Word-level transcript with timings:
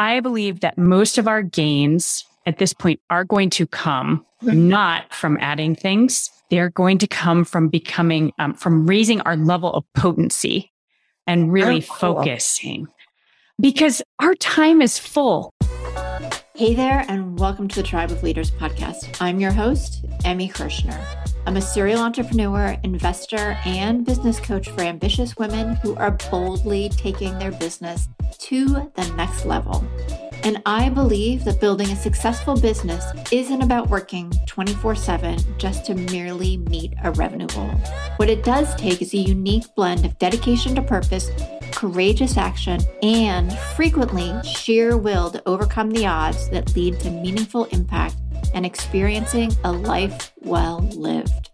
I 0.00 0.20
believe 0.20 0.60
that 0.60 0.78
most 0.78 1.18
of 1.18 1.28
our 1.28 1.42
gains 1.42 2.24
at 2.46 2.56
this 2.56 2.72
point 2.72 3.00
are 3.10 3.22
going 3.22 3.50
to 3.50 3.66
come 3.66 4.24
not 4.40 5.12
from 5.12 5.36
adding 5.42 5.76
things. 5.76 6.30
They're 6.48 6.70
going 6.70 6.96
to 6.98 7.06
come 7.06 7.44
from 7.44 7.68
becoming, 7.68 8.32
um, 8.38 8.54
from 8.54 8.86
raising 8.86 9.20
our 9.20 9.36
level 9.36 9.70
of 9.70 9.84
potency 9.94 10.72
and 11.26 11.52
really 11.52 11.82
oh, 11.82 11.86
cool. 11.86 12.14
focusing 12.14 12.88
because 13.60 14.00
our 14.20 14.34
time 14.36 14.80
is 14.80 14.98
full. 14.98 15.52
Hey 16.60 16.74
there, 16.74 17.06
and 17.08 17.38
welcome 17.38 17.68
to 17.68 17.76
the 17.76 17.88
Tribe 17.88 18.10
of 18.10 18.22
Leaders 18.22 18.50
podcast. 18.50 19.16
I'm 19.18 19.40
your 19.40 19.50
host, 19.50 20.04
Emmy 20.26 20.46
Kirschner. 20.46 21.02
I'm 21.46 21.56
a 21.56 21.62
serial 21.62 22.02
entrepreneur, 22.02 22.76
investor, 22.82 23.56
and 23.64 24.04
business 24.04 24.38
coach 24.38 24.68
for 24.68 24.82
ambitious 24.82 25.38
women 25.38 25.76
who 25.76 25.96
are 25.96 26.18
boldly 26.30 26.90
taking 26.90 27.38
their 27.38 27.52
business 27.52 28.10
to 28.40 28.66
the 28.66 29.10
next 29.16 29.46
level. 29.46 29.82
And 30.44 30.60
I 30.66 30.90
believe 30.90 31.44
that 31.44 31.62
building 31.62 31.88
a 31.92 31.96
successful 31.96 32.60
business 32.60 33.06
isn't 33.32 33.62
about 33.62 33.88
working 33.88 34.30
24 34.46 34.96
7 34.96 35.38
just 35.56 35.86
to 35.86 35.94
merely 35.94 36.58
meet 36.58 36.92
a 37.02 37.10
revenue 37.12 37.46
goal. 37.46 37.70
What 38.16 38.28
it 38.28 38.44
does 38.44 38.74
take 38.74 39.00
is 39.00 39.14
a 39.14 39.16
unique 39.16 39.74
blend 39.74 40.04
of 40.04 40.18
dedication 40.18 40.74
to 40.74 40.82
purpose, 40.82 41.30
courageous 41.72 42.36
action, 42.36 42.80
and 43.02 43.52
frequently 43.76 44.32
sheer 44.42 44.96
will 44.96 45.30
to 45.30 45.42
overcome 45.46 45.90
the 45.90 46.06
odds 46.06 46.48
that 46.50 46.74
lead 46.76 47.00
to 47.00 47.10
meaningful 47.10 47.64
impact 47.66 48.16
and 48.54 48.66
experiencing 48.66 49.52
a 49.64 49.72
life 49.72 50.32
well 50.40 50.80
lived. 50.94 51.50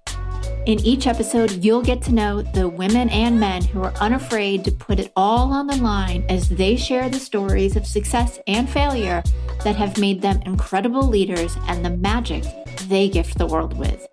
In 0.66 0.80
each 0.80 1.06
episode, 1.06 1.64
you'll 1.64 1.82
get 1.82 2.02
to 2.02 2.12
know 2.12 2.42
the 2.42 2.68
women 2.68 3.08
and 3.10 3.38
men 3.38 3.62
who 3.62 3.82
are 3.82 3.94
unafraid 4.00 4.64
to 4.64 4.72
put 4.72 4.98
it 4.98 5.12
all 5.14 5.52
on 5.52 5.68
the 5.68 5.76
line 5.76 6.24
as 6.28 6.48
they 6.48 6.74
share 6.74 7.08
the 7.08 7.20
stories 7.20 7.76
of 7.76 7.86
success 7.86 8.40
and 8.48 8.68
failure 8.68 9.22
that 9.62 9.76
have 9.76 9.96
made 9.98 10.20
them 10.20 10.42
incredible 10.44 11.06
leaders 11.06 11.56
and 11.68 11.84
the 11.84 11.90
magic 11.90 12.42
they 12.88 13.08
gift 13.08 13.38
the 13.38 13.46
world 13.46 13.78
with. 13.78 14.08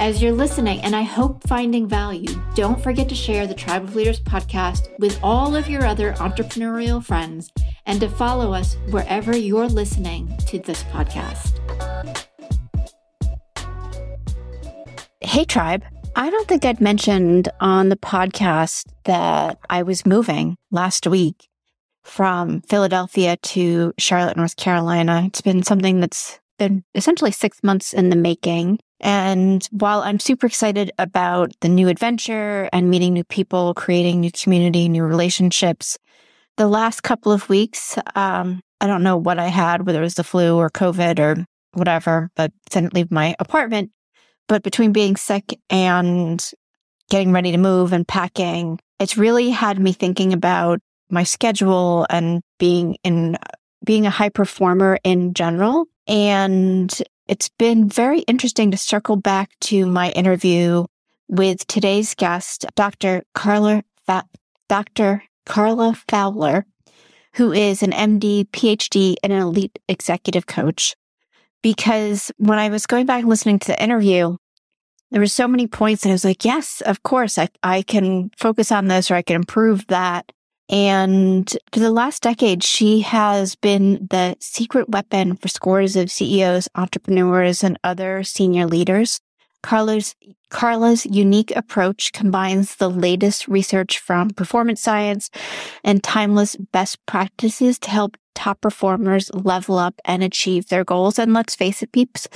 As 0.00 0.20
you're 0.20 0.32
listening, 0.32 0.80
and 0.80 0.96
I 0.96 1.02
hope 1.02 1.46
finding 1.46 1.86
value, 1.86 2.34
don't 2.54 2.82
forget 2.82 3.08
to 3.08 3.14
share 3.14 3.46
the 3.46 3.54
Tribe 3.54 3.84
of 3.84 3.94
Leaders 3.94 4.20
podcast 4.20 4.88
with 4.98 5.18
all 5.22 5.54
of 5.54 5.68
your 5.68 5.84
other 5.86 6.12
entrepreneurial 6.14 7.04
friends 7.04 7.50
and 7.86 8.00
to 8.00 8.08
follow 8.08 8.52
us 8.52 8.76
wherever 8.90 9.36
you're 9.36 9.68
listening 9.68 10.36
to 10.48 10.58
this 10.58 10.82
podcast. 10.84 11.58
Hey, 15.20 15.44
tribe. 15.44 15.84
I 16.16 16.30
don't 16.30 16.48
think 16.48 16.64
I'd 16.64 16.80
mentioned 16.80 17.48
on 17.60 17.88
the 17.88 17.96
podcast 17.96 18.86
that 19.04 19.58
I 19.70 19.82
was 19.82 20.04
moving 20.04 20.56
last 20.70 21.06
week 21.06 21.48
from 22.02 22.60
Philadelphia 22.62 23.36
to 23.36 23.94
Charlotte, 23.98 24.36
North 24.36 24.56
Carolina. 24.56 25.24
It's 25.26 25.40
been 25.40 25.62
something 25.62 26.00
that's 26.00 26.40
been 26.58 26.84
essentially 26.94 27.30
six 27.30 27.62
months 27.62 27.92
in 27.92 28.10
the 28.10 28.16
making. 28.16 28.78
And 29.02 29.66
while 29.72 30.00
I'm 30.02 30.20
super 30.20 30.46
excited 30.46 30.92
about 30.98 31.52
the 31.60 31.68
new 31.68 31.88
adventure 31.88 32.68
and 32.72 32.88
meeting 32.88 33.12
new 33.12 33.24
people, 33.24 33.74
creating 33.74 34.20
new 34.20 34.30
community, 34.30 34.88
new 34.88 35.02
relationships, 35.02 35.98
the 36.56 36.68
last 36.68 37.02
couple 37.02 37.32
of 37.32 37.48
weeks, 37.48 37.98
um, 38.14 38.60
I 38.80 38.86
don't 38.86 39.02
know 39.02 39.16
what 39.16 39.38
I 39.38 39.48
had, 39.48 39.86
whether 39.86 40.00
it 40.00 40.04
was 40.04 40.14
the 40.14 40.24
flu 40.24 40.56
or 40.56 40.70
COVID 40.70 41.18
or 41.18 41.44
whatever, 41.72 42.30
but 42.36 42.52
didn't 42.70 42.94
leave 42.94 43.10
my 43.10 43.34
apartment. 43.38 43.90
But 44.48 44.62
between 44.62 44.92
being 44.92 45.16
sick 45.16 45.58
and 45.70 46.44
getting 47.10 47.32
ready 47.32 47.52
to 47.52 47.58
move 47.58 47.92
and 47.92 48.06
packing, 48.06 48.78
it's 48.98 49.16
really 49.16 49.50
had 49.50 49.78
me 49.78 49.92
thinking 49.92 50.32
about 50.32 50.80
my 51.10 51.24
schedule 51.24 52.06
and 52.08 52.42
being 52.58 52.96
in 53.02 53.36
being 53.84 54.06
a 54.06 54.10
high 54.10 54.28
performer 54.28 54.98
in 55.04 55.34
general. 55.34 55.86
And 56.06 56.92
it's 57.32 57.48
been 57.48 57.88
very 57.88 58.20
interesting 58.20 58.70
to 58.70 58.76
circle 58.76 59.16
back 59.16 59.48
to 59.58 59.86
my 59.86 60.10
interview 60.10 60.84
with 61.28 61.66
today's 61.66 62.14
guest, 62.14 62.66
Dr. 62.74 63.22
Carla, 63.34 63.84
Fa- 64.04 64.28
Dr. 64.68 65.22
Carla 65.46 65.94
Fowler, 66.10 66.66
who 67.36 67.50
is 67.50 67.82
an 67.82 67.92
MD, 67.92 68.50
PhD, 68.50 69.14
and 69.22 69.32
an 69.32 69.40
elite 69.40 69.78
executive 69.88 70.46
coach 70.46 70.94
because 71.62 72.30
when 72.36 72.58
I 72.58 72.68
was 72.68 72.86
going 72.86 73.06
back 73.06 73.20
and 73.20 73.30
listening 73.30 73.58
to 73.60 73.68
the 73.68 73.82
interview, 73.82 74.36
there 75.10 75.20
were 75.20 75.26
so 75.26 75.48
many 75.48 75.66
points 75.66 76.02
that 76.02 76.10
I 76.10 76.12
was 76.12 76.26
like, 76.26 76.44
yes, 76.44 76.82
of 76.84 77.02
course, 77.02 77.38
I, 77.38 77.48
I 77.62 77.80
can 77.80 78.30
focus 78.36 78.70
on 78.70 78.88
this 78.88 79.10
or 79.10 79.14
I 79.14 79.22
can 79.22 79.36
improve 79.36 79.86
that. 79.86 80.30
And 80.68 81.48
for 81.72 81.80
the 81.80 81.90
last 81.90 82.22
decade, 82.22 82.62
she 82.62 83.00
has 83.00 83.56
been 83.56 84.06
the 84.10 84.36
secret 84.40 84.88
weapon 84.88 85.36
for 85.36 85.48
scores 85.48 85.96
of 85.96 86.10
CEOs, 86.10 86.68
entrepreneurs, 86.74 87.62
and 87.62 87.78
other 87.84 88.22
senior 88.22 88.66
leaders. 88.66 89.20
Carla's, 89.62 90.14
Carla's 90.50 91.06
unique 91.06 91.54
approach 91.54 92.12
combines 92.12 92.76
the 92.76 92.90
latest 92.90 93.46
research 93.48 93.98
from 93.98 94.30
performance 94.30 94.80
science 94.80 95.30
and 95.84 96.02
timeless 96.02 96.56
best 96.56 97.04
practices 97.06 97.78
to 97.80 97.90
help 97.90 98.16
top 98.34 98.60
performers 98.60 99.30
level 99.34 99.78
up 99.78 100.00
and 100.04 100.22
achieve 100.22 100.68
their 100.68 100.84
goals. 100.84 101.18
And 101.18 101.32
let's 101.32 101.54
face 101.54 101.82
it, 101.82 101.92
peeps, 101.92 102.28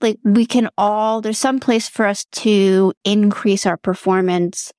like 0.00 0.18
we 0.24 0.46
can 0.46 0.68
all, 0.76 1.20
there's 1.20 1.38
some 1.38 1.58
place 1.58 1.88
for 1.88 2.06
us 2.06 2.24
to 2.32 2.92
increase 3.04 3.66
our 3.66 3.76
performance 3.76 4.72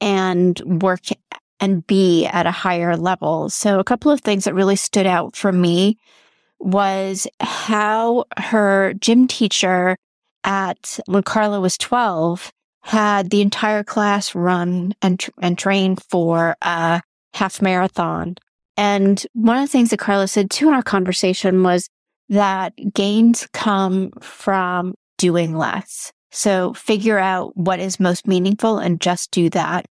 and 0.00 0.60
work 0.82 1.12
and 1.62 1.86
be 1.86 2.26
at 2.26 2.44
a 2.44 2.50
higher 2.50 2.96
level. 2.96 3.48
So 3.48 3.78
a 3.78 3.84
couple 3.84 4.10
of 4.10 4.20
things 4.20 4.44
that 4.44 4.54
really 4.54 4.74
stood 4.74 5.06
out 5.06 5.36
for 5.36 5.52
me 5.52 5.96
was 6.58 7.28
how 7.38 8.24
her 8.36 8.94
gym 8.94 9.28
teacher 9.28 9.96
at 10.42 10.98
when 11.06 11.22
Carla 11.22 11.60
was 11.60 11.78
12 11.78 12.50
had 12.82 13.30
the 13.30 13.40
entire 13.40 13.84
class 13.84 14.34
run 14.34 14.92
and, 15.02 15.24
and 15.40 15.56
train 15.56 15.94
for 15.94 16.56
a 16.62 17.00
half 17.32 17.62
marathon. 17.62 18.34
And 18.76 19.24
one 19.32 19.56
of 19.56 19.62
the 19.62 19.72
things 19.72 19.90
that 19.90 20.00
Carla 20.00 20.26
said 20.26 20.50
too 20.50 20.66
in 20.66 20.74
our 20.74 20.82
conversation 20.82 21.62
was 21.62 21.88
that 22.28 22.72
gains 22.92 23.46
come 23.52 24.10
from 24.20 24.94
doing 25.16 25.56
less. 25.56 26.12
So 26.32 26.72
figure 26.74 27.18
out 27.18 27.56
what 27.56 27.78
is 27.78 28.00
most 28.00 28.26
meaningful 28.26 28.78
and 28.78 29.00
just 29.00 29.30
do 29.30 29.48
that. 29.50 29.86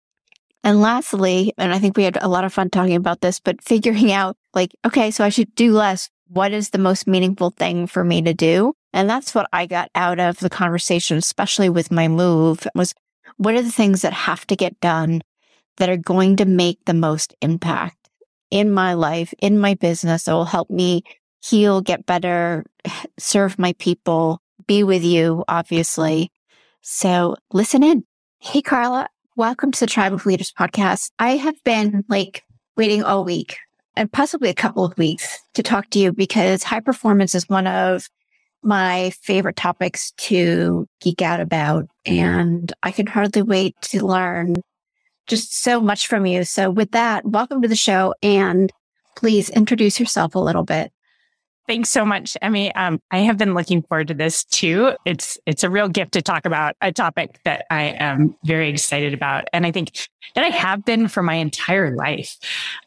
And 0.67 0.81
lastly, 0.81 1.53
and 1.57 1.73
I 1.73 1.79
think 1.79 1.95
we 1.95 2.03
had 2.03 2.17
a 2.21 2.27
lot 2.27 2.43
of 2.43 2.51
fun 2.51 2.69
talking 2.69 2.97
about 2.97 3.21
this, 3.21 3.39
but 3.39 3.63
figuring 3.63 4.11
out 4.11 4.35
like, 4.53 4.75
okay, 4.85 5.11
so 5.11 5.23
I 5.23 5.29
should 5.29 5.55
do 5.55 5.71
less. 5.71 6.09
What 6.27 6.51
is 6.51 6.71
the 6.71 6.77
most 6.77 7.07
meaningful 7.07 7.51
thing 7.51 7.87
for 7.87 8.03
me 8.03 8.21
to 8.23 8.33
do? 8.33 8.73
And 8.91 9.09
that's 9.09 9.33
what 9.33 9.47
I 9.53 9.65
got 9.65 9.89
out 9.95 10.19
of 10.19 10.39
the 10.39 10.49
conversation, 10.49 11.15
especially 11.15 11.69
with 11.69 11.89
my 11.89 12.09
move 12.09 12.67
was 12.75 12.93
what 13.37 13.55
are 13.55 13.61
the 13.61 13.71
things 13.71 14.01
that 14.01 14.11
have 14.11 14.45
to 14.47 14.57
get 14.57 14.77
done 14.81 15.21
that 15.77 15.87
are 15.87 15.95
going 15.95 16.35
to 16.35 16.45
make 16.45 16.83
the 16.83 16.93
most 16.93 17.33
impact 17.41 18.09
in 18.51 18.69
my 18.69 18.93
life, 18.93 19.33
in 19.39 19.57
my 19.57 19.73
business 19.73 20.25
that 20.25 20.33
will 20.33 20.43
help 20.43 20.69
me 20.69 21.01
heal, 21.41 21.79
get 21.79 22.05
better, 22.05 22.65
serve 23.17 23.57
my 23.57 23.71
people, 23.79 24.41
be 24.67 24.83
with 24.83 25.05
you, 25.05 25.45
obviously. 25.47 26.29
So 26.81 27.37
listen 27.53 27.83
in. 27.83 28.03
Hey, 28.39 28.61
Carla, 28.61 29.07
welcome 29.37 29.71
to 29.71 29.79
the 29.79 29.85
Tribe 29.85 30.13
of 30.13 30.25
Leaders 30.25 30.51
podcast. 30.51 31.11
I 31.19 31.37
have 31.37 31.63
been 31.63 32.03
like 32.09 32.43
waiting 32.75 33.03
all 33.03 33.23
week 33.23 33.57
and 33.95 34.11
possibly 34.11 34.49
a 34.49 34.55
couple 34.55 34.83
of 34.83 34.97
weeks 34.97 35.37
to 35.53 35.61
talk 35.61 35.91
to 35.91 35.99
you 35.99 36.11
because 36.11 36.63
high 36.63 36.79
performance 36.79 37.35
is 37.35 37.47
one 37.47 37.67
of 37.67 38.09
my 38.63 39.11
favorite 39.21 39.55
topics 39.55 40.11
to 40.17 40.87
geek 41.01 41.21
out 41.21 41.39
about. 41.39 41.85
And 42.03 42.73
I 42.81 42.89
can 42.89 43.05
hardly 43.05 43.43
wait 43.43 43.75
to 43.83 44.03
learn 44.03 44.55
just 45.27 45.61
so 45.61 45.79
much 45.79 46.07
from 46.07 46.25
you. 46.25 46.43
So 46.43 46.71
with 46.71 46.89
that, 46.93 47.23
welcome 47.23 47.61
to 47.61 47.67
the 47.67 47.75
show 47.75 48.15
and 48.23 48.71
please 49.15 49.51
introduce 49.51 49.99
yourself 49.99 50.33
a 50.33 50.39
little 50.39 50.63
bit. 50.63 50.91
Thanks 51.67 51.89
so 51.89 52.05
much, 52.05 52.37
Emmy. 52.41 52.73
Um, 52.75 53.01
I 53.11 53.19
have 53.19 53.37
been 53.37 53.53
looking 53.53 53.81
forward 53.81 54.07
to 54.07 54.13
this 54.13 54.45
too. 54.45 54.93
It's 55.03 55.37
it's 55.45 55.65
a 55.65 55.69
real 55.69 55.89
gift 55.89 56.13
to 56.13 56.21
talk 56.21 56.45
about 56.45 56.75
a 56.79 56.93
topic 56.93 57.39
that 57.43 57.65
I 57.69 57.95
am 57.99 58.35
very 58.45 58.69
excited 58.69 59.13
about, 59.13 59.49
and 59.51 59.65
I 59.65 59.71
think 59.71 60.07
that 60.35 60.45
I 60.45 60.49
have 60.49 60.85
been 60.85 61.09
for 61.09 61.21
my 61.21 61.33
entire 61.33 61.93
life. 61.93 62.37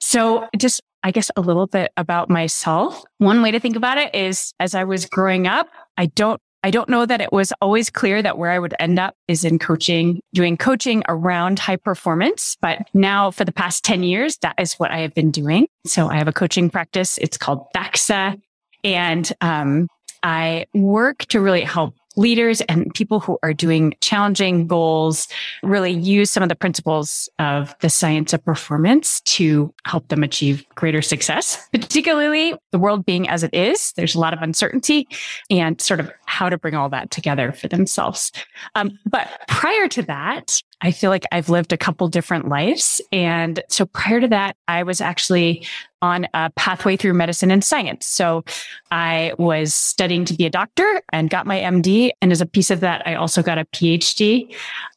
So, 0.00 0.49
just 0.56 0.81
I 1.03 1.11
guess 1.11 1.31
a 1.37 1.43
little 1.43 1.67
bit 1.67 1.93
about 1.99 2.31
myself. 2.31 3.03
One 3.19 3.43
way 3.43 3.50
to 3.50 3.61
think 3.61 3.77
about 3.77 3.99
it 3.99 4.15
is, 4.15 4.55
as 4.61 4.75
I 4.75 4.85
was 4.85 5.05
growing 5.05 5.47
up, 5.47 5.69
I 5.99 6.06
don't 6.06 6.41
I 6.62 6.71
don't 6.71 6.88
know 6.88 7.05
that 7.05 7.21
it 7.21 7.33
was 7.33 7.53
always 7.61 7.91
clear 7.91 8.23
that 8.23 8.38
where 8.38 8.50
I 8.50 8.59
would 8.59 8.75
end 8.79 8.99
up 8.99 9.15
is 9.29 9.44
in 9.44 9.59
coaching, 9.59 10.21
doing 10.35 10.56
coaching 10.56 11.03
around 11.09 11.59
high 11.59 11.76
performance. 11.76 12.56
But 12.61 12.88
now 12.93 13.31
for 13.31 13.44
the 13.44 13.53
past 13.53 13.83
10 13.85 14.03
years, 14.03 14.37
that 14.38 14.55
is 14.59 14.75
what 14.75 14.91
I 14.91 14.99
have 14.99 15.15
been 15.15 15.31
doing. 15.31 15.69
So 15.87 16.09
I 16.09 16.17
have 16.17 16.29
a 16.29 16.33
coaching 16.33 16.69
practice. 16.69 17.17
It's 17.19 17.38
called 17.38 17.67
Thaxa. 17.75 18.41
And 18.85 19.32
um, 19.41 19.88
I 20.23 20.67
work 20.75 21.27
to 21.27 21.41
really 21.41 21.62
help 21.62 21.94
leaders 22.17 22.61
and 22.62 22.93
people 22.93 23.21
who 23.21 23.38
are 23.43 23.55
doing 23.55 23.94
challenging 24.00 24.67
goals 24.67 25.29
really 25.62 25.93
use 25.93 26.31
some 26.31 26.43
of 26.43 26.49
the 26.49 26.56
principles 26.56 27.29
of 27.38 27.75
the 27.81 27.88
science 27.88 28.32
of 28.32 28.44
performance 28.44 29.21
to 29.23 29.73
help 29.87 30.09
them 30.09 30.23
achieve 30.23 30.65
greater 30.75 31.03
success, 31.03 31.69
particularly 31.73 32.55
the 32.73 32.79
world 32.79 33.06
being 33.06 33.29
as 33.29 33.43
it 33.44 33.55
is. 33.55 33.93
There's 33.93 34.15
a 34.15 34.21
lot 34.21 34.35
of 34.35 34.43
uncertainty 34.43 35.06
and 35.50 35.81
sort 35.81 36.00
of 36.00 36.12
how 36.26 36.49
to 36.49 36.59
bring 36.59 36.75
all 36.75 36.88
that 36.91 37.11
together 37.11 37.53
for 37.53 37.69
themselves. 37.69 38.33
Um, 38.75 38.99
but 39.06 39.29
prior 39.47 39.88
to 39.88 40.03
that, 40.03 40.61
I 40.82 40.91
feel 40.91 41.11
like 41.11 41.25
I've 41.31 41.49
lived 41.49 41.73
a 41.73 41.77
couple 41.77 42.09
different 42.09 42.49
lives. 42.49 43.00
And 43.12 43.62
so 43.69 43.87
prior 43.87 44.21
to 44.21 44.29
that, 44.29 44.56
I 44.67 44.82
was 44.82 45.00
actually 45.00 45.67
on 46.03 46.27
a 46.32 46.50
pathway 46.56 46.97
through 46.97 47.12
medicine 47.15 47.50
and 47.50 47.62
science. 47.62 48.06
So 48.06 48.44
I 48.91 49.35
was 49.38 49.75
studying 49.75 50.25
to 50.27 50.35
be 50.35 50.47
a 50.47 50.50
doctor 50.50 51.03
and 51.12 51.29
got 51.29 51.47
my 51.47 51.59
MD. 51.59 52.11
And 52.23 52.32
as 52.32 52.41
a 52.41 52.47
piece 52.47 52.71
of 52.71 52.81
that, 52.81 53.06
I 53.06 53.15
also 53.15 53.43
got 53.43 53.59
a 53.59 53.67
PhD 53.67 54.55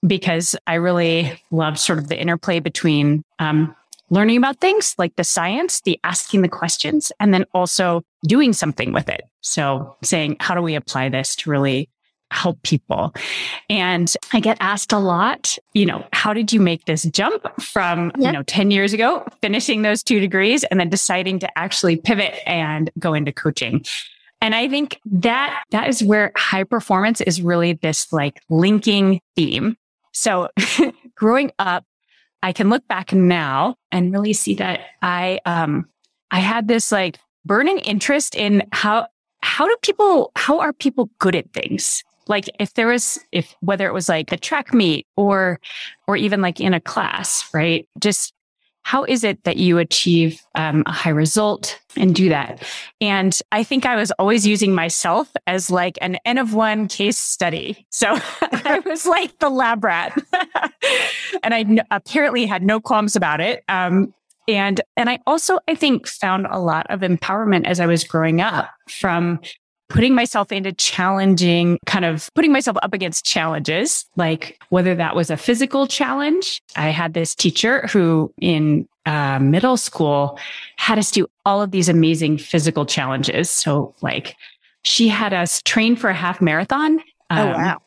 because 0.07 0.55
I 0.67 0.75
really 0.75 1.41
love 1.51 1.77
sort 1.77 1.99
of 1.99 2.07
the 2.07 2.19
interplay 2.19 2.59
between 2.59 3.23
um, 3.39 3.75
learning 4.09 4.37
about 4.37 4.59
things 4.61 4.95
like 4.97 5.15
the 5.15 5.23
science, 5.23 5.81
the 5.81 5.99
asking 6.03 6.43
the 6.43 6.47
questions, 6.47 7.11
and 7.19 7.33
then 7.33 7.45
also 7.53 8.03
doing 8.25 8.53
something 8.53 8.93
with 8.93 9.09
it. 9.09 9.23
So 9.41 9.97
saying, 10.03 10.37
how 10.39 10.55
do 10.55 10.61
we 10.61 10.75
apply 10.75 11.09
this 11.09 11.35
to 11.37 11.49
really 11.49 11.89
help 12.33 12.61
people. 12.63 13.13
And 13.69 14.13
I 14.33 14.39
get 14.39 14.57
asked 14.59 14.91
a 14.91 14.99
lot, 14.99 15.57
you 15.73 15.85
know, 15.85 16.05
how 16.13 16.33
did 16.33 16.51
you 16.51 16.59
make 16.59 16.85
this 16.85 17.03
jump 17.03 17.45
from, 17.61 18.11
you 18.17 18.31
know, 18.31 18.43
10 18.43 18.71
years 18.71 18.93
ago, 18.93 19.25
finishing 19.41 19.83
those 19.83 20.03
two 20.03 20.19
degrees 20.19 20.63
and 20.65 20.79
then 20.79 20.89
deciding 20.89 21.39
to 21.39 21.57
actually 21.57 21.95
pivot 21.95 22.33
and 22.45 22.89
go 22.99 23.13
into 23.13 23.31
coaching? 23.31 23.85
And 24.41 24.53
I 24.53 24.67
think 24.67 24.99
that 25.05 25.63
that 25.71 25.87
is 25.87 26.03
where 26.03 26.33
high 26.35 26.65
performance 26.65 27.21
is 27.21 27.41
really 27.41 27.73
this 27.73 28.11
like 28.11 28.41
linking 28.49 29.21
theme. 29.37 29.77
So 30.11 30.49
growing 31.15 31.51
up, 31.59 31.85
I 32.41 32.51
can 32.51 32.69
look 32.69 32.85
back 32.89 33.13
now 33.13 33.77
and 33.89 34.11
really 34.11 34.33
see 34.33 34.55
that 34.55 34.81
I, 35.01 35.39
um, 35.45 35.87
I 36.29 36.39
had 36.39 36.67
this 36.67 36.91
like 36.91 37.19
burning 37.45 37.79
interest 37.79 38.35
in 38.35 38.63
how, 38.73 39.07
how 39.41 39.65
do 39.65 39.77
people, 39.81 40.31
how 40.35 40.59
are 40.59 40.73
people 40.73 41.09
good 41.19 41.35
at 41.35 41.53
things? 41.53 42.03
Like 42.27 42.49
if 42.59 42.73
there 42.73 42.87
was 42.87 43.19
if 43.31 43.55
whether 43.61 43.87
it 43.87 43.93
was 43.93 44.09
like 44.09 44.31
a 44.31 44.37
track 44.37 44.73
meet 44.73 45.07
or 45.15 45.59
or 46.07 46.17
even 46.17 46.41
like 46.41 46.59
in 46.59 46.73
a 46.73 46.81
class 46.81 47.47
right? 47.53 47.87
Just 47.99 48.33
how 48.85 49.05
is 49.05 49.23
it 49.23 49.41
that 49.45 49.55
you 49.55 49.77
achieve 49.77 50.41
um, 50.55 50.83
a 50.85 50.91
high 50.91 51.09
result 51.09 51.79
and 51.95 52.13
do 52.13 52.27
that? 52.29 52.61
And 52.99 53.37
i 53.51 53.63
think 53.63 53.85
i 53.85 53.95
was 53.95 54.11
always 54.11 54.45
using 54.45 54.75
myself 54.75 55.31
as 55.47 55.71
like 55.71 55.97
an 56.01 56.17
n 56.25 56.37
of 56.37 56.53
one 56.53 56.87
case 56.87 57.17
study. 57.17 57.85
So 57.89 58.07
i 58.41 58.79
was 58.85 59.05
like 59.05 59.39
the 59.39 59.49
lab 59.49 59.83
rat. 59.83 60.17
And 61.41 61.53
I 61.53 61.61
n- 61.61 61.81
apparently 61.91 62.45
had 62.45 62.63
no 62.63 62.79
qualms 62.79 63.15
about 63.15 63.41
it. 63.41 63.63
Um, 63.67 64.13
and 64.47 64.81
and 64.97 65.09
i 65.09 65.19
also 65.25 65.59
i 65.67 65.75
think 65.75 66.07
found 66.07 66.47
a 66.49 66.59
lot 66.59 66.85
of 66.89 67.01
empowerment 67.01 67.65
as 67.65 67.79
i 67.79 67.85
was 67.85 68.03
growing 68.03 68.41
up 68.41 68.69
from 68.89 69.39
putting 69.93 70.15
myself 70.15 70.51
into 70.51 70.73
challenging, 70.73 71.77
kind 71.85 72.03
of 72.03 72.29
putting 72.33 72.51
myself 72.51 72.75
up 72.81 72.93
against 72.93 73.23
challenges, 73.23 74.05
like 74.15 74.59
whether 74.69 74.95
that 74.95 75.15
was 75.15 75.29
a 75.29 75.37
physical 75.37 75.85
challenge. 75.85 76.61
I 76.75 76.89
had 76.89 77.13
this 77.13 77.35
teacher 77.35 77.87
who 77.87 78.33
in 78.41 78.87
uh, 79.05 79.37
middle 79.39 79.77
school 79.77 80.39
had 80.77 80.97
us 80.97 81.11
do 81.11 81.27
all 81.45 81.61
of 81.61 81.69
these 81.69 81.89
amazing 81.89 82.39
physical 82.39 82.87
challenges. 82.87 83.51
So, 83.51 83.93
like, 84.01 84.35
she 84.81 85.07
had 85.07 85.31
us 85.31 85.61
train 85.61 85.95
for 85.95 86.09
a 86.09 86.15
half 86.15 86.41
marathon. 86.41 86.99
Oh, 87.29 87.35
um, 87.35 87.47
oh, 87.47 87.51
wow. 87.51 87.81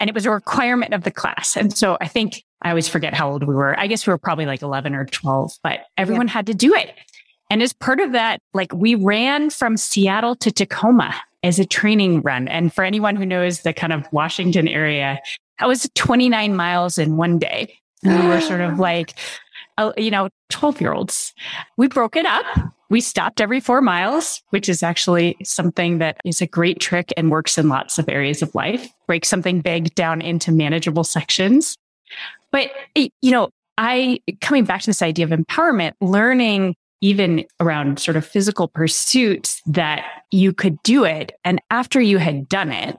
And 0.00 0.10
it 0.10 0.14
was 0.14 0.26
a 0.26 0.30
requirement 0.30 0.94
of 0.94 1.04
the 1.04 1.10
class. 1.12 1.56
And 1.56 1.74
so 1.74 1.96
I 2.00 2.08
think 2.08 2.42
I 2.60 2.70
always 2.70 2.88
forget 2.88 3.14
how 3.14 3.30
old 3.30 3.44
we 3.44 3.54
were. 3.54 3.78
I 3.78 3.86
guess 3.86 4.06
we 4.06 4.10
were 4.10 4.18
probably 4.18 4.46
like 4.46 4.62
11 4.62 4.94
or 4.94 5.06
12, 5.06 5.52
but 5.62 5.80
everyone 5.96 6.26
yeah. 6.26 6.32
had 6.32 6.46
to 6.46 6.54
do 6.54 6.74
it. 6.74 6.92
And 7.50 7.62
as 7.62 7.72
part 7.72 8.00
of 8.00 8.12
that, 8.12 8.40
like 8.54 8.72
we 8.72 8.94
ran 8.94 9.50
from 9.50 9.76
Seattle 9.76 10.34
to 10.36 10.50
Tacoma 10.50 11.14
as 11.42 11.58
a 11.58 11.64
training 11.64 12.22
run. 12.22 12.48
And 12.48 12.72
for 12.72 12.84
anyone 12.84 13.16
who 13.16 13.24
knows 13.24 13.60
the 13.60 13.72
kind 13.72 13.92
of 13.92 14.06
Washington 14.12 14.66
area, 14.66 15.20
that 15.58 15.68
was 15.68 15.88
29 15.94 16.56
miles 16.56 16.98
in 16.98 17.16
one 17.16 17.38
day. 17.38 17.78
And 18.02 18.22
we 18.22 18.28
were 18.28 18.40
sort 18.40 18.60
of 18.60 18.78
like, 18.80 19.14
uh, 19.78 19.92
you 19.96 20.10
know, 20.10 20.28
12 20.50 20.80
year 20.80 20.92
olds. 20.92 21.34
We 21.76 21.88
broke 21.88 22.16
it 22.16 22.26
up. 22.26 22.44
We 22.88 23.00
stopped 23.00 23.40
every 23.40 23.60
four 23.60 23.80
miles, 23.80 24.42
which 24.50 24.68
is 24.68 24.82
actually 24.82 25.36
something 25.42 25.98
that 25.98 26.18
is 26.24 26.40
a 26.40 26.46
great 26.46 26.78
trick 26.78 27.12
and 27.16 27.30
works 27.30 27.58
in 27.58 27.68
lots 27.68 27.98
of 27.98 28.08
areas 28.08 28.42
of 28.42 28.54
life. 28.54 28.88
Break 29.06 29.24
something 29.24 29.60
big 29.60 29.94
down 29.94 30.20
into 30.22 30.52
manageable 30.52 31.04
sections. 31.04 31.76
But, 32.52 32.70
you 32.94 33.30
know, 33.30 33.50
I, 33.76 34.20
coming 34.40 34.64
back 34.64 34.82
to 34.82 34.86
this 34.86 35.02
idea 35.02 35.24
of 35.24 35.32
empowerment, 35.32 35.92
learning 36.00 36.76
even 37.00 37.44
around 37.60 37.98
sort 37.98 38.16
of 38.16 38.26
physical 38.26 38.68
pursuits 38.68 39.60
that 39.66 40.04
you 40.30 40.52
could 40.52 40.82
do 40.82 41.04
it. 41.04 41.32
And 41.44 41.60
after 41.70 42.00
you 42.00 42.18
had 42.18 42.48
done 42.48 42.72
it, 42.72 42.96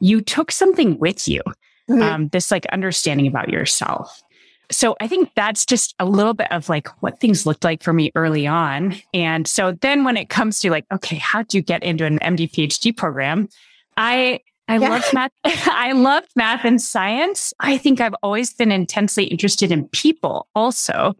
you 0.00 0.20
took 0.20 0.50
something 0.50 0.98
with 0.98 1.26
you, 1.26 1.40
mm-hmm. 1.88 2.02
um, 2.02 2.28
this 2.28 2.50
like 2.50 2.66
understanding 2.66 3.26
about 3.26 3.48
yourself. 3.48 4.22
So 4.70 4.96
I 5.00 5.06
think 5.06 5.30
that's 5.36 5.64
just 5.64 5.94
a 6.00 6.04
little 6.04 6.34
bit 6.34 6.50
of 6.50 6.68
like 6.68 6.88
what 7.00 7.20
things 7.20 7.46
looked 7.46 7.62
like 7.62 7.82
for 7.82 7.92
me 7.92 8.10
early 8.14 8.46
on. 8.46 8.96
And 9.14 9.46
so 9.46 9.72
then 9.80 10.04
when 10.04 10.16
it 10.16 10.28
comes 10.28 10.60
to 10.60 10.70
like, 10.70 10.86
okay, 10.92 11.16
how 11.16 11.42
do 11.42 11.56
you 11.56 11.62
get 11.62 11.84
into 11.84 12.04
an 12.04 12.18
MD 12.18 12.50
PhD 12.50 12.96
program? 12.96 13.48
I 13.96 14.40
I 14.68 14.78
yeah. 14.78 14.88
loved 14.88 15.14
math. 15.14 15.30
I 15.44 15.92
loved 15.92 16.30
math 16.34 16.64
and 16.64 16.82
science. 16.82 17.54
I 17.60 17.78
think 17.78 18.00
I've 18.00 18.16
always 18.22 18.52
been 18.52 18.72
intensely 18.72 19.24
interested 19.24 19.70
in 19.70 19.88
people 19.88 20.48
also. 20.54 21.14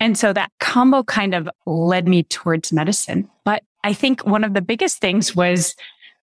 And 0.00 0.18
so 0.18 0.32
that 0.32 0.52
combo 0.60 1.02
kind 1.02 1.34
of 1.34 1.48
led 1.64 2.06
me 2.06 2.22
towards 2.24 2.72
medicine. 2.72 3.28
But 3.44 3.62
I 3.84 3.92
think 3.92 4.26
one 4.26 4.44
of 4.44 4.54
the 4.54 4.62
biggest 4.62 4.98
things 4.98 5.34
was 5.34 5.74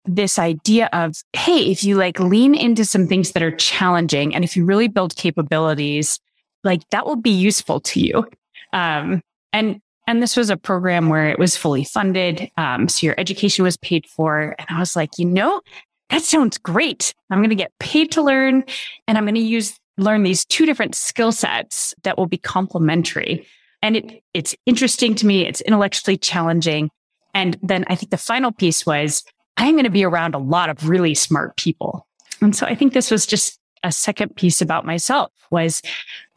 this 0.06 0.40
idea 0.40 0.90
of, 0.94 1.16
hey, 1.34 1.72
if 1.72 1.84
you 1.84 1.96
like 1.96 2.20
lean 2.20 2.56
into 2.56 2.86
some 2.86 3.08
things 3.08 3.32
that 3.32 3.44
are 3.44 3.56
challenging 3.56 4.34
and 4.34 4.44
if 4.44 4.58
you 4.58 4.66
really 4.66 4.88
build 4.88 5.16
capabilities, 5.16 6.20
like 6.64 6.82
that 6.90 7.06
will 7.06 7.16
be 7.16 7.32
useful 7.32 7.80
to 7.82 8.00
you. 8.00 8.28
Um, 8.74 9.22
and 9.54 9.80
and 10.08 10.22
this 10.22 10.36
was 10.36 10.50
a 10.50 10.58
program 10.58 11.10
where 11.10 11.30
it 11.30 11.40
was 11.40 11.56
fully 11.56 11.84
funded. 11.84 12.50
Um, 12.58 12.90
so 12.90 13.06
your 13.06 13.16
education 13.20 13.64
was 13.64 13.78
paid 13.78 14.08
for. 14.08 14.56
And 14.58 14.68
I 14.70 14.80
was 14.80 14.96
like, 14.96 15.12
you 15.18 15.26
know, 15.26 15.62
that 16.10 16.24
sounds 16.24 16.58
great. 16.58 17.14
I'm 17.30 17.40
going 17.40 17.50
to 17.50 17.56
get 17.56 17.72
paid 17.80 18.12
to 18.14 18.22
learn 18.22 18.64
and 19.08 19.18
I'm 19.18 19.24
going 19.24 19.36
to 19.36 19.42
use 19.42 19.78
learn 19.98 20.24
these 20.24 20.44
two 20.46 20.66
different 20.66 20.96
skill 20.96 21.32
sets 21.32 21.94
that 22.04 22.18
will 22.18 22.26
be 22.26 22.38
complementary. 22.38 23.46
And 23.81 23.98
it, 23.98 24.24
it's 24.33 24.56
interesting 24.66 25.16
to 25.16 25.25
me. 25.25 25.45
It's 25.45 25.62
intellectually 25.62 26.18
challenging. 26.18 26.89
And 27.33 27.57
then 27.62 27.86
I 27.88 27.95
think 27.95 28.12
the 28.12 28.18
final 28.18 28.51
piece 28.51 28.86
was 28.86 29.24
I'm 29.57 29.75
going 29.75 29.86
to 29.86 29.89
be 29.89 30.03
around 30.03 30.36
a 30.36 30.39
lot 30.39 30.70
of 30.70 30.89
really 30.89 31.15
smart 31.15 31.58
people. 31.58 32.08
And 32.41 32.56
so 32.56 32.65
I 32.65 32.75
think 32.75 32.94
this 32.94 33.12
was 33.12 33.25
just 33.25 33.60
a 33.84 33.91
second 33.91 34.36
piece 34.36 34.62
about 34.62 34.86
myself 34.86 35.32
was 35.50 35.82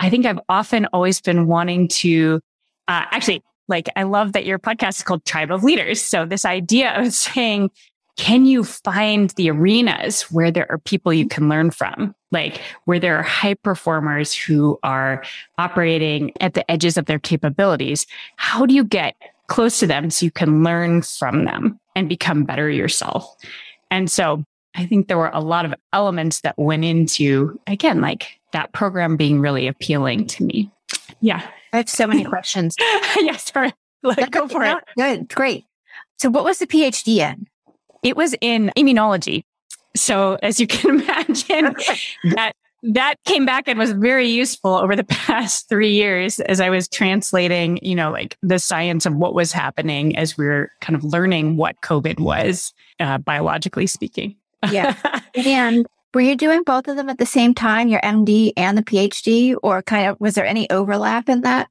I 0.01 0.11
think 0.11 0.27
I've 0.27 0.41
often 0.49 0.87
always 0.87 1.21
been 1.21 1.47
wanting 1.47 1.89
to 1.89 2.41
uh, 2.89 3.05
actually 3.11 3.43
like 3.69 3.89
I 3.97 4.03
love 4.03 4.33
that 4.33 4.45
your 4.45 4.59
podcast 4.59 4.97
is 4.97 5.03
called 5.03 5.25
Tribe 5.25 5.51
of 5.51 5.63
Leaders. 5.63 6.03
So 6.03 6.27
this 6.27 6.45
idea 6.45 6.99
of 6.99 7.13
saying 7.13 7.71
can 8.17 8.47
you 8.47 8.63
find 8.63 9.31
the 9.31 9.51
arenas 9.51 10.23
where 10.31 10.51
there 10.51 10.71
are 10.71 10.79
people 10.79 11.13
you 11.13 11.27
can 11.27 11.49
learn 11.49 11.71
from? 11.71 12.15
Like 12.35 12.61
where 12.85 12.99
there 13.01 13.17
are 13.17 13.23
high 13.23 13.55
performers 13.55 14.35
who 14.35 14.79
are 14.83 15.25
operating 15.57 16.33
at 16.41 16.53
the 16.53 16.69
edges 16.71 16.99
of 16.99 17.07
their 17.07 17.19
capabilities. 17.19 18.07
How 18.37 18.67
do 18.67 18.75
you 18.75 18.85
get 18.85 19.15
close 19.47 19.79
to 19.79 19.87
them 19.87 20.11
so 20.11 20.27
you 20.27 20.31
can 20.31 20.63
learn 20.63 21.01
from 21.03 21.45
them 21.47 21.81
and 21.97 22.09
become 22.09 22.45
better 22.45 22.69
yourself? 22.69 23.35
And 23.91 24.11
so 24.11 24.45
I 24.75 24.85
think 24.87 25.07
there 25.09 25.17
were 25.19 25.31
a 25.33 25.41
lot 25.41 25.65
of 25.65 25.75
elements 25.93 26.41
that 26.41 26.59
went 26.59 26.85
into, 26.85 27.59
again, 27.67 28.01
like 28.01 28.41
that 28.53 28.73
program 28.73 29.17
being 29.17 29.41
really 29.41 29.69
appealing 29.69 30.27
to 30.27 30.45
me. 30.45 30.71
Yeah. 31.21 31.49
I 31.73 31.79
have 31.79 31.89
so 31.89 32.07
many 32.07 32.25
questions. 32.35 32.75
yes. 33.17 33.51
Sorry. 33.51 33.73
Like, 34.03 34.31
go 34.33 34.47
for 34.49 34.63
it. 34.63 34.77
Good. 34.99 35.31
Great. 35.35 35.65
So 36.19 36.29
what 36.29 36.45
was 36.45 36.59
the 36.59 36.67
PhD 36.67 37.21
in? 37.21 37.47
It 38.03 38.19
was 38.19 38.35
in 38.43 38.71
immunology. 38.77 39.45
So 39.97 40.39
as 40.43 40.59
you 40.61 40.67
can 40.67 41.01
imagine, 41.01 41.75
that 42.35 42.55
that 42.85 43.15
came 43.25 43.47
back 43.47 43.67
and 43.67 43.79
was 43.79 43.93
very 43.93 44.29
useful 44.29 44.75
over 44.75 44.95
the 44.95 45.05
past 45.09 45.69
three 45.69 45.93
years 45.93 46.39
as 46.41 46.61
I 46.61 46.69
was 46.69 46.87
translating, 46.87 47.79
you 47.83 47.95
know, 47.95 48.11
like 48.11 48.37
the 48.43 48.59
science 48.59 49.07
of 49.07 49.15
what 49.17 49.35
was 49.35 49.53
happening 49.53 50.17
as 50.17 50.37
we 50.37 50.45
were 50.45 50.71
kind 50.81 50.95
of 50.95 51.03
learning 51.03 51.57
what 51.57 51.81
COVID 51.81 52.21
was, 52.21 52.75
uh, 53.01 53.19
biologically 53.19 53.87
speaking. 53.87 54.37
yeah. 54.71 54.97
And 55.35 55.87
were 56.13 56.21
you 56.21 56.37
doing 56.37 56.63
both 56.63 56.87
of 56.87 56.97
them 56.97 57.09
at 57.09 57.19
the 57.19 57.27
same 57.27 57.55
time, 57.55 57.89
your 57.89 58.01
MD 58.01 58.53
and 58.57 58.79
the 58.79 58.83
PhD, 58.83 59.57
or 59.63 59.83
kind 59.83 60.09
of 60.09 60.21
was 60.21 60.35
there 60.35 60.47
any 60.47 60.71
overlap 60.71 61.29
in 61.29 61.41
that? 61.41 61.69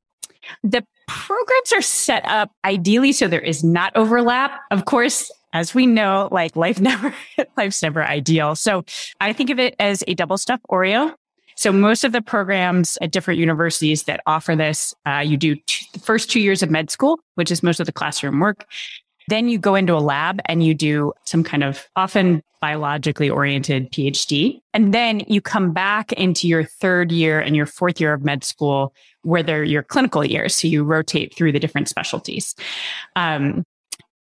The 0.63 0.85
programs 1.07 1.73
are 1.73 1.81
set 1.81 2.25
up 2.25 2.51
ideally 2.65 3.13
so 3.13 3.27
there 3.27 3.39
is 3.39 3.63
not 3.63 3.95
overlap. 3.95 4.59
Of 4.71 4.83
course, 4.85 5.31
as 5.53 5.73
we 5.73 5.85
know, 5.85 6.27
like 6.31 6.55
life 6.55 6.81
never, 6.81 7.13
life's 7.55 7.81
never 7.81 8.03
ideal. 8.03 8.55
So 8.55 8.83
I 9.21 9.31
think 9.31 9.49
of 9.49 9.59
it 9.59 9.75
as 9.79 10.03
a 10.07 10.15
double 10.15 10.37
stuff 10.37 10.59
Oreo. 10.69 11.13
So 11.55 11.71
most 11.71 12.03
of 12.03 12.11
the 12.11 12.21
programs 12.21 12.97
at 13.01 13.11
different 13.11 13.39
universities 13.39 14.03
that 14.03 14.21
offer 14.25 14.55
this, 14.55 14.93
uh, 15.07 15.19
you 15.19 15.37
do 15.37 15.55
the 15.93 15.99
first 15.99 16.31
two 16.31 16.39
years 16.39 16.63
of 16.63 16.71
med 16.71 16.89
school, 16.89 17.19
which 17.35 17.51
is 17.51 17.61
most 17.61 17.79
of 17.79 17.85
the 17.85 17.91
classroom 17.91 18.39
work. 18.39 18.65
Then 19.29 19.47
you 19.47 19.57
go 19.57 19.75
into 19.75 19.95
a 19.95 19.99
lab 19.99 20.41
and 20.45 20.63
you 20.63 20.73
do 20.73 21.13
some 21.25 21.43
kind 21.43 21.63
of 21.63 21.87
often 21.95 22.41
biologically 22.59 23.29
oriented 23.29 23.91
PhD. 23.91 24.59
And 24.73 24.93
then 24.93 25.21
you 25.27 25.41
come 25.41 25.71
back 25.71 26.11
into 26.13 26.47
your 26.47 26.63
third 26.63 27.11
year 27.11 27.39
and 27.39 27.55
your 27.55 27.65
fourth 27.65 28.01
year 28.01 28.13
of 28.13 28.23
med 28.23 28.43
school 28.43 28.93
where 29.21 29.43
they're 29.43 29.63
your 29.63 29.83
clinical 29.83 30.25
years. 30.25 30.55
So 30.55 30.67
you 30.67 30.83
rotate 30.83 31.35
through 31.35 31.51
the 31.51 31.59
different 31.59 31.87
specialties. 31.87 32.55
Um, 33.15 33.63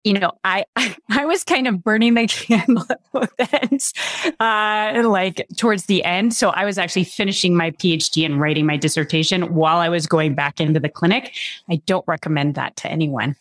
you 0.04 0.14
know, 0.14 0.32
I 0.44 0.64
I 1.08 1.24
was 1.24 1.44
kind 1.44 1.66
of 1.66 1.82
burning 1.82 2.14
the 2.14 2.26
candle 2.28 2.84
at 2.90 3.00
both 3.12 3.32
ends, 3.62 3.92
uh, 4.40 5.02
like 5.04 5.46
towards 5.56 5.86
the 5.86 6.04
end. 6.04 6.34
So 6.34 6.50
I 6.50 6.64
was 6.64 6.78
actually 6.78 7.04
finishing 7.04 7.56
my 7.56 7.70
PhD 7.72 8.24
and 8.24 8.40
writing 8.40 8.66
my 8.66 8.76
dissertation 8.76 9.54
while 9.54 9.78
I 9.78 9.88
was 9.88 10.06
going 10.06 10.34
back 10.34 10.60
into 10.60 10.80
the 10.80 10.88
clinic. 10.88 11.34
I 11.70 11.76
don't 11.86 12.06
recommend 12.06 12.54
that 12.56 12.76
to 12.76 12.90
anyone, 12.90 13.36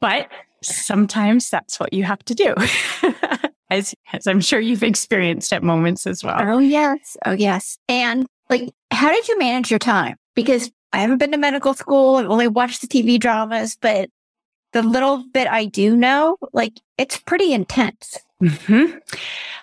but 0.00 0.28
sometimes 0.62 1.50
that's 1.50 1.80
what 1.80 1.92
you 1.92 2.04
have 2.04 2.24
to 2.24 2.34
do. 2.34 2.54
as, 3.70 3.94
as 4.12 4.26
I'm 4.26 4.40
sure 4.40 4.60
you've 4.60 4.82
experienced 4.82 5.52
at 5.52 5.62
moments 5.62 6.06
as 6.06 6.22
well. 6.22 6.38
Oh, 6.40 6.58
yes. 6.58 7.16
Oh, 7.24 7.32
yes. 7.32 7.78
And 7.88 8.26
like, 8.50 8.70
how 8.90 9.10
did 9.10 9.26
you 9.28 9.38
manage 9.38 9.70
your 9.70 9.78
time? 9.78 10.16
Because 10.34 10.70
I 10.92 10.98
haven't 10.98 11.18
been 11.18 11.32
to 11.32 11.38
medical 11.38 11.72
school. 11.72 12.16
I've 12.16 12.26
only 12.26 12.48
watched 12.48 12.82
the 12.82 12.86
TV 12.86 13.18
dramas, 13.18 13.76
but 13.80 14.10
the 14.72 14.82
little 14.82 15.24
bit 15.32 15.48
I 15.48 15.66
do 15.66 15.96
know, 15.96 16.36
like, 16.52 16.80
it's 16.98 17.18
pretty 17.18 17.52
intense. 17.52 18.18
Mm-hmm. 18.42 18.98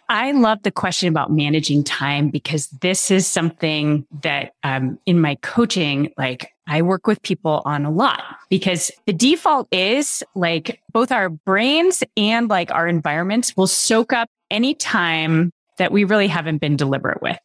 I 0.08 0.32
love 0.32 0.64
the 0.64 0.72
question 0.72 1.10
about 1.10 1.32
managing 1.32 1.84
time 1.84 2.30
because 2.30 2.68
this 2.82 3.12
is 3.12 3.28
something 3.28 4.08
that 4.24 4.54
um, 4.64 4.98
in 5.06 5.22
my 5.22 5.36
coaching, 5.36 6.12
like 6.18 6.52
I 6.68 6.82
work 6.82 7.06
with 7.06 7.22
people 7.22 7.62
on 7.66 7.86
a 7.86 7.92
lot 7.92 8.24
because 8.50 8.90
the 9.06 9.14
default 9.14 9.68
is 9.72 10.24
like 10.34 10.82
both 10.92 11.12
our 11.12 11.30
brains 11.30 12.04
and 12.18 12.50
like 12.50 12.72
our 12.72 12.88
environments 12.88 13.56
will 13.56 13.68
soak 13.68 14.14
up 14.14 14.30
any 14.50 14.74
time 14.74 15.52
that 15.78 15.92
we 15.92 16.06
really 16.06 16.28
haven't 16.28 16.58
been 16.58 16.76
deliberate 16.76 17.22
with. 17.22 17.38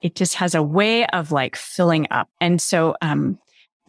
It 0.00 0.14
just 0.14 0.34
has 0.34 0.54
a 0.54 0.62
way 0.62 1.06
of 1.06 1.32
like 1.32 1.56
filling 1.56 2.06
up. 2.12 2.28
And 2.40 2.62
so, 2.62 2.94
um, 3.02 3.38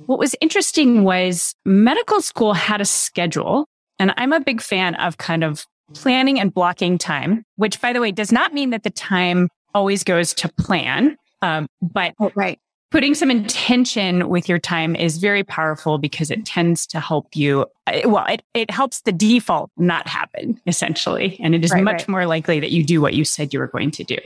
what 0.05 0.19
was 0.19 0.35
interesting 0.41 1.03
was 1.03 1.55
medical 1.65 2.21
school 2.21 2.53
had 2.53 2.81
a 2.81 2.85
schedule 2.85 3.67
and 3.99 4.13
I'm 4.17 4.33
a 4.33 4.39
big 4.39 4.61
fan 4.61 4.95
of 4.95 5.17
kind 5.17 5.43
of 5.43 5.65
planning 5.93 6.39
and 6.39 6.53
blocking 6.53 6.97
time, 6.97 7.43
which 7.57 7.81
by 7.81 7.93
the 7.93 7.99
way, 7.99 8.11
does 8.11 8.31
not 8.31 8.53
mean 8.53 8.69
that 8.69 8.83
the 8.83 8.89
time 8.89 9.49
always 9.73 10.03
goes 10.03 10.33
to 10.35 10.49
plan. 10.49 11.17
Um, 11.41 11.67
but 11.81 12.13
oh, 12.19 12.31
right. 12.35 12.59
putting 12.91 13.13
some 13.13 13.31
intention 13.31 14.29
with 14.29 14.49
your 14.49 14.59
time 14.59 14.95
is 14.95 15.17
very 15.17 15.43
powerful 15.43 15.97
because 15.97 16.31
it 16.31 16.45
tends 16.45 16.85
to 16.87 16.99
help 16.99 17.35
you. 17.35 17.65
Uh, 17.87 18.01
well, 18.05 18.25
it, 18.27 18.41
it 18.53 18.71
helps 18.71 19.01
the 19.01 19.11
default 19.11 19.71
not 19.77 20.07
happen 20.07 20.59
essentially. 20.65 21.39
And 21.41 21.55
it 21.55 21.63
is 21.63 21.71
right, 21.71 21.83
much 21.83 22.01
right. 22.01 22.09
more 22.09 22.25
likely 22.25 22.59
that 22.59 22.71
you 22.71 22.83
do 22.83 23.01
what 23.01 23.13
you 23.13 23.25
said 23.25 23.53
you 23.53 23.59
were 23.59 23.67
going 23.67 23.91
to 23.91 24.03
do. 24.03 24.17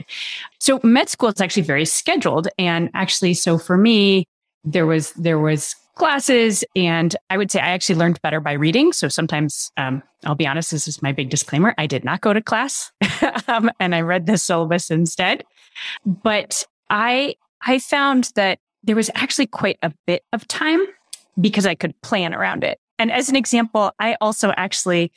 So 0.60 0.80
med 0.82 1.08
school 1.08 1.30
is 1.30 1.40
actually 1.40 1.62
very 1.62 1.84
scheduled. 1.84 2.48
And 2.58 2.90
actually, 2.94 3.34
so 3.34 3.58
for 3.58 3.76
me, 3.76 4.26
there 4.64 4.86
was, 4.86 5.12
there 5.12 5.38
was 5.38 5.74
classes. 5.94 6.64
And 6.74 7.14
I 7.30 7.36
would 7.36 7.50
say 7.50 7.60
I 7.60 7.68
actually 7.68 7.96
learned 7.96 8.20
better 8.22 8.40
by 8.40 8.52
reading. 8.52 8.92
So 8.92 9.08
sometimes, 9.08 9.70
um, 9.76 10.02
I'll 10.24 10.34
be 10.34 10.46
honest, 10.46 10.70
this 10.70 10.88
is 10.88 11.02
my 11.02 11.12
big 11.12 11.30
disclaimer. 11.30 11.74
I 11.78 11.86
did 11.86 12.04
not 12.04 12.20
go 12.20 12.32
to 12.32 12.42
class 12.42 12.92
um, 13.48 13.70
and 13.80 13.94
I 13.94 14.00
read 14.00 14.26
the 14.26 14.38
syllabus 14.38 14.90
instead. 14.90 15.44
But 16.04 16.66
I, 16.90 17.36
I 17.62 17.78
found 17.78 18.30
that 18.34 18.58
there 18.82 18.96
was 18.96 19.10
actually 19.14 19.46
quite 19.46 19.78
a 19.82 19.92
bit 20.06 20.24
of 20.32 20.46
time 20.48 20.84
because 21.40 21.66
I 21.66 21.74
could 21.74 22.00
plan 22.02 22.34
around 22.34 22.64
it. 22.64 22.78
And 22.98 23.10
as 23.10 23.28
an 23.28 23.36
example, 23.36 23.92
I 23.98 24.16
also 24.20 24.52
actually, 24.56 25.10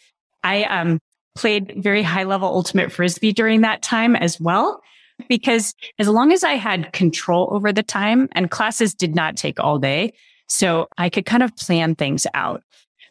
I, 0.43 0.63
um, 0.63 0.99
played 1.35 1.71
very 1.77 2.01
high 2.01 2.23
level 2.23 2.47
ultimate 2.47 2.91
frisbee 2.91 3.31
during 3.31 3.61
that 3.61 3.83
time 3.83 4.15
as 4.15 4.41
well 4.41 4.81
because 5.27 5.73
as 5.99 6.07
long 6.07 6.31
as 6.31 6.43
I 6.43 6.53
had 6.53 6.93
control 6.93 7.49
over 7.51 7.71
the 7.73 7.83
time 7.83 8.29
and 8.33 8.51
classes 8.51 8.93
did 8.93 9.15
not 9.15 9.35
take 9.35 9.59
all 9.59 9.79
day, 9.79 10.13
so 10.47 10.87
I 10.97 11.09
could 11.09 11.25
kind 11.25 11.43
of 11.43 11.55
plan 11.55 11.95
things 11.95 12.25
out. 12.33 12.63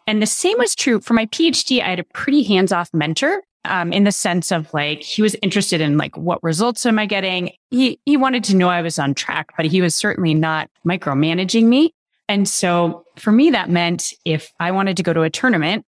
And 0.06 0.22
the 0.22 0.26
same 0.26 0.58
was 0.58 0.74
true 0.74 1.00
for 1.00 1.14
my 1.14 1.26
PhD. 1.26 1.82
I 1.82 1.90
had 1.90 1.98
a 1.98 2.04
pretty 2.04 2.42
hands 2.42 2.72
off 2.72 2.92
mentor. 2.92 3.42
Um, 3.64 3.92
in 3.92 4.04
the 4.04 4.12
sense 4.12 4.52
of 4.52 4.72
like 4.72 5.02
he 5.02 5.22
was 5.22 5.34
interested 5.42 5.80
in 5.80 5.98
like 5.98 6.16
what 6.16 6.40
results 6.40 6.86
am 6.86 7.00
I 7.00 7.06
getting? 7.06 7.50
He 7.70 7.98
he 8.04 8.16
wanted 8.16 8.44
to 8.44 8.54
know 8.54 8.68
I 8.68 8.80
was 8.80 8.96
on 8.96 9.12
track, 9.12 9.54
but 9.56 9.66
he 9.66 9.80
was 9.80 9.96
certainly 9.96 10.34
not 10.34 10.70
micromanaging 10.86 11.64
me. 11.64 11.92
And 12.28 12.48
so 12.48 13.04
for 13.16 13.32
me, 13.32 13.50
that 13.50 13.68
meant 13.68 14.12
if 14.24 14.52
I 14.60 14.70
wanted 14.70 14.96
to 14.98 15.02
go 15.02 15.12
to 15.12 15.22
a 15.22 15.30
tournament, 15.30 15.84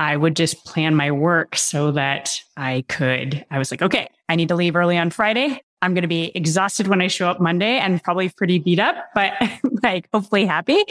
I 0.00 0.16
would 0.16 0.34
just 0.34 0.64
plan 0.64 0.94
my 0.94 1.10
work 1.10 1.56
so 1.56 1.92
that 1.92 2.40
I 2.56 2.86
could. 2.88 3.44
I 3.50 3.58
was 3.58 3.70
like, 3.70 3.82
okay, 3.82 4.08
I 4.30 4.34
need 4.34 4.48
to 4.48 4.56
leave 4.56 4.74
early 4.74 4.96
on 4.96 5.10
Friday. 5.10 5.60
I'm 5.82 5.92
going 5.92 6.02
to 6.02 6.08
be 6.08 6.32
exhausted 6.34 6.88
when 6.88 7.02
I 7.02 7.06
show 7.08 7.28
up 7.28 7.38
Monday 7.38 7.78
and 7.78 8.02
probably 8.02 8.30
pretty 8.30 8.58
beat 8.58 8.78
up, 8.78 8.96
but 9.14 9.34
like 9.82 10.08
hopefully 10.10 10.46
happy. 10.46 10.82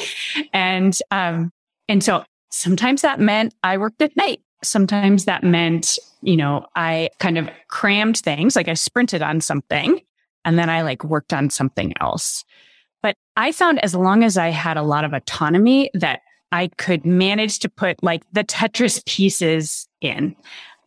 And, 0.53 0.95
um, 1.09 1.51
and 1.87 2.03
so 2.03 2.23
sometimes 2.51 3.01
that 3.01 3.19
meant 3.19 3.55
I 3.63 3.79
worked 3.79 4.03
at 4.03 4.15
night. 4.15 4.41
Sometimes 4.63 5.25
that 5.25 5.43
meant, 5.43 5.97
you 6.21 6.37
know, 6.37 6.67
I 6.75 7.09
kind 7.17 7.39
of 7.39 7.49
crammed 7.67 8.19
things, 8.19 8.55
like 8.55 8.67
I 8.67 8.75
sprinted 8.75 9.23
on 9.23 9.41
something 9.41 10.01
and 10.45 10.59
then 10.59 10.69
I 10.69 10.83
like 10.83 11.03
worked 11.03 11.33
on 11.33 11.49
something 11.49 11.93
else. 11.99 12.45
But 13.01 13.15
I 13.35 13.53
found 13.53 13.83
as 13.83 13.95
long 13.95 14.23
as 14.23 14.37
I 14.37 14.49
had 14.49 14.77
a 14.77 14.83
lot 14.83 15.03
of 15.03 15.13
autonomy 15.13 15.89
that 15.95 16.19
I 16.51 16.67
could 16.77 17.05
manage 17.05 17.59
to 17.59 17.69
put 17.69 18.01
like 18.03 18.23
the 18.33 18.43
Tetris 18.43 19.05
pieces 19.05 19.87
in. 20.01 20.35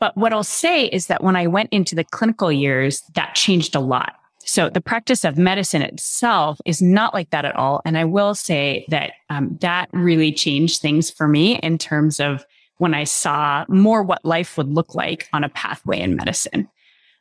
But 0.00 0.16
what 0.16 0.33
I'll 0.33 0.42
say 0.42 0.87
is 0.87 1.07
that 1.07 1.23
when 1.23 1.37
I 1.37 1.47
went 1.47 1.69
into 1.73 1.95
the 1.95 2.04
clinical 2.04 2.50
years, 2.50 3.02
that 3.14 3.35
changed 3.35 3.76
a 3.76 3.81
lot. 3.81 4.14
So 4.45 4.69
the 4.69 4.81
practice 4.81 5.25
of 5.25 5.38
medicine 5.38 5.83
itself 5.83 6.61
is 6.64 6.83
not 6.83 7.14
like 7.14 7.31
that 7.31 7.45
at 7.45 7.54
all. 7.54 7.81
And 7.85 7.97
I 7.97 8.04
will 8.04 8.35
say 8.35 8.85
that 8.88 9.12
um, 9.31 9.57
that 9.61 9.88
really 9.92 10.33
changed 10.33 10.81
things 10.81 11.11
for 11.11 11.28
me 11.28 11.61
in 11.61 11.78
terms 11.78 12.19
of 12.19 12.45
when 12.78 12.95
I 12.95 13.04
saw 13.04 13.64
more 13.69 14.02
what 14.02 14.25
life 14.25 14.59
would 14.59 14.69
look 14.69 14.97
like 14.97 15.28
on 15.33 15.45
a 15.45 15.49
pathway 15.49 16.00
in 16.00 16.16
medicine, 16.16 16.69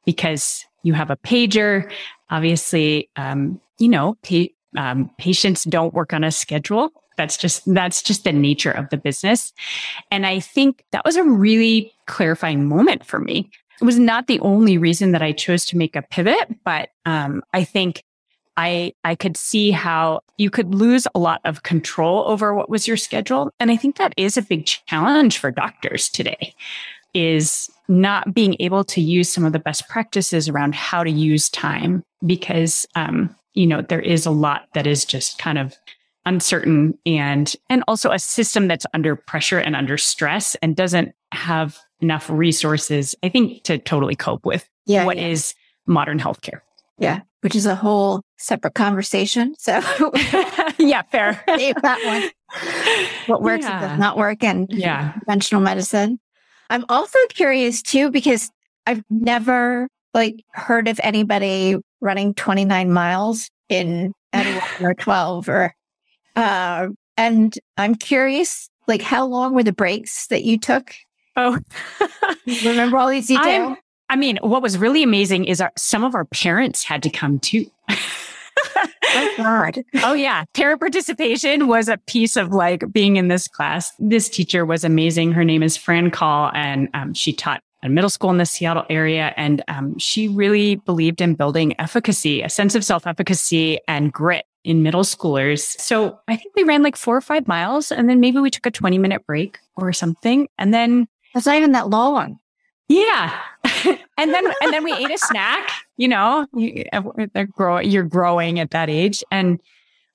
because 0.06 0.66
you 0.82 0.94
have 0.94 1.12
a 1.12 1.18
pager. 1.18 1.92
Obviously, 2.32 3.12
um, 3.16 3.62
you 3.78 3.90
know, 3.90 4.18
pa- 4.24 4.52
um, 4.76 5.12
patients 5.20 5.66
don't 5.66 5.94
work 5.94 6.14
on 6.14 6.24
a 6.24 6.32
schedule. 6.32 6.90
That's 7.18 7.38
just, 7.38 7.62
that's 7.72 8.02
just 8.02 8.24
the 8.24 8.32
nature 8.32 8.72
of 8.72 8.90
the 8.90 8.98
business. 8.98 9.54
And 10.10 10.26
I 10.26 10.40
think 10.40 10.84
that 10.92 11.06
was 11.06 11.16
a 11.16 11.24
really 11.24 11.94
clarifying 12.08 12.68
moment 12.68 13.06
for 13.06 13.20
me. 13.20 13.50
It 13.82 13.86
was 13.86 13.98
not 13.98 14.28
the 14.28 14.40
only 14.42 14.78
reason 14.78 15.12
that 15.12 15.24
I 15.24 15.32
chose 15.32 15.66
to 15.68 15.78
make 15.78 15.96
a 15.96 16.04
pivot, 16.04 16.64
but 16.64 16.90
um, 17.06 17.42
I 17.54 17.64
think 17.64 18.04
I 18.58 18.94
I 19.04 19.16
could 19.16 19.38
see 19.38 19.72
how 19.72 20.22
you 20.38 20.50
could 20.50 20.76
lose 20.76 21.08
a 21.16 21.20
lot 21.20 21.42
of 21.46 21.64
control 21.64 22.26
over 22.28 22.54
what 22.54 22.70
was 22.70 22.88
your 22.88 22.98
schedule, 22.98 23.52
and 23.60 23.72
I 23.72 23.78
think 23.78 23.98
that 23.98 24.14
is 24.18 24.38
a 24.38 24.42
big 24.42 24.66
challenge 24.66 25.38
for 25.40 25.52
doctors 25.52 26.10
today. 26.10 26.54
Is 27.14 27.70
not 27.88 28.34
being 28.34 28.56
able 28.60 28.84
to 28.86 29.02
use 29.02 29.30
some 29.30 29.46
of 29.46 29.52
the 29.52 29.60
best 29.60 29.90
practices 29.90 30.48
around 30.48 30.76
how 30.76 31.04
to 31.04 31.12
use 31.12 31.50
time 31.50 32.04
because 32.26 32.86
um, 32.96 33.36
you 33.54 33.66
know 33.66 33.82
there 33.82 34.02
is 34.02 34.26
a 34.26 34.32
lot 34.32 34.68
that 34.74 34.88
is 34.88 35.06
just 35.06 35.38
kind 35.38 35.58
of 35.58 35.76
uncertain 36.26 36.98
and 37.06 37.56
and 37.70 37.84
also 37.88 38.12
a 38.12 38.20
system 38.20 38.68
that's 38.68 38.86
under 38.94 39.16
pressure 39.16 39.60
and 39.60 39.76
under 39.76 39.98
stress 39.98 40.56
and 40.62 40.76
doesn't 40.76 41.14
have 41.32 41.80
enough 42.00 42.30
resources 42.30 43.16
i 43.24 43.30
think 43.30 43.64
to 43.64 43.78
totally 43.78 44.16
cope 44.16 44.46
with 44.46 44.70
yeah, 44.86 45.06
what 45.06 45.18
yeah. 45.18 45.28
is 45.28 45.56
modern 45.88 46.20
healthcare. 46.20 46.62
Yeah 46.98 47.22
which 47.42 47.56
is 47.56 47.66
a 47.66 47.76
whole 47.76 48.22
separate 48.38 48.76
conversation 48.76 49.56
so 49.58 49.80
yeah 50.80 51.02
fair. 51.12 51.44
That 51.48 52.00
one. 52.06 52.30
What 53.28 53.42
works 53.42 53.66
yeah. 53.66 53.82
does 53.82 54.00
not 54.00 54.18
work 54.18 54.44
and 54.44 54.68
yeah. 54.70 55.14
conventional 55.14 55.62
medicine. 55.62 56.20
I'm 56.70 56.86
also 56.90 57.18
curious 57.30 57.82
too 57.82 58.12
because 58.12 58.52
i've 58.88 59.04
never 59.10 59.88
like 60.14 60.44
heard 60.54 60.88
of 60.88 61.00
anybody 61.04 61.78
running 62.02 62.34
29 62.34 62.92
miles 62.92 63.50
in 63.70 64.14
at 64.34 64.46
11 64.46 64.86
or 64.86 64.94
12 64.94 65.50
or 65.50 65.74
uh, 66.42 66.90
and 67.18 67.58
I'm 67.78 67.96
curious, 67.96 68.70
like, 68.88 69.02
how 69.02 69.26
long 69.26 69.54
were 69.54 69.64
the 69.64 69.74
breaks 69.74 70.28
that 70.28 70.44
you 70.44 70.58
took? 70.58 70.94
Oh, 71.36 71.60
remember 72.66 72.98
all 72.98 73.10
these 73.10 73.28
details? 73.28 73.78
I 74.10 74.16
mean, 74.18 74.38
what 74.42 74.62
was 74.62 74.78
really 74.78 75.04
amazing 75.04 75.46
is 75.46 75.62
our, 75.62 75.72
some 75.78 76.04
of 76.04 76.16
our 76.16 76.26
parents 76.26 76.84
had 76.84 77.02
to 77.04 77.10
come 77.10 77.40
too. 77.40 77.66
oh 77.90 79.34
God. 79.38 79.84
Oh 80.04 80.14
yeah. 80.14 80.44
Parent 80.54 80.82
participation 80.82 81.68
was 81.68 81.88
a 81.88 81.98
piece 81.98 82.36
of 82.36 82.52
like 82.52 82.84
being 82.92 83.16
in 83.16 83.30
this 83.30 83.48
class. 83.48 83.94
This 84.00 84.28
teacher 84.28 84.66
was 84.66 84.84
amazing. 84.84 85.32
Her 85.32 85.46
name 85.46 85.64
is 85.64 85.78
Fran 85.78 86.12
Call 86.12 86.52
and 86.54 86.90
um, 86.94 87.14
she 87.14 87.32
taught 87.32 87.62
a 87.84 87.90
middle 87.90 88.10
school 88.10 88.30
in 88.30 88.38
the 88.38 88.46
Seattle 88.46 88.86
area. 88.90 89.34
And 89.38 89.64
um, 89.68 89.98
she 89.98 90.28
really 90.28 90.76
believed 90.76 91.22
in 91.22 91.36
building 91.36 91.80
efficacy, 91.80 92.42
a 92.42 92.50
sense 92.50 92.76
of 92.76 92.84
self 92.84 93.08
efficacy 93.08 93.80
and 93.88 94.12
grit 94.12 94.46
in 94.64 94.84
middle 94.84 95.04
schoolers. 95.04 95.80
So 95.80 96.20
I 96.28 96.36
think 96.36 96.56
we 96.56 96.64
ran 96.64 96.84
like 96.84 96.96
four 96.96 97.16
or 97.16 97.22
five 97.22 97.48
miles 97.48 97.92
and 97.92 98.10
then 98.10 98.20
maybe 98.20 98.40
we 98.40 98.50
took 98.50 98.66
a 98.66 98.72
20 98.72 98.98
minute 98.98 99.26
break 99.26 99.60
or 99.76 99.92
something. 99.94 100.48
And 100.58 100.74
then 100.74 101.08
that's 101.34 101.46
not 101.46 101.56
even 101.56 101.72
that 101.72 101.90
long. 101.90 102.40
Yeah. 102.88 103.40
and 104.18 104.34
then, 104.34 104.46
and 104.62 104.74
then 104.74 104.84
we 104.84 104.94
ate 104.94 105.10
a 105.10 105.18
snack, 105.18 105.70
you 105.98 106.08
know, 106.08 106.46
you, 106.54 106.84
uh, 106.92 107.02
are 107.36 107.46
growing, 107.46 107.90
you're 107.90 108.04
growing 108.04 108.60
at 108.60 108.72
that 108.72 108.90
age. 108.90 109.24
And, 109.32 109.60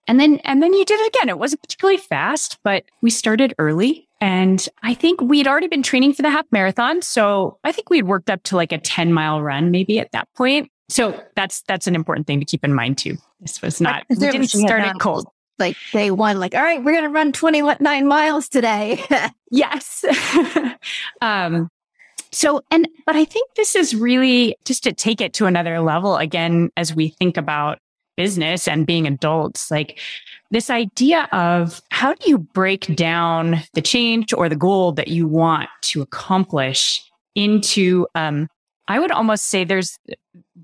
and 0.07 0.21
then, 0.21 0.37
and 0.45 0.63
then 0.63 0.73
you 0.73 0.85
did 0.85 1.01
it 1.01 1.17
again. 1.17 1.29
It 1.29 1.39
wasn't 1.39 1.63
particularly 1.63 1.99
fast, 1.99 2.59
but 2.63 2.85
we 3.01 3.11
started 3.11 3.55
early. 3.59 4.09
And 4.21 4.67
I 4.83 4.95
think 4.95 5.21
we'd 5.21 5.49
already 5.49 5.69
been 5.69 5.83
training 5.83 6.13
for 6.13 6.23
the 6.23 6.31
half 6.31 6.47
marathon. 6.53 7.03
So 7.03 7.59
I 7.65 7.73
think 7.73 7.91
we'd 7.91 8.05
worked 8.05 8.31
up 8.31 8.43
to 8.45 8.57
like 8.57 8.73
a 8.73 8.79
10 8.79 9.13
mile 9.13 9.43
run 9.43 9.71
maybe 9.71 9.99
at 9.99 10.13
that 10.13 10.29
point. 10.35 10.71
So 10.89 11.21
that's, 11.35 11.63
that's 11.63 11.87
an 11.87 11.95
important 11.95 12.27
thing 12.27 12.39
to 12.41 12.47
keep 12.47 12.65
in 12.65 12.73
mind 12.73 12.99
too. 12.99 13.17
This 13.41 13.61
was 13.61 13.81
not, 13.81 14.05
we 14.09 14.17
didn't 14.17 14.49
start 14.49 14.83
it 14.83 14.99
cold 15.01 15.27
like 15.59 15.77
day 15.93 16.11
one, 16.11 16.39
like, 16.39 16.55
all 16.55 16.63
right, 16.63 16.83
we're 16.83 16.93
going 16.93 17.05
to 17.05 17.11
run 17.11 17.33
29 17.33 18.07
miles 18.07 18.49
today. 18.49 19.03
yes. 19.51 20.05
um, 21.21 21.69
so, 22.33 22.63
and, 22.71 22.89
but 23.07 23.17
I 23.17 23.25
think 23.25 23.55
this 23.55 23.75
is 23.75 23.95
really 23.95 24.57
just 24.65 24.83
to 24.85 24.93
take 24.93 25.21
it 25.21 25.33
to 25.35 25.47
another 25.47 25.81
level 25.81 26.17
again, 26.17 26.71
as 26.77 26.95
we 26.95 27.09
think 27.09 27.37
about 27.37 27.79
business 28.17 28.67
and 28.67 28.87
being 28.87 29.07
adults, 29.07 29.71
like 29.71 29.99
this 30.51 30.71
idea 30.71 31.29
of 31.33 31.81
how 31.91 32.15
do 32.15 32.29
you 32.29 32.39
break 32.39 32.95
down 32.95 33.63
the 33.75 33.83
change 33.83 34.33
or 34.33 34.49
the 34.49 34.57
goal 34.57 34.93
that 34.93 35.09
you 35.09 35.27
want 35.27 35.69
to 35.83 36.03
accomplish 36.03 37.03
into, 37.35 38.07
um, 38.15 38.49
I 38.89 38.99
would 38.99 39.11
almost 39.11 39.47
say 39.47 39.65
there's 39.65 39.99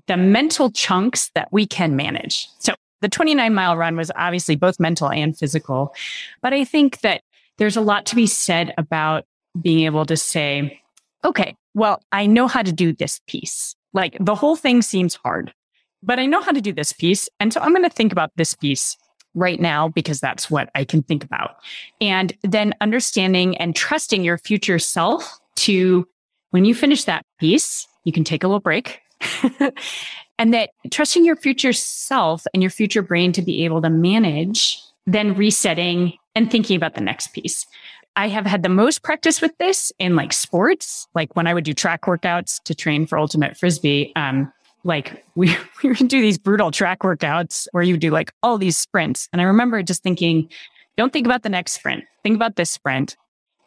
the 0.07 0.17
mental 0.17 0.71
chunks 0.71 1.29
that 1.35 1.49
we 1.51 1.65
can 1.65 1.95
manage. 1.95 2.47
So 2.59 2.73
the 3.01 3.09
29 3.09 3.53
mile 3.53 3.77
run 3.77 3.95
was 3.95 4.11
obviously 4.15 4.55
both 4.55 4.79
mental 4.79 5.09
and 5.09 5.37
physical. 5.37 5.93
But 6.41 6.53
I 6.53 6.63
think 6.63 7.01
that 7.01 7.21
there's 7.57 7.77
a 7.77 7.81
lot 7.81 8.05
to 8.07 8.15
be 8.15 8.27
said 8.27 8.73
about 8.77 9.25
being 9.61 9.85
able 9.85 10.05
to 10.05 10.17
say, 10.17 10.81
okay, 11.23 11.55
well, 11.73 12.01
I 12.11 12.25
know 12.25 12.47
how 12.47 12.61
to 12.61 12.71
do 12.71 12.93
this 12.93 13.19
piece. 13.27 13.75
Like 13.93 14.17
the 14.19 14.35
whole 14.35 14.55
thing 14.55 14.81
seems 14.81 15.15
hard, 15.15 15.53
but 16.01 16.19
I 16.19 16.25
know 16.25 16.41
how 16.41 16.51
to 16.51 16.61
do 16.61 16.73
this 16.73 16.93
piece. 16.93 17.29
And 17.39 17.53
so 17.53 17.59
I'm 17.61 17.71
going 17.71 17.83
to 17.83 17.89
think 17.89 18.11
about 18.11 18.31
this 18.35 18.55
piece 18.55 18.97
right 19.35 19.59
now 19.59 19.89
because 19.89 20.19
that's 20.19 20.49
what 20.49 20.69
I 20.75 20.83
can 20.83 21.03
think 21.03 21.23
about. 21.23 21.57
And 22.01 22.33
then 22.43 22.73
understanding 22.81 23.57
and 23.57 23.75
trusting 23.75 24.23
your 24.23 24.37
future 24.37 24.79
self 24.79 25.39
to 25.57 26.07
when 26.51 26.65
you 26.65 26.75
finish 26.75 27.03
that 27.05 27.25
piece, 27.39 27.87
you 28.03 28.11
can 28.11 28.23
take 28.23 28.43
a 28.43 28.47
little 28.47 28.59
break 28.59 29.01
and 30.39 30.53
that 30.53 30.71
trusting 30.91 31.25
your 31.25 31.35
future 31.35 31.73
self 31.73 32.45
and 32.53 32.63
your 32.63 32.69
future 32.69 33.01
brain 33.01 33.31
to 33.33 33.41
be 33.41 33.65
able 33.65 33.81
to 33.81 33.89
manage, 33.89 34.79
then 35.05 35.35
resetting 35.35 36.13
and 36.35 36.49
thinking 36.49 36.75
about 36.75 36.95
the 36.95 37.01
next 37.01 37.33
piece. 37.33 37.65
I 38.15 38.27
have 38.27 38.45
had 38.45 38.63
the 38.63 38.69
most 38.69 39.01
practice 39.01 39.41
with 39.41 39.57
this 39.57 39.91
in 39.97 40.15
like 40.15 40.33
sports, 40.33 41.07
like 41.15 41.35
when 41.35 41.47
I 41.47 41.53
would 41.53 41.63
do 41.63 41.73
track 41.73 42.03
workouts 42.03 42.61
to 42.63 42.75
train 42.75 43.07
for 43.07 43.17
ultimate 43.17 43.57
frisbee. 43.57 44.11
Um, 44.15 44.51
like 44.83 45.25
we, 45.35 45.55
we 45.81 45.89
would 45.89 46.07
do 46.07 46.21
these 46.21 46.37
brutal 46.37 46.71
track 46.71 46.99
workouts 46.99 47.67
where 47.71 47.83
you 47.83 47.97
do 47.97 48.11
like 48.11 48.31
all 48.43 48.57
these 48.57 48.77
sprints. 48.77 49.29
And 49.33 49.41
I 49.41 49.45
remember 49.45 49.81
just 49.81 50.03
thinking, 50.03 50.49
don't 50.97 51.11
think 51.11 51.25
about 51.25 51.43
the 51.43 51.49
next 51.49 51.73
sprint. 51.73 52.03
Think 52.21 52.35
about 52.35 52.55
this 52.55 52.69
sprint 52.69 53.17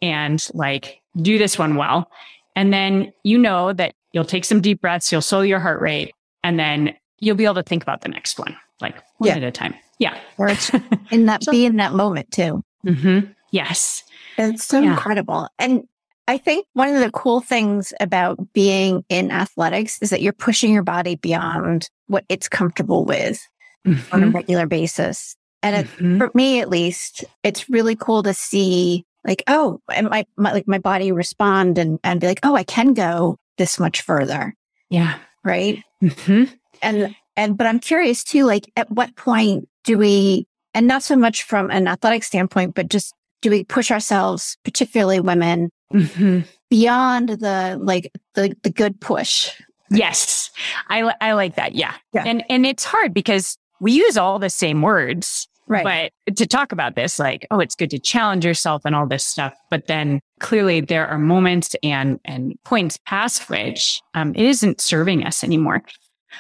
and 0.01 0.47
like 0.55 1.01
do 1.21 1.39
this 1.39 1.59
one 1.59 1.77
well. 1.77 2.09
And 2.55 2.73
then 2.73 3.13
you 3.25 3.39
know 3.39 3.73
that 3.73 3.95
you'll 4.17 4.25
take 4.25 4.47
some 4.47 4.63
deep 4.63 4.81
breaths, 4.81 5.13
you'll 5.13 5.21
slow 5.21 5.43
your 5.43 5.59
heart 5.59 5.79
rate, 5.83 6.15
and 6.43 6.59
then 6.59 6.95
you'll 7.19 7.37
be 7.37 7.45
able 7.45 7.57
to 7.57 7.63
think 7.63 7.83
about 7.83 8.01
the 8.01 8.09
next 8.09 8.39
one, 8.39 8.57
like 8.81 8.95
one 9.19 9.29
yeah. 9.29 9.37
at 9.37 9.43
a 9.43 9.51
time. 9.51 9.75
Yeah. 9.99 10.19
Or 10.39 10.49
it's 10.49 10.71
in 11.11 11.27
that, 11.27 11.45
so, 11.45 11.53
be 11.53 11.67
in 11.67 11.77
that 11.77 11.93
moment 11.93 12.31
too. 12.31 12.63
Mm-hmm. 12.87 13.31
Yes. 13.51 14.05
It's 14.39 14.65
so 14.65 14.81
yeah. 14.81 14.93
incredible. 14.93 15.49
And 15.59 15.83
I 16.29 16.39
think 16.39 16.67
one 16.73 16.95
of 16.95 17.01
the 17.01 17.11
cool 17.11 17.43
things 17.43 17.93
about 18.01 18.39
being 18.55 19.05
in 19.11 19.31
athletics 19.31 19.99
is 20.01 20.09
that 20.09 20.23
you're 20.23 20.33
pushing 20.33 20.73
your 20.73 20.83
body 20.83 21.17
beyond 21.17 21.91
what 22.07 22.25
it's 22.31 22.49
comfortable 22.49 23.05
with 23.05 23.47
mm-hmm. 23.87 24.15
on 24.15 24.23
a 24.23 24.27
mm-hmm. 24.27 24.35
regular 24.35 24.67
basis. 24.67 25.37
And 25.63 25.87
mm-hmm. 25.87 26.17
for 26.17 26.31
me, 26.33 26.61
at 26.63 26.71
least, 26.71 27.23
it's 27.43 27.69
really 27.69 27.97
cool 27.97 28.23
to 28.23 28.33
see 28.33 29.05
like, 29.27 29.43
oh, 29.47 29.79
and 29.93 30.09
my, 30.09 30.25
my, 30.39 30.53
like 30.53 30.67
my 30.67 30.79
body 30.79 31.13
respond 31.13 31.77
and, 31.77 31.99
and 32.03 32.19
be 32.19 32.27
like, 32.27 32.41
oh, 32.45 32.57
I 32.57 32.65
can 32.65 32.95
go 32.95 33.37
this 33.57 33.79
much 33.79 34.03
further. 34.03 34.55
Yeah 34.91 35.19
right? 35.47 35.83
Mm-hmm. 36.03 36.45
And 36.83 37.17
and 37.37 37.57
but 37.57 37.67
I'm 37.67 37.79
curious 37.79 38.23
too, 38.23 38.45
like 38.45 38.71
at 38.77 38.91
what 38.91 39.17
point 39.17 39.69
do 39.85 39.97
we, 39.97 40.47
and 40.75 40.87
not 40.87 41.03
so 41.03 41.17
much 41.17 41.45
from 41.45 41.71
an 41.71 41.87
athletic 41.87 42.25
standpoint, 42.25 42.75
but 42.75 42.89
just 42.89 43.15
do 43.41 43.51
we 43.51 43.65
push 43.65 43.91
ourselves, 43.91 44.59
particularly 44.65 45.21
women, 45.21 45.71
mm-hmm. 45.95 46.41
beyond 46.69 47.29
the 47.31 47.79
like 47.81 48.13
the 48.35 48.55
the 48.63 48.71
good 48.71 49.01
push? 49.01 49.53
Yes, 49.91 50.51
I 50.89 51.15
I 51.21 51.33
like 51.33 51.55
that. 51.55 51.75
Yeah. 51.75 51.95
yeah, 52.13 52.25
and 52.27 52.45
and 52.51 52.67
it's 52.67 52.85
hard 52.85 53.15
because 53.15 53.57
we 53.81 53.93
use 53.93 54.19
all 54.19 54.39
the 54.39 54.51
same 54.51 54.83
words, 54.83 55.47
Right. 55.69 56.13
But 56.27 56.37
to 56.37 56.47
talk 56.47 56.73
about 56.73 56.95
this, 56.95 57.19
like, 57.19 57.47
oh, 57.51 57.59
it's 57.59 57.75
good 57.75 57.91
to 57.91 57.99
challenge 57.99 58.45
yourself 58.45 58.83
and 58.85 58.95
all 58.95 59.07
this 59.07 59.25
stuff. 59.25 59.55
But 59.71 59.87
then 59.87 60.21
clearly 60.41 60.81
there 60.81 61.07
are 61.07 61.19
moments 61.19 61.75
and, 61.83 62.21
and 62.25 62.55
points 62.65 62.99
past 63.07 63.49
which 63.51 64.01
um, 64.15 64.35
it 64.35 64.45
isn't 64.45 64.81
serving 64.81 65.25
us 65.25 65.43
anymore. 65.43 65.83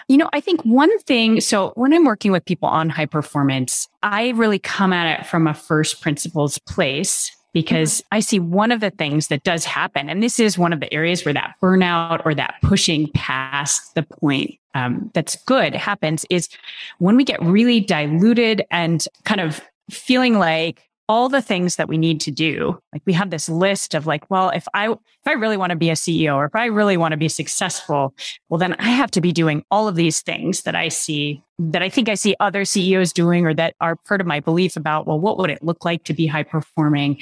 You 0.08 0.18
know, 0.18 0.28
I 0.32 0.40
think 0.40 0.62
one 0.62 0.96
thing, 1.00 1.40
so 1.40 1.72
when 1.74 1.92
I'm 1.92 2.04
working 2.04 2.30
with 2.30 2.44
people 2.44 2.68
on 2.68 2.90
high 2.90 3.06
performance, 3.06 3.88
I 4.02 4.30
really 4.30 4.58
come 4.58 4.92
at 4.92 5.20
it 5.20 5.26
from 5.26 5.46
a 5.46 5.54
first 5.54 6.02
principles 6.02 6.58
place 6.58 7.30
because 7.56 8.02
mm-hmm. 8.02 8.16
I 8.16 8.20
see 8.20 8.38
one 8.38 8.70
of 8.70 8.80
the 8.80 8.90
things 8.90 9.28
that 9.28 9.42
does 9.42 9.64
happen, 9.64 10.10
and 10.10 10.22
this 10.22 10.38
is 10.38 10.58
one 10.58 10.74
of 10.74 10.80
the 10.80 10.92
areas 10.92 11.24
where 11.24 11.32
that 11.32 11.54
burnout 11.62 12.20
or 12.26 12.34
that 12.34 12.56
pushing 12.62 13.10
past 13.14 13.94
the 13.94 14.02
point 14.02 14.58
um, 14.74 15.10
that's 15.14 15.42
good 15.44 15.74
happens 15.74 16.26
is 16.28 16.50
when 16.98 17.16
we 17.16 17.24
get 17.24 17.42
really 17.42 17.80
diluted 17.80 18.62
and 18.70 19.08
kind 19.24 19.40
of 19.40 19.62
feeling 19.88 20.38
like 20.38 20.82
all 21.08 21.28
the 21.28 21.42
things 21.42 21.76
that 21.76 21.88
we 21.88 21.96
need 21.96 22.20
to 22.20 22.30
do 22.30 22.78
like 22.92 23.02
we 23.06 23.12
have 23.12 23.30
this 23.30 23.48
list 23.48 23.94
of 23.94 24.06
like 24.06 24.28
well 24.30 24.50
if 24.50 24.66
i 24.74 24.90
if 24.90 24.98
i 25.26 25.32
really 25.32 25.56
want 25.56 25.70
to 25.70 25.76
be 25.76 25.90
a 25.90 25.94
ceo 25.94 26.34
or 26.34 26.44
if 26.44 26.54
i 26.54 26.66
really 26.66 26.96
want 26.96 27.12
to 27.12 27.16
be 27.16 27.28
successful 27.28 28.14
well 28.48 28.58
then 28.58 28.74
i 28.74 28.88
have 28.88 29.10
to 29.10 29.20
be 29.20 29.32
doing 29.32 29.64
all 29.70 29.88
of 29.88 29.94
these 29.94 30.20
things 30.20 30.62
that 30.62 30.74
i 30.74 30.88
see 30.88 31.42
that 31.58 31.82
i 31.82 31.88
think 31.88 32.08
i 32.08 32.14
see 32.14 32.34
other 32.40 32.64
ceos 32.64 33.12
doing 33.12 33.46
or 33.46 33.54
that 33.54 33.74
are 33.80 33.96
part 33.96 34.20
of 34.20 34.26
my 34.26 34.40
belief 34.40 34.76
about 34.76 35.06
well 35.06 35.20
what 35.20 35.38
would 35.38 35.50
it 35.50 35.62
look 35.62 35.84
like 35.84 36.04
to 36.04 36.14
be 36.14 36.26
high 36.26 36.42
performing 36.42 37.18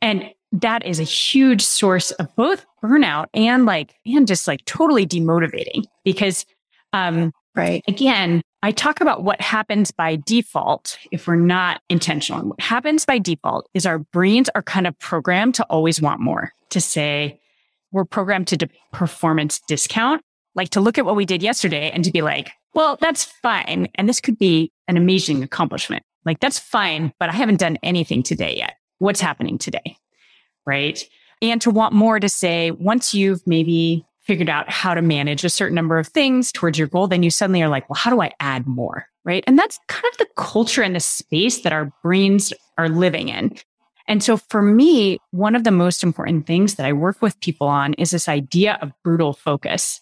and 0.00 0.30
that 0.52 0.86
is 0.86 1.00
a 1.00 1.04
huge 1.04 1.62
source 1.62 2.12
of 2.12 2.34
both 2.36 2.64
burnout 2.82 3.26
and 3.34 3.66
like 3.66 3.94
and 4.06 4.28
just 4.28 4.46
like 4.46 4.64
totally 4.64 5.06
demotivating 5.06 5.82
because 6.04 6.46
um, 6.94 7.32
right. 7.54 7.82
Again, 7.86 8.40
I 8.64 8.70
talk 8.70 9.02
about 9.02 9.22
what 9.22 9.42
happens 9.42 9.90
by 9.90 10.16
default 10.16 10.96
if 11.10 11.26
we're 11.26 11.36
not 11.36 11.82
intentional. 11.90 12.40
And 12.40 12.48
what 12.48 12.62
happens 12.62 13.04
by 13.04 13.18
default 13.18 13.68
is 13.74 13.84
our 13.84 13.98
brains 13.98 14.48
are 14.54 14.62
kind 14.62 14.86
of 14.86 14.98
programmed 14.98 15.54
to 15.56 15.64
always 15.64 16.00
want 16.00 16.20
more, 16.20 16.50
to 16.70 16.80
say, 16.80 17.38
we're 17.92 18.06
programmed 18.06 18.48
to 18.48 18.68
performance 18.90 19.60
discount, 19.68 20.22
like 20.54 20.70
to 20.70 20.80
look 20.80 20.96
at 20.96 21.04
what 21.04 21.14
we 21.14 21.26
did 21.26 21.42
yesterday 21.42 21.90
and 21.90 22.06
to 22.06 22.10
be 22.10 22.22
like, 22.22 22.52
well, 22.72 22.96
that's 23.02 23.24
fine. 23.24 23.88
And 23.96 24.08
this 24.08 24.22
could 24.22 24.38
be 24.38 24.72
an 24.88 24.96
amazing 24.96 25.42
accomplishment. 25.42 26.02
Like, 26.24 26.40
that's 26.40 26.58
fine, 26.58 27.12
but 27.20 27.28
I 27.28 27.32
haven't 27.32 27.60
done 27.60 27.76
anything 27.82 28.22
today 28.22 28.56
yet. 28.56 28.76
What's 28.98 29.20
happening 29.20 29.58
today? 29.58 29.98
Right. 30.64 31.06
And 31.42 31.60
to 31.60 31.70
want 31.70 31.92
more 31.92 32.18
to 32.18 32.30
say, 32.30 32.70
once 32.70 33.12
you've 33.12 33.46
maybe 33.46 34.06
figured 34.24 34.48
out 34.48 34.70
how 34.70 34.94
to 34.94 35.02
manage 35.02 35.44
a 35.44 35.50
certain 35.50 35.74
number 35.74 35.98
of 35.98 36.08
things 36.08 36.50
towards 36.50 36.78
your 36.78 36.88
goal, 36.88 37.06
then 37.06 37.22
you 37.22 37.30
suddenly 37.30 37.62
are 37.62 37.68
like, 37.68 37.88
well, 37.88 37.96
how 37.96 38.10
do 38.10 38.20
I 38.22 38.32
add 38.40 38.66
more? 38.66 39.06
Right. 39.24 39.44
And 39.46 39.58
that's 39.58 39.78
kind 39.88 40.04
of 40.12 40.18
the 40.18 40.28
culture 40.36 40.82
and 40.82 40.94
the 40.94 41.00
space 41.00 41.60
that 41.62 41.72
our 41.72 41.92
brains 42.02 42.52
are 42.76 42.88
living 42.88 43.28
in. 43.28 43.56
And 44.06 44.22
so 44.22 44.36
for 44.36 44.60
me, 44.60 45.18
one 45.30 45.54
of 45.54 45.64
the 45.64 45.70
most 45.70 46.02
important 46.02 46.46
things 46.46 46.74
that 46.74 46.86
I 46.86 46.92
work 46.92 47.22
with 47.22 47.40
people 47.40 47.66
on 47.66 47.94
is 47.94 48.10
this 48.10 48.28
idea 48.28 48.78
of 48.82 48.92
brutal 49.02 49.32
focus. 49.32 50.00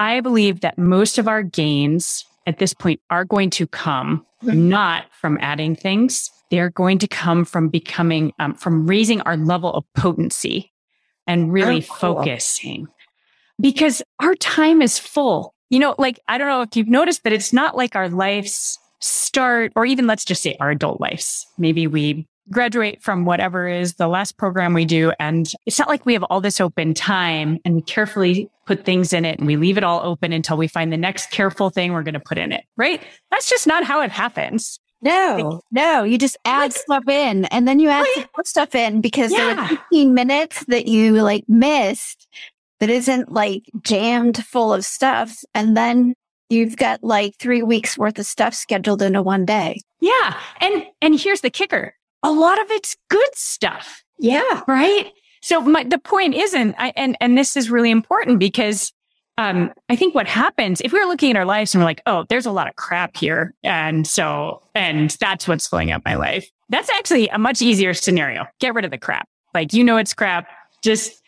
I 0.00 0.20
believe 0.20 0.60
that 0.60 0.78
most 0.78 1.18
of 1.18 1.28
our 1.28 1.42
gains 1.42 2.24
at 2.46 2.58
this 2.58 2.74
point 2.74 3.00
are 3.10 3.24
going 3.24 3.50
to 3.50 3.66
come 3.66 4.26
not 4.42 5.04
from 5.12 5.38
adding 5.40 5.76
things. 5.76 6.30
They're 6.50 6.70
going 6.70 6.98
to 6.98 7.06
come 7.06 7.44
from 7.44 7.68
becoming, 7.68 8.32
um, 8.40 8.54
from 8.54 8.86
raising 8.86 9.20
our 9.20 9.36
level 9.36 9.72
of 9.72 9.84
potency 9.94 10.72
and 11.26 11.52
really 11.52 11.82
oh, 11.82 11.94
cool. 11.94 12.14
focusing 12.16 12.88
because 13.60 14.02
our 14.20 14.34
time 14.36 14.82
is 14.82 14.98
full. 14.98 15.54
You 15.68 15.78
know, 15.78 15.94
like, 15.98 16.18
I 16.28 16.38
don't 16.38 16.48
know 16.48 16.62
if 16.62 16.76
you've 16.76 16.88
noticed, 16.88 17.22
but 17.22 17.32
it's 17.32 17.52
not 17.52 17.76
like 17.76 17.94
our 17.94 18.08
lives 18.08 18.78
start, 19.00 19.72
or 19.76 19.86
even 19.86 20.06
let's 20.06 20.24
just 20.24 20.42
say 20.42 20.56
our 20.60 20.70
adult 20.70 21.00
lives. 21.00 21.46
Maybe 21.58 21.86
we 21.86 22.26
graduate 22.50 23.02
from 23.02 23.24
whatever 23.24 23.68
is 23.68 23.94
the 23.94 24.08
last 24.08 24.36
program 24.36 24.74
we 24.74 24.84
do. 24.84 25.12
And 25.20 25.52
it's 25.66 25.78
not 25.78 25.88
like 25.88 26.04
we 26.04 26.14
have 26.14 26.24
all 26.24 26.40
this 26.40 26.60
open 26.60 26.94
time 26.94 27.58
and 27.64 27.76
we 27.76 27.82
carefully 27.82 28.50
put 28.66 28.84
things 28.84 29.12
in 29.12 29.24
it 29.24 29.38
and 29.38 29.46
we 29.46 29.56
leave 29.56 29.78
it 29.78 29.84
all 29.84 30.00
open 30.04 30.32
until 30.32 30.56
we 30.56 30.66
find 30.66 30.92
the 30.92 30.96
next 30.96 31.30
careful 31.30 31.70
thing 31.70 31.92
we're 31.92 32.02
going 32.02 32.14
to 32.14 32.20
put 32.20 32.38
in 32.38 32.52
it, 32.52 32.64
right? 32.76 33.02
That's 33.30 33.48
just 33.48 33.66
not 33.66 33.84
how 33.84 34.02
it 34.02 34.10
happens. 34.10 34.80
No, 35.02 35.62
no, 35.70 36.02
you 36.02 36.18
just 36.18 36.36
add 36.44 36.64
like, 36.64 36.72
stuff 36.72 37.08
in 37.08 37.46
and 37.46 37.66
then 37.66 37.80
you 37.80 37.88
add 37.88 38.04
like, 38.16 38.28
stuff 38.44 38.74
in 38.74 39.00
because 39.00 39.32
yeah. 39.32 39.38
there 39.38 39.56
were 39.56 39.68
15 39.68 40.12
minutes 40.12 40.64
that 40.66 40.86
you 40.88 41.22
like 41.22 41.44
missed 41.48 42.28
that 42.80 42.90
isn't 42.90 43.30
like 43.30 43.62
jammed 43.82 44.44
full 44.44 44.72
of 44.72 44.84
stuff. 44.84 45.36
And 45.54 45.76
then 45.76 46.14
you've 46.48 46.76
got 46.76 47.04
like 47.04 47.36
three 47.38 47.62
weeks 47.62 47.96
worth 47.96 48.18
of 48.18 48.26
stuff 48.26 48.54
scheduled 48.54 49.02
into 49.02 49.22
one 49.22 49.44
day. 49.44 49.80
Yeah. 50.00 50.36
And, 50.60 50.84
and 51.00 51.20
here's 51.20 51.42
the 51.42 51.50
kicker. 51.50 51.94
A 52.22 52.32
lot 52.32 52.60
of 52.60 52.70
it's 52.70 52.96
good 53.08 53.34
stuff. 53.34 54.02
Yeah. 54.18 54.62
Right. 54.66 55.12
So 55.42 55.60
my, 55.60 55.84
the 55.84 55.98
point 55.98 56.34
isn't, 56.34 56.74
I, 56.78 56.92
and, 56.96 57.16
and 57.20 57.38
this 57.38 57.56
is 57.56 57.70
really 57.70 57.90
important 57.90 58.38
because 58.38 58.92
um, 59.38 59.72
I 59.88 59.96
think 59.96 60.14
what 60.14 60.26
happens 60.26 60.82
if 60.82 60.92
we're 60.92 61.06
looking 61.06 61.30
at 61.30 61.36
our 61.36 61.46
lives 61.46 61.74
and 61.74 61.80
we're 61.80 61.86
like, 61.86 62.02
oh, 62.06 62.26
there's 62.28 62.44
a 62.44 62.50
lot 62.50 62.68
of 62.68 62.76
crap 62.76 63.16
here. 63.16 63.54
And 63.62 64.06
so, 64.06 64.62
and 64.74 65.10
that's 65.20 65.48
what's 65.48 65.66
filling 65.66 65.92
up 65.92 66.02
my 66.04 66.14
life. 66.14 66.50
That's 66.68 66.90
actually 66.90 67.28
a 67.28 67.38
much 67.38 67.62
easier 67.62 67.94
scenario. 67.94 68.46
Get 68.58 68.74
rid 68.74 68.84
of 68.84 68.90
the 68.90 68.98
crap. 68.98 69.26
Like, 69.54 69.72
you 69.72 69.82
know, 69.82 69.96
it's 69.96 70.12
crap. 70.12 70.46
Just 70.82 71.19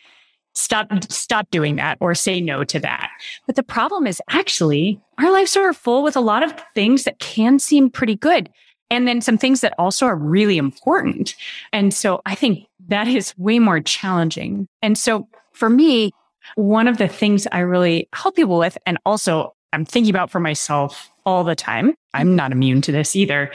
stop, 0.55 0.89
stop 1.11 1.51
doing 1.51 1.77
that 1.77 1.99
or 2.01 2.15
say 2.15 2.41
no 2.41 2.65
to 2.65 2.79
that. 2.81 3.11
But 3.47 3.57
the 3.57 3.63
problem 3.63 4.07
is 4.07 4.21
actually 4.31 5.01
our 5.19 5.33
lives 5.33 5.57
are 5.57 5.73
full 5.73 6.03
with 6.03 6.17
a 6.17 6.21
lot 6.21 6.43
of 6.43 6.55
things 6.75 7.05
that 7.05 7.19
can 7.19 7.59
seem 7.59 7.91
pretty 7.91 8.17
good. 8.17 8.51
And 8.91 9.09
then 9.09 9.21
some 9.23 9.39
things 9.39 9.63
that 9.63 9.75
also 9.79 10.07
are 10.07 10.17
really 10.17 10.59
important. 10.59 11.35
And 11.73 11.95
so 11.95 12.21
I 12.27 12.35
think 12.35 12.67
that 12.89 13.09
is 13.09 13.37
way 13.39 13.59
more 13.59 13.81
challenging. 13.81 14.69
And 14.83 14.99
so 14.99 15.29
for 15.53 15.71
me, 15.71 16.13
one 16.57 16.89
of 16.89 16.99
the 16.99 17.09
things 17.09 17.47
I 17.53 17.61
really 17.61 18.09
help 18.13 18.37
people 18.37 18.59
with, 18.59 18.77
and 18.85 18.99
also 19.07 19.55
I'm 19.73 19.87
thinking 19.87 20.11
about 20.11 20.31
for 20.31 20.41
myself 20.41 21.11
all 21.25 21.45
the 21.45 21.55
time, 21.55 21.95
I'm 22.13 22.37
not 22.37 22.53
immune 22.53 22.83
to 22.83 22.93
this 22.93 23.17
either, 23.17 23.51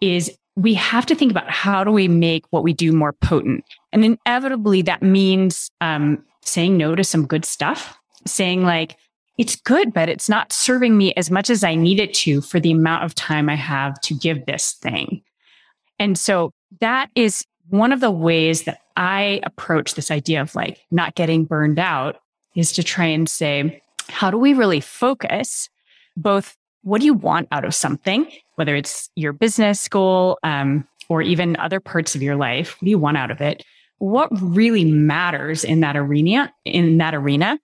is 0.00 0.34
we 0.56 0.74
have 0.74 1.04
to 1.06 1.14
think 1.14 1.30
about 1.30 1.50
how 1.50 1.84
do 1.84 1.90
we 1.90 2.08
make 2.08 2.44
what 2.50 2.64
we 2.64 2.72
do 2.72 2.90
more 2.92 3.12
potent? 3.12 3.64
And 3.92 4.04
inevitably 4.04 4.82
that 4.82 5.02
means 5.02 5.70
um, 5.80 6.24
saying 6.48 6.76
no 6.76 6.94
to 6.94 7.04
some 7.04 7.26
good 7.26 7.44
stuff, 7.44 7.98
saying 8.26 8.64
like, 8.64 8.96
it's 9.36 9.54
good, 9.54 9.94
but 9.94 10.08
it's 10.08 10.28
not 10.28 10.52
serving 10.52 10.98
me 10.98 11.14
as 11.14 11.30
much 11.30 11.48
as 11.48 11.62
I 11.62 11.76
need 11.76 12.00
it 12.00 12.12
to 12.14 12.40
for 12.40 12.58
the 12.58 12.72
amount 12.72 13.04
of 13.04 13.14
time 13.14 13.48
I 13.48 13.54
have 13.54 14.00
to 14.02 14.14
give 14.14 14.46
this 14.46 14.72
thing. 14.72 15.22
And 15.98 16.18
so 16.18 16.52
that 16.80 17.10
is 17.14 17.44
one 17.68 17.92
of 17.92 18.00
the 18.00 18.10
ways 18.10 18.64
that 18.64 18.80
I 18.96 19.40
approach 19.44 19.94
this 19.94 20.10
idea 20.10 20.42
of 20.42 20.54
like 20.54 20.78
not 20.90 21.14
getting 21.14 21.44
burned 21.44 21.78
out 21.78 22.20
is 22.56 22.72
to 22.72 22.82
try 22.82 23.04
and 23.04 23.28
say, 23.28 23.80
how 24.08 24.30
do 24.30 24.38
we 24.38 24.54
really 24.54 24.80
focus 24.80 25.68
both 26.16 26.56
what 26.82 27.00
do 27.00 27.06
you 27.06 27.14
want 27.14 27.48
out 27.52 27.64
of 27.64 27.74
something, 27.74 28.30
whether 28.54 28.74
it's 28.74 29.10
your 29.14 29.32
business 29.32 29.86
goal 29.88 30.38
um, 30.42 30.86
or 31.08 31.22
even 31.22 31.56
other 31.56 31.80
parts 31.80 32.14
of 32.14 32.22
your 32.22 32.36
life? 32.36 32.72
What 32.74 32.86
do 32.86 32.90
you 32.90 32.98
want 32.98 33.16
out 33.16 33.30
of 33.30 33.40
it? 33.40 33.64
What 33.98 34.28
really 34.40 34.84
matters 34.84 35.64
in 35.64 35.80
that 35.80 35.96
arena, 35.96 36.52
in 36.64 36.98
that 36.98 37.14
arena? 37.14 37.58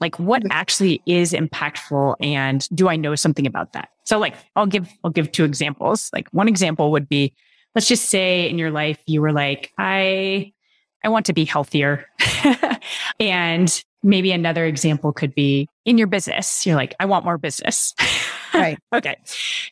Like 0.00 0.18
what 0.18 0.42
actually 0.50 1.02
is 1.06 1.32
impactful 1.32 2.16
and 2.20 2.66
do 2.74 2.88
I 2.88 2.96
know 2.96 3.14
something 3.14 3.46
about 3.46 3.74
that? 3.74 3.90
So 4.04 4.18
like 4.18 4.34
I'll 4.56 4.66
give 4.66 4.88
I'll 5.04 5.10
give 5.10 5.30
two 5.32 5.44
examples. 5.44 6.10
Like 6.12 6.28
one 6.30 6.48
example 6.48 6.90
would 6.92 7.08
be 7.08 7.34
let's 7.74 7.86
just 7.86 8.08
say 8.08 8.48
in 8.48 8.58
your 8.58 8.70
life 8.70 8.98
you 9.06 9.20
were 9.20 9.32
like 9.32 9.72
I 9.78 10.52
I 11.04 11.08
want 11.08 11.26
to 11.26 11.32
be 11.32 11.44
healthier. 11.44 12.06
and 13.20 13.84
maybe 14.02 14.32
another 14.32 14.64
example 14.64 15.12
could 15.12 15.34
be 15.34 15.68
in 15.84 15.98
your 15.98 16.06
business. 16.06 16.66
You're 16.66 16.76
like, 16.76 16.94
I 17.00 17.06
want 17.06 17.24
more 17.24 17.38
business. 17.38 17.94
right. 18.54 18.78
okay. 18.92 19.16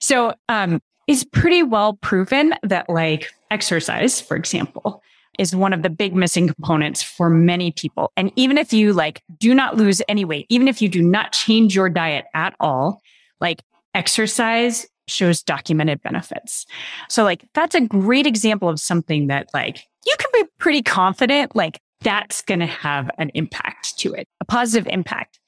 So, 0.00 0.34
um, 0.48 0.80
it's 1.06 1.24
pretty 1.24 1.62
well 1.62 1.94
proven 1.94 2.54
that 2.62 2.88
like 2.90 3.32
exercise, 3.50 4.20
for 4.20 4.36
example, 4.36 5.02
is 5.38 5.54
one 5.54 5.72
of 5.72 5.82
the 5.82 5.90
big 5.90 6.14
missing 6.14 6.48
components 6.48 7.02
for 7.02 7.30
many 7.30 7.70
people. 7.70 8.12
And 8.16 8.32
even 8.36 8.58
if 8.58 8.72
you 8.72 8.92
like 8.92 9.22
do 9.38 9.54
not 9.54 9.76
lose 9.76 10.02
any 10.08 10.24
weight, 10.24 10.46
even 10.48 10.68
if 10.68 10.82
you 10.82 10.88
do 10.88 11.02
not 11.02 11.32
change 11.32 11.74
your 11.74 11.88
diet 11.88 12.26
at 12.34 12.54
all, 12.60 13.00
like 13.40 13.62
exercise 13.94 14.86
shows 15.06 15.42
documented 15.42 16.02
benefits. 16.02 16.66
So 17.08 17.24
like 17.24 17.48
that's 17.54 17.74
a 17.74 17.80
great 17.80 18.26
example 18.26 18.68
of 18.68 18.78
something 18.80 19.28
that 19.28 19.48
like 19.54 19.86
you 20.04 20.14
can 20.18 20.30
be 20.34 20.48
pretty 20.58 20.82
confident 20.82 21.56
like 21.56 21.80
that's 22.02 22.42
going 22.42 22.60
to 22.60 22.66
have 22.66 23.10
an 23.18 23.30
impact 23.34 23.98
to 23.98 24.14
it, 24.14 24.28
a 24.40 24.44
positive 24.44 24.86
impact. 24.92 25.40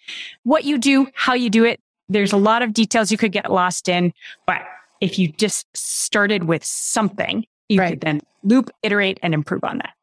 What 0.43 0.65
you 0.65 0.79
do, 0.79 1.09
how 1.15 1.35
you 1.35 1.51
do 1.51 1.65
it, 1.65 1.81
there's 2.09 2.33
a 2.33 2.37
lot 2.37 2.63
of 2.63 2.73
details 2.73 3.13
you 3.13 3.19
could 3.19 3.33
get 3.33 3.53
lost 3.53 3.89
in, 3.89 4.13
but 4.47 4.63
if 5.01 5.19
you 5.19 5.29
just 5.29 5.67
started 5.75 6.45
with 6.45 6.65
something, 6.65 7.47
you 7.71 7.81
right. 7.81 7.91
could 7.91 8.01
then 8.01 8.21
loop, 8.43 8.71
iterate, 8.83 9.19
and 9.23 9.35
improve 9.35 9.65
on 9.65 9.79
that. 9.79 9.95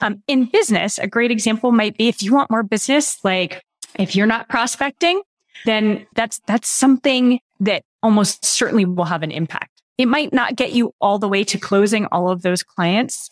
Um, 0.00 0.22
in 0.26 0.46
business, 0.46 0.98
a 0.98 1.06
great 1.06 1.30
example 1.30 1.72
might 1.72 1.96
be 1.96 2.08
if 2.08 2.22
you 2.22 2.32
want 2.32 2.50
more 2.50 2.62
business, 2.62 3.22
like 3.24 3.62
if 3.98 4.16
you're 4.16 4.26
not 4.26 4.48
prospecting, 4.48 5.22
then 5.66 6.06
that's 6.14 6.40
that's 6.46 6.68
something 6.68 7.40
that 7.60 7.82
almost 8.02 8.44
certainly 8.44 8.84
will 8.84 9.04
have 9.04 9.22
an 9.22 9.30
impact. 9.30 9.82
It 9.98 10.06
might 10.06 10.32
not 10.32 10.56
get 10.56 10.72
you 10.72 10.94
all 11.00 11.18
the 11.18 11.28
way 11.28 11.44
to 11.44 11.58
closing 11.58 12.06
all 12.06 12.30
of 12.30 12.40
those 12.40 12.62
clients, 12.62 13.28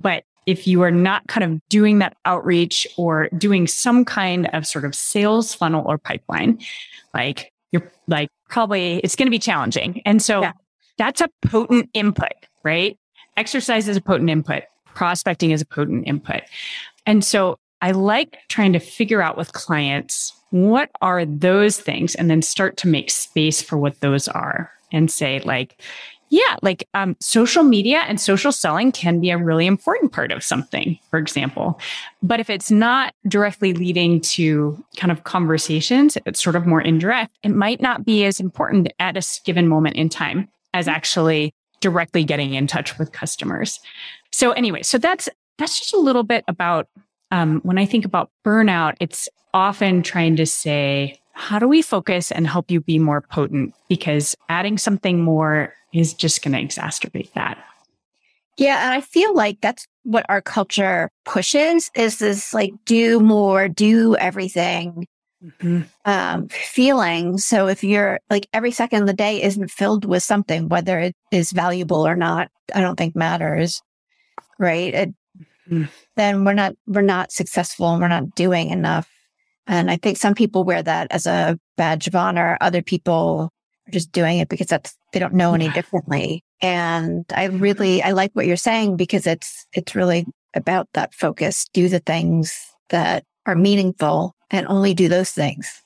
but 0.00 0.24
if 0.46 0.66
you 0.66 0.80
are 0.82 0.90
not 0.90 1.26
kind 1.26 1.44
of 1.44 1.60
doing 1.68 1.98
that 1.98 2.16
outreach 2.24 2.86
or 2.96 3.28
doing 3.36 3.66
some 3.66 4.04
kind 4.04 4.48
of 4.52 4.66
sort 4.66 4.84
of 4.84 4.94
sales 4.94 5.52
funnel 5.52 5.84
or 5.86 5.98
pipeline, 5.98 6.58
like 7.12 7.52
you're 7.72 7.92
like 8.06 8.30
probably 8.48 8.98
it's 8.98 9.16
going 9.16 9.26
to 9.26 9.30
be 9.30 9.40
challenging. 9.40 10.00
And 10.06 10.22
so 10.22 10.42
yeah. 10.42 10.52
that's 10.98 11.20
a 11.20 11.28
potent 11.44 11.90
input, 11.92 12.32
right? 12.62 12.96
Exercise 13.36 13.88
is 13.88 13.96
a 13.96 14.00
potent 14.00 14.30
input. 14.30 14.64
Prospecting 14.94 15.50
is 15.50 15.60
a 15.60 15.66
potent 15.66 16.06
input. 16.06 16.42
And 17.04 17.24
so 17.24 17.58
I 17.82 17.90
like 17.92 18.38
trying 18.48 18.72
to 18.72 18.78
figure 18.78 19.22
out 19.22 19.36
with 19.36 19.52
clients 19.52 20.32
what 20.50 20.90
are 21.02 21.24
those 21.24 21.78
things 21.78 22.14
and 22.14 22.30
then 22.30 22.40
start 22.40 22.76
to 22.78 22.88
make 22.88 23.10
space 23.10 23.60
for 23.60 23.76
what 23.76 24.00
those 24.00 24.28
are 24.28 24.70
and 24.92 25.10
say 25.10 25.40
like 25.40 25.80
yeah, 26.28 26.56
like 26.60 26.88
um, 26.94 27.16
social 27.20 27.62
media 27.62 27.98
and 28.08 28.20
social 28.20 28.50
selling 28.50 28.90
can 28.90 29.20
be 29.20 29.30
a 29.30 29.38
really 29.38 29.66
important 29.66 30.12
part 30.12 30.32
of 30.32 30.42
something, 30.42 30.98
for 31.10 31.18
example. 31.18 31.80
But 32.22 32.40
if 32.40 32.50
it's 32.50 32.70
not 32.70 33.14
directly 33.28 33.72
leading 33.72 34.20
to 34.22 34.82
kind 34.96 35.12
of 35.12 35.24
conversations, 35.24 36.18
it's 36.26 36.42
sort 36.42 36.56
of 36.56 36.66
more 36.66 36.80
indirect, 36.80 37.36
it 37.42 37.50
might 37.50 37.80
not 37.80 38.04
be 38.04 38.24
as 38.24 38.40
important 38.40 38.92
at 38.98 39.16
a 39.16 39.40
given 39.44 39.68
moment 39.68 39.96
in 39.96 40.08
time 40.08 40.48
as 40.74 40.88
actually 40.88 41.54
directly 41.80 42.24
getting 42.24 42.54
in 42.54 42.66
touch 42.66 42.98
with 42.98 43.12
customers. 43.12 43.80
So 44.32 44.52
anyway, 44.52 44.82
so 44.82 44.98
that's 44.98 45.28
that's 45.58 45.78
just 45.78 45.94
a 45.94 45.98
little 45.98 46.22
bit 46.22 46.44
about 46.48 46.88
um, 47.30 47.60
when 47.62 47.78
I 47.78 47.86
think 47.86 48.04
about 48.04 48.30
burnout. 48.44 48.94
It's 49.00 49.28
often 49.54 50.02
trying 50.02 50.36
to 50.36 50.46
say, 50.46 51.18
how 51.32 51.58
do 51.58 51.68
we 51.68 51.82
focus 51.82 52.30
and 52.30 52.46
help 52.46 52.70
you 52.70 52.80
be 52.80 52.98
more 52.98 53.20
potent? 53.20 53.74
Because 53.88 54.34
adding 54.48 54.78
something 54.78 55.22
more 55.22 55.74
is 55.92 56.12
just 56.14 56.42
going 56.42 56.52
to 56.52 56.62
exacerbate 56.62 57.32
that. 57.32 57.58
Yeah. 58.58 58.84
And 58.84 58.94
I 58.94 59.00
feel 59.02 59.34
like 59.34 59.60
that's 59.60 59.86
what 60.02 60.24
our 60.28 60.40
culture 60.40 61.10
pushes 61.24 61.90
is 61.94 62.18
this 62.18 62.54
like 62.54 62.72
do 62.84 63.20
more, 63.20 63.68
do 63.68 64.16
everything 64.16 65.06
mm-hmm. 65.46 65.82
um, 66.04 66.48
feeling. 66.48 67.38
So 67.38 67.68
if 67.68 67.84
you're 67.84 68.20
like 68.30 68.48
every 68.52 68.70
second 68.70 69.02
of 69.02 69.06
the 69.06 69.14
day 69.14 69.42
isn't 69.42 69.70
filled 69.70 70.04
with 70.04 70.22
something, 70.22 70.68
whether 70.68 70.98
it 70.98 71.14
is 71.32 71.52
valuable 71.52 72.06
or 72.06 72.16
not, 72.16 72.48
I 72.74 72.80
don't 72.80 72.96
think 72.96 73.14
matters. 73.14 73.80
Right. 74.58 74.94
It, 74.94 75.14
mm-hmm. 75.70 75.84
Then 76.16 76.44
we're 76.44 76.54
not, 76.54 76.74
we're 76.86 77.02
not 77.02 77.32
successful 77.32 77.90
and 77.92 78.00
we're 78.00 78.08
not 78.08 78.34
doing 78.34 78.70
enough. 78.70 79.08
And 79.66 79.90
I 79.90 79.96
think 79.96 80.16
some 80.16 80.34
people 80.34 80.64
wear 80.64 80.82
that 80.82 81.08
as 81.10 81.26
a 81.26 81.58
badge 81.76 82.06
of 82.06 82.14
honor. 82.14 82.56
Other 82.60 82.82
people 82.82 83.50
are 83.86 83.90
just 83.90 84.12
doing 84.12 84.38
it 84.38 84.48
because 84.48 84.68
that's 84.68 84.96
they 85.12 85.18
don't 85.18 85.34
know 85.34 85.54
any 85.54 85.68
differently. 85.70 86.44
And 86.62 87.24
I 87.34 87.46
really 87.46 88.02
I 88.02 88.12
like 88.12 88.30
what 88.32 88.46
you're 88.46 88.56
saying 88.56 88.96
because 88.96 89.26
it's 89.26 89.66
it's 89.72 89.94
really 89.94 90.26
about 90.54 90.88
that 90.94 91.14
focus. 91.14 91.66
Do 91.72 91.88
the 91.88 91.98
things 91.98 92.56
that 92.90 93.24
are 93.46 93.54
meaningful 93.54 94.34
and 94.50 94.66
only 94.68 94.94
do 94.94 95.08
those 95.08 95.30
things. 95.30 95.82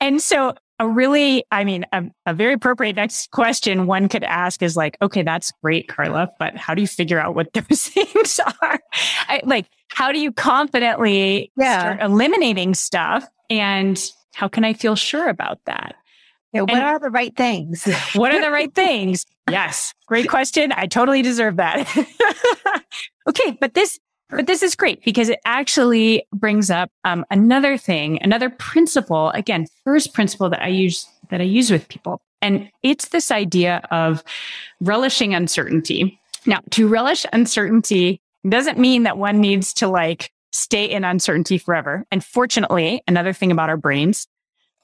and 0.00 0.20
so 0.20 0.54
a 0.78 0.88
really, 0.88 1.44
I 1.52 1.64
mean, 1.64 1.86
a, 1.92 2.04
a, 2.26 2.34
very 2.34 2.54
appropriate 2.54 2.96
next 2.96 3.30
question 3.30 3.86
one 3.86 4.08
could 4.08 4.24
ask 4.24 4.62
is 4.62 4.76
like, 4.76 4.96
okay, 5.00 5.22
that's 5.22 5.52
great, 5.62 5.86
Carla, 5.86 6.30
but 6.40 6.56
how 6.56 6.74
do 6.74 6.80
you 6.80 6.88
figure 6.88 7.20
out 7.20 7.34
what 7.34 7.52
those 7.54 7.82
things 7.82 8.40
are? 8.62 8.80
I, 9.28 9.40
like, 9.44 9.66
how 9.88 10.10
do 10.10 10.18
you 10.18 10.32
confidently 10.32 11.52
yeah. 11.56 11.78
start 11.78 12.02
eliminating 12.02 12.74
stuff? 12.74 13.24
And 13.48 14.02
how 14.34 14.48
can 14.48 14.64
I 14.64 14.72
feel 14.72 14.96
sure 14.96 15.28
about 15.28 15.60
that? 15.66 15.94
Yeah, 16.52 16.62
what 16.62 16.72
and 16.72 16.82
are 16.82 16.98
the 16.98 17.10
right 17.10 17.34
things? 17.34 17.84
what 18.14 18.32
are 18.32 18.40
the 18.40 18.50
right 18.50 18.74
things? 18.74 19.24
Yes. 19.50 19.94
Great 20.06 20.28
question. 20.28 20.72
I 20.72 20.86
totally 20.86 21.22
deserve 21.22 21.56
that. 21.56 21.88
okay. 23.28 23.56
But 23.60 23.74
this, 23.74 23.98
but 24.32 24.46
this 24.46 24.62
is 24.62 24.74
great 24.74 25.04
because 25.04 25.28
it 25.28 25.40
actually 25.44 26.24
brings 26.32 26.70
up 26.70 26.90
um, 27.04 27.24
another 27.30 27.76
thing, 27.76 28.18
another 28.22 28.50
principle. 28.50 29.30
Again, 29.30 29.66
first 29.84 30.14
principle 30.14 30.50
that 30.50 30.62
I 30.62 30.68
use 30.68 31.06
that 31.30 31.40
I 31.40 31.44
use 31.44 31.70
with 31.70 31.88
people, 31.88 32.20
and 32.40 32.68
it's 32.82 33.08
this 33.08 33.30
idea 33.30 33.86
of 33.90 34.22
relishing 34.80 35.34
uncertainty. 35.34 36.20
Now, 36.46 36.60
to 36.70 36.88
relish 36.88 37.24
uncertainty 37.32 38.20
doesn't 38.48 38.78
mean 38.78 39.04
that 39.04 39.18
one 39.18 39.40
needs 39.40 39.72
to 39.74 39.88
like 39.88 40.30
stay 40.52 40.84
in 40.84 41.04
uncertainty 41.04 41.58
forever. 41.58 42.04
And 42.10 42.24
fortunately, 42.24 43.02
another 43.06 43.32
thing 43.32 43.52
about 43.52 43.70
our 43.70 43.76
brains, 43.76 44.26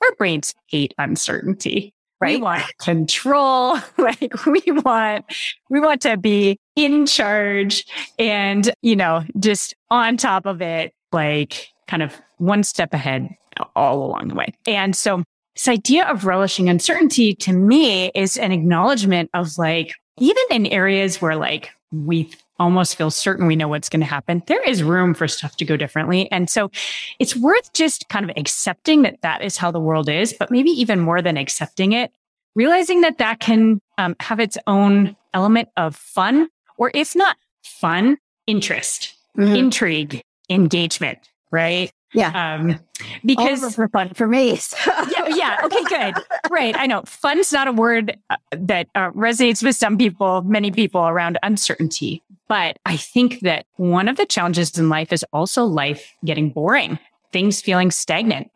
our 0.02 0.14
brains 0.14 0.54
hate 0.68 0.94
uncertainty 0.98 1.94
right? 2.20 2.36
We 2.36 2.42
want 2.42 2.64
control. 2.78 3.78
like 3.98 4.46
we 4.46 4.62
want, 4.72 5.24
we 5.70 5.80
want 5.80 6.02
to 6.02 6.16
be 6.16 6.58
in 6.76 7.06
charge 7.06 7.84
and, 8.18 8.70
you 8.82 8.96
know, 8.96 9.24
just 9.38 9.74
on 9.90 10.16
top 10.16 10.46
of 10.46 10.60
it, 10.62 10.92
like 11.12 11.68
kind 11.86 12.02
of 12.02 12.14
one 12.38 12.62
step 12.62 12.94
ahead 12.94 13.28
all 13.74 14.04
along 14.04 14.28
the 14.28 14.34
way. 14.34 14.54
And 14.66 14.94
so 14.94 15.22
this 15.54 15.68
idea 15.68 16.06
of 16.06 16.24
relishing 16.24 16.68
uncertainty 16.68 17.34
to 17.36 17.52
me 17.52 18.10
is 18.14 18.36
an 18.36 18.52
acknowledgement 18.52 19.30
of 19.34 19.58
like, 19.58 19.92
even 20.18 20.42
in 20.50 20.66
areas 20.66 21.20
where 21.20 21.36
like 21.36 21.70
we 21.90 22.30
almost 22.58 22.96
feel 22.96 23.10
certain 23.10 23.46
we 23.46 23.56
know 23.56 23.68
what's 23.68 23.88
going 23.88 24.00
to 24.00 24.06
happen, 24.06 24.42
there 24.46 24.62
is 24.68 24.82
room 24.82 25.14
for 25.14 25.28
stuff 25.28 25.56
to 25.56 25.64
go 25.64 25.76
differently. 25.76 26.30
And 26.32 26.50
so 26.50 26.70
it's 27.18 27.36
worth 27.36 27.72
just 27.72 28.08
kind 28.08 28.28
of 28.28 28.36
accepting 28.36 29.02
that 29.02 29.20
that 29.22 29.42
is 29.42 29.56
how 29.56 29.70
the 29.70 29.80
world 29.80 30.08
is, 30.08 30.32
but 30.32 30.50
maybe 30.50 30.70
even 30.70 31.00
more 31.00 31.22
than 31.22 31.36
accepting 31.36 31.92
it, 31.92 32.12
realizing 32.54 33.02
that 33.02 33.18
that 33.18 33.40
can 33.40 33.80
um, 33.98 34.16
have 34.20 34.40
its 34.40 34.58
own 34.66 35.16
element 35.34 35.68
of 35.76 35.94
fun, 35.94 36.48
or 36.76 36.90
if 36.94 37.14
not 37.14 37.36
fun, 37.62 38.16
interest, 38.46 39.14
mm-hmm. 39.36 39.54
intrigue, 39.54 40.22
engagement, 40.50 41.18
right? 41.50 41.90
Yeah. 42.14 42.56
Um, 42.56 42.78
because 43.24 43.74
for 43.74 43.88
fun 43.88 44.14
for 44.14 44.26
me. 44.26 44.52
yeah. 44.86 45.28
Yeah. 45.28 45.60
Okay. 45.64 45.84
Good. 45.84 46.14
Right. 46.50 46.74
I 46.76 46.86
know 46.86 47.02
fun's 47.06 47.52
not 47.52 47.68
a 47.68 47.72
word 47.72 48.16
uh, 48.30 48.36
that 48.52 48.88
uh, 48.94 49.10
resonates 49.10 49.62
with 49.62 49.76
some 49.76 49.98
people, 49.98 50.42
many 50.42 50.70
people 50.70 51.06
around 51.06 51.38
uncertainty. 51.42 52.22
But 52.48 52.78
I 52.86 52.96
think 52.96 53.40
that 53.40 53.66
one 53.76 54.08
of 54.08 54.16
the 54.16 54.24
challenges 54.24 54.78
in 54.78 54.88
life 54.88 55.12
is 55.12 55.24
also 55.32 55.64
life 55.64 56.14
getting 56.24 56.48
boring, 56.50 56.98
things 57.30 57.60
feeling 57.60 57.90
stagnant, 57.90 58.50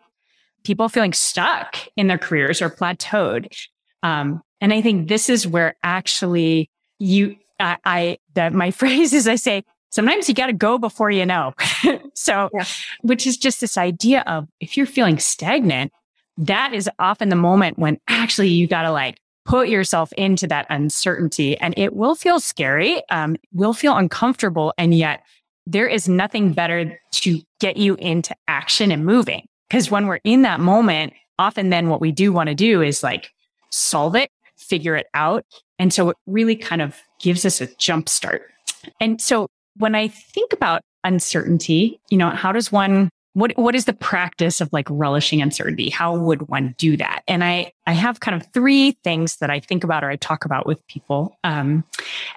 people 0.65 0.89
feeling 0.89 1.13
stuck 1.13 1.77
in 1.97 2.07
their 2.07 2.19
careers 2.19 2.63
or 2.63 2.71
plateaued. 2.71 3.55
Um, 4.03 4.43
and 4.63 4.73
I 4.73 4.81
think 4.81 5.09
this 5.09 5.29
is 5.29 5.47
where 5.47 5.77
actually 5.83 6.71
you, 6.99 7.37
I, 7.61 7.77
I 7.85 8.19
that 8.35 8.55
my 8.55 8.71
phrase 8.71 9.13
is 9.13 9.29
I 9.29 9.37
say, 9.37 9.65
sometimes 9.93 10.29
you 10.29 10.35
got 10.35 10.47
to 10.47 10.53
go 10.53 10.79
before 10.79 11.11
you 11.11 11.25
know. 11.25 11.55
so, 12.15 12.51
yeah. 12.53 12.65
which 13.03 13.27
is 13.27 13.37
just 13.37 13.61
this 13.61 13.79
idea 13.79 14.25
of 14.27 14.49
if 14.59 14.77
you're 14.77 14.87
feeling 14.87 15.19
stagnant, 15.19 15.93
that 16.37 16.75
is 16.75 16.91
often 16.99 17.29
the 17.29 17.37
moment 17.37 17.79
when 17.79 17.99
actually 18.09 18.49
you 18.49 18.67
got 18.67 18.83
to 18.83 18.91
like 18.91 19.19
put 19.45 19.69
yourself 19.69 20.13
into 20.15 20.47
that 20.47 20.67
uncertainty 20.71 21.57
and 21.59 21.75
it 21.77 21.95
will 21.95 22.15
feel 22.15 22.41
scary, 22.41 23.03
um, 23.11 23.37
will 23.53 23.75
feel 23.75 23.97
uncomfortable. 23.97 24.73
And 24.79 24.95
yet 24.95 25.23
there 25.67 25.87
is 25.87 26.09
nothing 26.09 26.53
better 26.53 26.99
to 27.13 27.41
get 27.61 27.77
you 27.77 27.95
into 27.97 28.35
action 28.49 28.91
and 28.91 29.05
moving. 29.05 29.47
Because 29.69 29.91
when 29.91 30.07
we're 30.07 30.21
in 30.25 30.43
that 30.43 30.61
moment, 30.61 31.13
often 31.39 31.71
then 31.71 31.89
what 31.89 32.01
we 32.01 32.13
do 32.13 32.33
want 32.33 32.49
to 32.49 32.55
do 32.55 32.83
is 32.83 33.03
like 33.03 33.31
solve 33.71 34.15
it, 34.17 34.31
figure 34.57 34.97
it 34.97 35.07
out. 35.15 35.45
And 35.79 35.93
so 35.93 36.11
it 36.11 36.17
really 36.27 36.57
kind 36.57 36.83
of 36.83 36.97
gives 37.21 37.45
us 37.45 37.61
a 37.61 37.67
jump 37.77 38.09
start. 38.09 38.43
And 39.01 39.21
so 39.21 39.49
when 39.77 39.95
I 39.95 40.09
think 40.09 40.53
about 40.53 40.83
uncertainty, 41.05 42.01
you 42.11 42.19
know, 42.19 42.31
how 42.31 42.53
does 42.53 42.71
one 42.71 43.11
what 43.35 43.53
what 43.57 43.75
is 43.75 43.87
the 43.87 43.95
practice 43.95 44.61
of 44.61 44.71
like 44.73 44.87
relishing 44.91 45.41
uncertainty? 45.41 45.89
How 45.89 46.17
would 46.17 46.49
one 46.49 46.75
do 46.79 46.97
that? 46.99 47.23
And 47.27 47.43
i 47.43 47.73
i 47.87 47.93
have 47.93 48.21
kind 48.21 48.41
of 48.41 48.47
three 48.53 48.93
things 49.05 49.37
that 49.37 49.51
i 49.51 49.59
think 49.59 49.85
about 49.85 50.05
or 50.05 50.11
i 50.11 50.17
talk 50.17 50.45
about 50.45 50.67
with 50.67 50.87
people. 50.87 51.37
Um, 51.45 51.85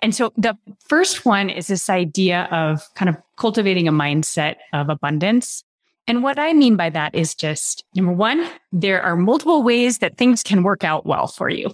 and 0.02 0.16
so 0.16 0.32
the 0.38 0.58
first 0.80 1.26
one 1.26 1.50
is 1.50 1.68
this 1.68 1.90
idea 1.90 2.48
of 2.52 2.82
kind 2.96 3.10
of 3.10 3.18
cultivating 3.38 3.88
a 3.88 3.92
mindset 3.92 4.56
of 4.74 4.90
abundance. 4.90 5.64
And 6.08 6.24
what 6.24 6.40
i 6.40 6.54
mean 6.54 6.76
by 6.76 6.90
that 6.92 7.14
is 7.14 7.36
just 7.36 7.84
number 7.96 8.14
one 8.14 8.48
there 8.72 9.02
are 9.02 9.16
multiple 9.16 9.64
ways 9.64 9.98
that 9.98 10.18
things 10.18 10.44
can 10.44 10.64
work 10.64 10.84
out 10.84 11.06
well 11.06 11.28
for 11.28 11.50
you 11.50 11.74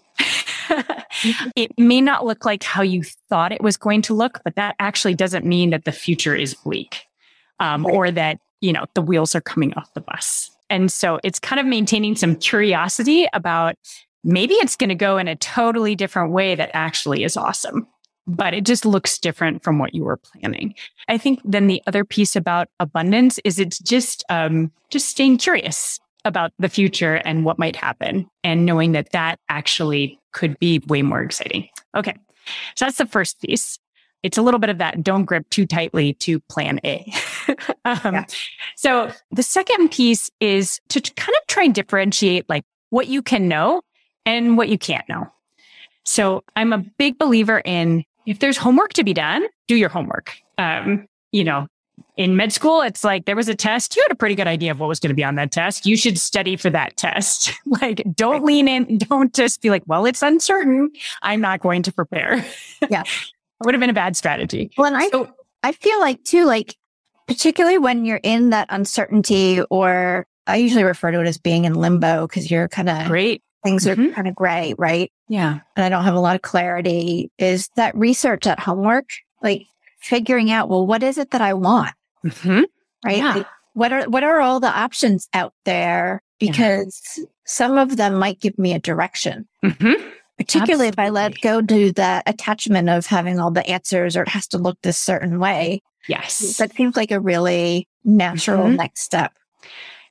it 1.56 1.72
may 1.78 2.02
not 2.02 2.26
look 2.26 2.46
like 2.46 2.64
how 2.64 2.82
you 2.82 3.04
thought 3.30 3.52
it 3.52 3.62
was 3.62 3.78
going 3.78 4.02
to 4.02 4.14
look 4.14 4.42
but 4.44 4.56
that 4.56 4.76
actually 4.80 5.14
doesn't 5.14 5.46
mean 5.46 5.70
that 5.70 5.86
the 5.86 5.92
future 5.92 6.36
is 6.36 6.54
bleak 6.54 7.06
um, 7.60 7.86
or 7.86 8.12
that 8.12 8.40
you 8.62 8.72
know, 8.72 8.86
the 8.94 9.02
wheels 9.02 9.36
are 9.36 9.42
coming 9.42 9.74
off 9.74 9.94
the 9.94 10.02
bus. 10.02 10.50
And 10.70 10.92
so 10.92 11.20
it's 11.24 11.40
kind 11.40 11.60
of 11.60 11.66
maintaining 11.66 12.16
some 12.16 12.36
curiosity 12.36 13.28
about 13.34 13.76
maybe 14.24 14.54
it's 14.56 14.78
going 14.78 14.90
to 14.90 14.96
go 14.96 15.18
in 15.18 15.28
a 15.28 15.36
totally 15.36 15.96
different 15.96 16.32
way 16.32 16.56
that 16.56 16.70
actually 16.74 17.24
is 17.24 17.36
awesome, 17.36 17.88
but 18.28 18.54
it 18.54 18.66
just 18.66 18.86
looks 18.86 19.18
different 19.18 19.64
from 19.64 19.80
what 19.80 19.94
you 19.94 20.04
were 20.04 20.18
planning. 20.18 20.76
I 21.10 21.18
think 21.18 21.42
then 21.44 21.68
the 21.68 21.82
other 21.88 22.06
piece 22.06 22.36
about 22.36 22.70
abundance 22.80 23.40
is 23.44 23.60
it's 23.60 23.80
just, 23.80 24.24
um, 24.30 24.72
just 24.90 25.10
staying 25.10 25.40
curious 25.40 26.00
about 26.26 26.52
the 26.60 26.70
future 26.70 27.16
and 27.16 27.46
what 27.46 27.60
might 27.60 27.76
happen 27.76 28.30
and 28.44 28.66
knowing 28.66 28.92
that 28.92 29.12
that 29.12 29.40
actually 29.50 30.20
could 30.32 30.58
be 30.60 30.80
way 30.88 31.02
more 31.02 31.22
exciting. 31.22 31.68
Okay. 31.96 32.16
So 32.76 32.86
that's 32.86 32.98
the 32.98 33.06
first 33.06 33.42
piece 33.42 33.80
it's 34.24 34.38
a 34.38 34.42
little 34.42 34.60
bit 34.60 34.70
of 34.70 34.78
that 34.78 35.04
don't 35.04 35.26
grip 35.26 35.50
too 35.50 35.66
tightly 35.66 36.14
to 36.16 36.40
plan 36.42 36.80
A. 36.84 37.12
um, 37.86 38.16
yeah. 38.16 38.26
So 38.76 39.12
the 39.32 39.44
second 39.44 39.90
piece 39.92 40.30
is 40.40 40.80
to 40.90 41.02
kind 41.02 41.36
of 41.42 41.48
try 41.48 41.64
and 41.64 41.74
differentiate 41.74 42.48
like 42.48 42.64
what 42.90 43.08
you 43.08 43.22
can 43.22 43.48
know 43.48 43.82
and 44.26 44.58
what 44.58 44.70
you 44.70 44.78
can't 44.78 45.08
know. 45.10 45.32
So 46.04 46.44
I'm 46.56 46.74
a 46.74 46.80
big 46.80 47.18
believer 47.18 47.62
in 47.64 48.04
if 48.26 48.40
there's 48.40 48.58
homework 48.58 48.94
to 48.94 49.04
be 49.04 49.14
done, 49.14 49.46
do 49.68 49.76
your 49.76 49.90
homework. 49.90 50.38
Um, 50.58 51.08
you 51.32 51.44
know, 51.44 51.68
in 52.18 52.36
med 52.36 52.54
school, 52.54 52.82
it's 52.82 53.04
like 53.04 53.26
there 53.26 53.36
was 53.36 53.48
a 53.48 53.56
test. 53.56 53.96
You 53.96 54.04
had 54.04 54.12
a 54.12 54.16
pretty 54.16 54.36
good 54.36 54.48
idea 54.48 54.72
of 54.72 54.80
what 54.80 54.88
was 54.88 55.00
going 55.00 55.10
to 55.10 55.16
be 55.16 55.24
on 55.24 55.36
that 55.36 55.52
test. 55.52 55.86
You 55.86 55.98
should 55.98 56.18
study 56.18 56.56
for 56.56 56.70
that 56.70 56.98
test. 56.98 57.54
like, 57.66 58.04
don't 58.16 58.44
lean 58.44 58.68
in. 58.68 58.98
Don't 58.98 59.34
just 59.34 59.62
be 59.62 59.70
like, 59.70 59.84
well, 59.86 60.06
it's 60.06 60.22
uncertain. 60.22 60.92
I'm 61.22 61.42
not 61.42 61.60
going 61.60 61.84
to 61.84 61.92
prepare. 61.92 62.46
Yeah. 62.90 63.04
It 63.62 63.66
would 63.66 63.76
have 63.76 63.80
been 63.80 63.92
a 63.92 63.94
bad 63.94 64.18
strategy. 64.18 64.72
Well, 64.76 64.88
and 64.88 64.98
I, 64.98 65.08
so, 65.10 65.30
I 65.62 65.72
feel 65.72 66.00
like 66.00 66.24
too, 66.24 66.46
like, 66.46 66.76
particularly 67.28 67.78
when 67.78 68.06
you're 68.06 68.20
in 68.24 68.50
that 68.50 68.66
uncertainty, 68.72 69.62
or 69.70 70.26
I 70.48 70.56
usually 70.56 70.84
refer 70.84 71.12
to 71.12 71.22
it 71.22 71.28
as 71.28 71.38
being 71.38 71.66
in 71.66 71.76
limbo 71.76 72.26
because 72.26 72.50
you're 72.50 72.68
kind 72.68 72.90
of 72.90 73.08
great. 73.08 73.44
Things 73.64 73.86
mm-hmm. 73.86 74.10
are 74.10 74.14
kind 74.14 74.28
of 74.28 74.34
gray, 74.34 74.74
right? 74.80 75.12
Yeah. 75.28 75.60
And 75.76 75.86
I 75.86 75.90
don't 75.90 76.04
have 76.04 76.16
a 76.16 76.20
lot 76.20 76.36
of 76.36 76.42
clarity. 76.42 77.30
Is 77.38 77.70
that 77.76 77.96
research 77.96 78.48
at 78.48 78.60
homework, 78.60 79.10
like 79.44 79.68
figuring 80.02 80.52
out, 80.52 80.70
well, 80.70 80.86
what 80.86 81.04
is 81.04 81.18
it 81.18 81.32
that 81.32 81.42
I 81.42 81.54
want? 81.54 81.94
Mm-hmm. 82.26 82.62
Right. 83.06 83.18
Yeah. 83.18 83.34
Like, 83.36 83.48
what 83.74 83.94
are, 83.94 84.10
what 84.10 84.24
are 84.24 84.42
all 84.42 84.60
the 84.60 84.68
options 84.68 85.28
out 85.34 85.54
there? 85.66 86.22
Because 86.40 87.02
yeah. 87.18 87.26
some 87.46 87.78
of 87.78 87.98
them 87.98 88.16
might 88.16 88.40
give 88.40 88.58
me 88.60 88.74
a 88.74 88.80
direction. 88.80 89.48
Mm-hmm 89.64 90.10
particularly 90.42 90.88
Absolutely. 90.88 91.04
if 91.04 91.08
I 91.08 91.10
let 91.10 91.42
go 91.42 91.62
to 91.62 91.92
the 91.92 92.24
attachment 92.26 92.90
of 92.90 93.06
having 93.06 93.40
all 93.40 93.52
the 93.52 93.68
answers 93.68 94.18
or 94.18 94.24
it 94.24 94.30
has 94.30 94.48
to 94.48 94.58
look 94.58 94.82
this 94.82 94.98
certain 94.98 95.40
way. 95.40 95.82
Yes. 96.08 96.58
That 96.58 96.74
seems 96.74 96.96
like 96.96 97.12
a 97.12 97.20
really 97.20 97.88
natural 98.04 98.66
mm-hmm. 98.66 98.78
next 98.78 99.02
step. 99.02 99.34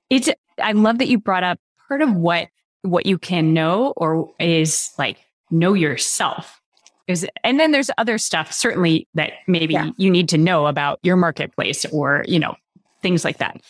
It's, 0.09 0.29
I 0.63 0.73
love 0.73 0.99
that 0.99 1.09
you 1.09 1.19
brought 1.19 1.43
up 1.43 1.59
part 1.89 2.03
of 2.03 2.15
what, 2.15 2.49
what 2.83 3.07
you 3.07 3.19
can 3.19 3.53
know 3.53 3.93
or 3.97 4.33
is 4.39 4.91
like 4.99 5.19
know 5.51 5.75
yourself. 5.75 6.60
Is, 7.11 7.27
and 7.45 7.61
then 7.61 7.73
there's 7.73 7.91
other 7.99 8.17
stuff 8.19 8.53
certainly 8.53 9.07
that 9.15 9.33
maybe 9.47 9.75
yeah. 9.75 9.91
you 9.97 10.11
need 10.11 10.29
to 10.31 10.39
know 10.39 10.67
about 10.67 10.99
your 11.03 11.17
marketplace 11.17 11.85
or, 11.87 12.25
you 12.27 12.39
know, 12.39 12.55
things 13.03 13.25
like 13.25 13.39
that. 13.39 13.61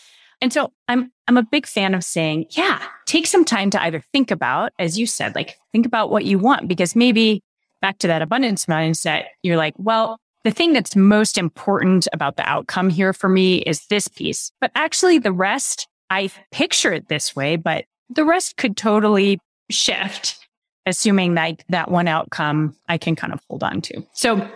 And 0.41 0.53
so 0.53 0.73
I'm 0.89 1.13
I'm 1.29 1.37
a 1.37 1.43
big 1.43 1.67
fan 1.67 1.95
of 1.95 2.03
saying, 2.03 2.47
yeah, 2.51 2.83
take 3.07 3.27
some 3.27 3.45
time 3.45 3.71
to 3.71 3.83
either 3.83 4.03
think 4.13 4.31
about, 4.31 4.73
as 4.79 4.99
you 4.99 5.07
said, 5.07 5.35
like 5.35 5.59
think 5.73 5.87
about 5.87 6.11
what 6.11 6.25
you 6.25 6.39
want, 6.39 6.67
because 6.67 6.97
maybe 6.97 7.43
back 7.83 7.99
to 7.99 8.07
that 8.07 8.23
abundance 8.23 8.67
mindset, 8.67 9.25
you're 9.43 9.57
like, 9.57 9.75
well, 9.77 10.19
the 10.45 10.51
thing 10.51 10.73
that's 10.73 10.97
most 10.97 11.37
important 11.37 12.09
about 12.13 12.37
the 12.37 12.49
outcome 12.49 12.89
here 12.89 13.13
for 13.13 13.29
me 13.29 13.59
is 13.59 13.87
this 13.87 14.09
piece. 14.09 14.51
But 14.61 14.71
actually 14.75 15.19
the 15.19 15.33
rest, 15.33 15.87
I 16.09 16.31
picture 16.51 16.93
it 16.93 17.09
this 17.09 17.37
way, 17.37 17.57
but 17.57 17.85
the 18.09 18.25
rest 18.25 18.57
could 18.57 18.77
totally 18.77 19.39
shift, 19.71 20.37
assuming 20.91 21.35
that 21.35 21.65
that 21.71 21.91
one 21.91 22.07
outcome 22.07 22.77
I 22.91 22.99
can 22.99 23.17
kind 23.17 23.33
of 23.33 23.41
hold 23.49 23.63
on 23.63 23.81
to. 23.81 24.07
So 24.13 24.47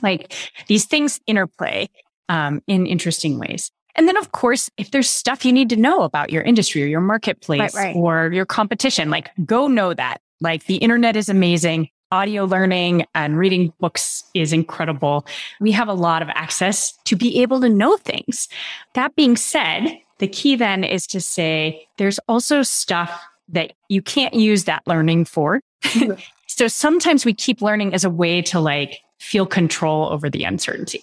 like 0.00 0.32
these 0.68 0.86
things 0.86 1.20
interplay 1.26 1.90
um, 2.30 2.62
in 2.66 2.86
interesting 2.86 3.38
ways. 3.38 3.70
And 3.96 4.08
then, 4.08 4.16
of 4.16 4.32
course, 4.32 4.70
if 4.78 4.92
there's 4.92 5.10
stuff 5.10 5.44
you 5.44 5.52
need 5.52 5.68
to 5.70 5.76
know 5.76 6.02
about 6.02 6.30
your 6.30 6.42
industry 6.42 6.82
or 6.82 6.86
your 6.86 7.00
marketplace 7.02 7.74
right, 7.74 7.86
right. 7.86 7.96
or 7.96 8.30
your 8.32 8.46
competition, 8.46 9.10
like 9.10 9.30
go 9.44 9.66
know 9.66 9.92
that. 9.92 10.22
Like 10.40 10.64
the 10.64 10.76
internet 10.76 11.16
is 11.16 11.28
amazing. 11.28 11.90
audio 12.12 12.44
learning 12.44 13.06
and 13.14 13.38
reading 13.38 13.72
books 13.78 14.24
is 14.34 14.52
incredible. 14.52 15.26
We 15.60 15.72
have 15.72 15.88
a 15.88 15.94
lot 15.94 16.22
of 16.22 16.28
access 16.30 16.92
to 17.04 17.16
be 17.16 17.40
able 17.42 17.60
to 17.60 17.68
know 17.68 17.96
things. 17.96 18.48
That 18.94 19.14
being 19.14 19.36
said, 19.36 19.98
the 20.18 20.28
key 20.28 20.56
then 20.56 20.84
is 20.84 21.06
to 21.08 21.20
say 21.20 21.86
there's 21.98 22.18
also 22.28 22.62
stuff 22.62 23.24
that 23.48 23.72
you 23.88 24.02
can't 24.02 24.34
use 24.34 24.64
that 24.64 24.82
learning 24.86 25.24
for. 25.24 25.60
so 26.46 26.68
sometimes 26.68 27.24
we 27.24 27.34
keep 27.34 27.62
learning 27.62 27.94
as 27.94 28.04
a 28.04 28.10
way 28.10 28.42
to 28.42 28.60
like 28.60 29.00
feel 29.18 29.46
control 29.46 30.08
over 30.10 30.30
the 30.30 30.44
uncertainty. 30.44 31.02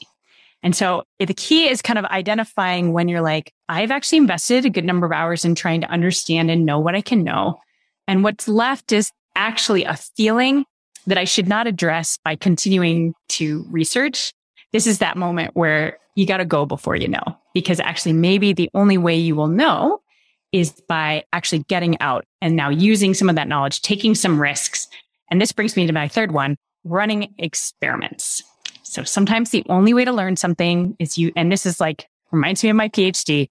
And 0.64 0.76
so 0.76 1.04
the 1.20 1.34
key 1.34 1.70
is 1.70 1.82
kind 1.82 2.00
of 2.00 2.06
identifying 2.06 2.92
when 2.92 3.08
you're 3.08 3.22
like, 3.22 3.54
I've 3.70 3.92
actually 3.92 4.18
invested 4.18 4.66
a 4.66 4.70
good 4.70 4.86
number 4.86 5.06
of 5.06 5.12
hours 5.12 5.46
in 5.46 5.56
trying 5.56 5.82
to 5.82 5.90
understand 5.90 6.50
and 6.50 6.66
know 6.66 6.80
what 6.80 6.96
I 6.96 7.02
can 7.02 7.24
know. 7.24 7.60
And 8.08 8.24
what's 8.24 8.48
left 8.48 8.92
is 8.92 9.12
actually 9.36 9.84
a 9.84 9.96
feeling 9.96 10.66
that 11.06 11.18
I 11.18 11.26
should 11.26 11.48
not 11.48 11.68
address 11.68 12.18
by 12.24 12.36
continuing 12.36 13.14
to 13.30 13.66
research. 13.70 14.34
This 14.74 14.88
is 14.88 14.98
that 15.00 15.16
moment 15.16 15.56
where 15.56 16.00
you 16.16 16.26
got 16.26 16.38
to 16.38 16.46
go 16.46 16.66
before 16.66 16.96
you 16.96 17.08
know, 17.08 17.24
because 17.54 17.80
actually 17.80 18.14
maybe 18.14 18.52
the 18.52 18.70
only 18.74 18.98
way 18.98 19.16
you 19.16 19.36
will 19.36 19.48
know 19.48 20.02
is 20.52 20.72
by 20.88 21.24
actually 21.34 21.64
getting 21.64 22.00
out 22.02 22.26
and 22.42 22.56
now 22.56 22.70
using 22.70 23.14
some 23.14 23.30
of 23.30 23.36
that 23.36 23.48
knowledge, 23.48 23.82
taking 23.82 24.16
some 24.16 24.42
risks. 24.42 24.88
And 25.30 25.42
this 25.42 25.52
brings 25.52 25.76
me 25.76 25.86
to 25.88 25.94
my 25.94 26.08
third 26.08 26.32
one, 26.32 26.56
running 26.84 27.34
experiments. 27.38 28.42
So 28.84 29.04
sometimes 29.04 29.50
the 29.50 29.66
only 29.70 29.94
way 29.94 30.06
to 30.06 30.14
learn 30.14 30.38
something 30.38 30.96
is 31.00 31.18
you, 31.18 31.32
and 31.36 31.52
this 31.52 31.66
is 31.66 31.80
like, 31.80 32.08
reminds 32.32 32.64
me 32.64 32.70
of 32.70 32.76
my 32.76 32.90
PhD. 32.90 33.50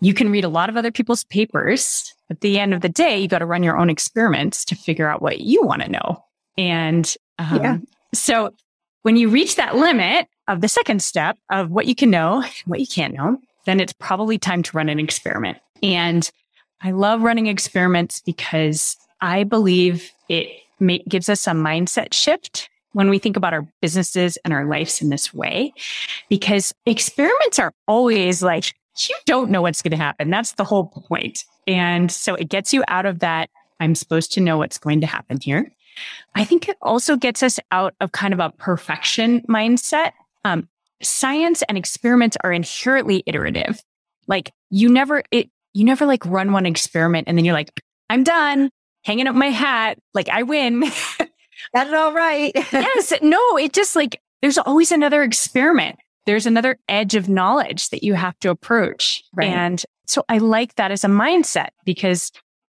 You 0.00 0.14
can 0.14 0.30
read 0.30 0.44
a 0.44 0.48
lot 0.48 0.68
of 0.68 0.76
other 0.76 0.90
people's 0.90 1.24
papers. 1.24 2.12
At 2.30 2.40
the 2.40 2.58
end 2.58 2.74
of 2.74 2.80
the 2.80 2.88
day, 2.88 3.18
you 3.18 3.28
got 3.28 3.38
to 3.38 3.46
run 3.46 3.62
your 3.62 3.76
own 3.76 3.90
experiments 3.90 4.64
to 4.66 4.74
figure 4.74 5.08
out 5.08 5.22
what 5.22 5.40
you 5.40 5.64
want 5.64 5.82
to 5.82 5.90
know. 5.90 6.24
And 6.58 7.12
um, 7.38 7.62
yeah. 7.62 7.78
so 8.12 8.54
when 9.02 9.16
you 9.16 9.28
reach 9.28 9.56
that 9.56 9.76
limit 9.76 10.26
of 10.48 10.60
the 10.60 10.68
second 10.68 11.02
step 11.02 11.38
of 11.50 11.70
what 11.70 11.86
you 11.86 11.94
can 11.94 12.10
know, 12.10 12.44
what 12.64 12.80
you 12.80 12.86
can't 12.86 13.14
know, 13.14 13.38
then 13.66 13.80
it's 13.80 13.92
probably 13.92 14.38
time 14.38 14.62
to 14.62 14.76
run 14.76 14.88
an 14.88 14.98
experiment. 14.98 15.58
And 15.82 16.30
I 16.82 16.90
love 16.90 17.22
running 17.22 17.46
experiments 17.46 18.20
because 18.20 18.96
I 19.20 19.44
believe 19.44 20.12
it 20.28 20.48
gives 21.08 21.28
us 21.28 21.46
a 21.46 21.52
mindset 21.52 22.12
shift 22.12 22.68
when 22.92 23.10
we 23.10 23.18
think 23.18 23.36
about 23.36 23.52
our 23.52 23.66
businesses 23.82 24.38
and 24.44 24.52
our 24.54 24.66
lives 24.66 25.02
in 25.02 25.08
this 25.08 25.34
way, 25.34 25.72
because 26.28 26.72
experiments 26.86 27.58
are 27.58 27.72
always 27.88 28.42
like, 28.42 28.72
you 29.08 29.16
don't 29.26 29.50
know 29.50 29.62
what's 29.62 29.82
going 29.82 29.90
to 29.90 29.96
happen. 29.96 30.30
That's 30.30 30.52
the 30.52 30.64
whole 30.64 30.86
point. 30.86 31.44
And 31.66 32.12
so 32.12 32.34
it 32.34 32.48
gets 32.48 32.72
you 32.72 32.84
out 32.86 33.06
of 33.06 33.18
that. 33.18 33.50
I'm 33.80 33.96
supposed 33.96 34.32
to 34.32 34.40
know 34.40 34.58
what's 34.58 34.78
going 34.78 35.00
to 35.00 35.06
happen 35.06 35.40
here. 35.40 35.72
I 36.34 36.44
think 36.44 36.68
it 36.68 36.76
also 36.82 37.16
gets 37.16 37.42
us 37.42 37.58
out 37.72 37.94
of 38.00 38.12
kind 38.12 38.32
of 38.32 38.40
a 38.40 38.50
perfection 38.50 39.40
mindset. 39.48 40.12
Um, 40.44 40.68
science 41.02 41.62
and 41.68 41.76
experiments 41.76 42.36
are 42.44 42.52
inherently 42.52 43.24
iterative. 43.26 43.82
Like 44.28 44.52
you 44.70 44.88
never, 44.88 45.24
it, 45.30 45.50
you 45.74 45.84
never 45.84 46.06
like 46.06 46.24
run 46.24 46.52
one 46.52 46.66
experiment 46.66 47.28
and 47.28 47.36
then 47.36 47.44
you're 47.44 47.54
like, 47.54 47.70
I'm 48.08 48.24
done 48.24 48.70
hanging 49.04 49.26
up 49.26 49.34
my 49.34 49.50
hat. 49.50 49.98
Like 50.14 50.28
I 50.28 50.42
win. 50.42 50.80
Got 51.74 51.88
it 51.88 51.94
all 51.94 52.12
right. 52.12 52.52
yes. 52.72 53.12
No, 53.20 53.58
it 53.58 53.72
just 53.72 53.94
like 53.94 54.20
there's 54.40 54.58
always 54.58 54.92
another 54.92 55.22
experiment. 55.22 55.98
There's 56.26 56.46
another 56.46 56.78
edge 56.88 57.14
of 57.14 57.28
knowledge 57.28 57.90
that 57.90 58.02
you 58.02 58.14
have 58.14 58.38
to 58.40 58.50
approach. 58.50 59.22
Right. 59.34 59.48
And 59.48 59.84
so 60.06 60.24
I 60.28 60.38
like 60.38 60.76
that 60.76 60.90
as 60.90 61.04
a 61.04 61.08
mindset 61.08 61.68
because 61.84 62.32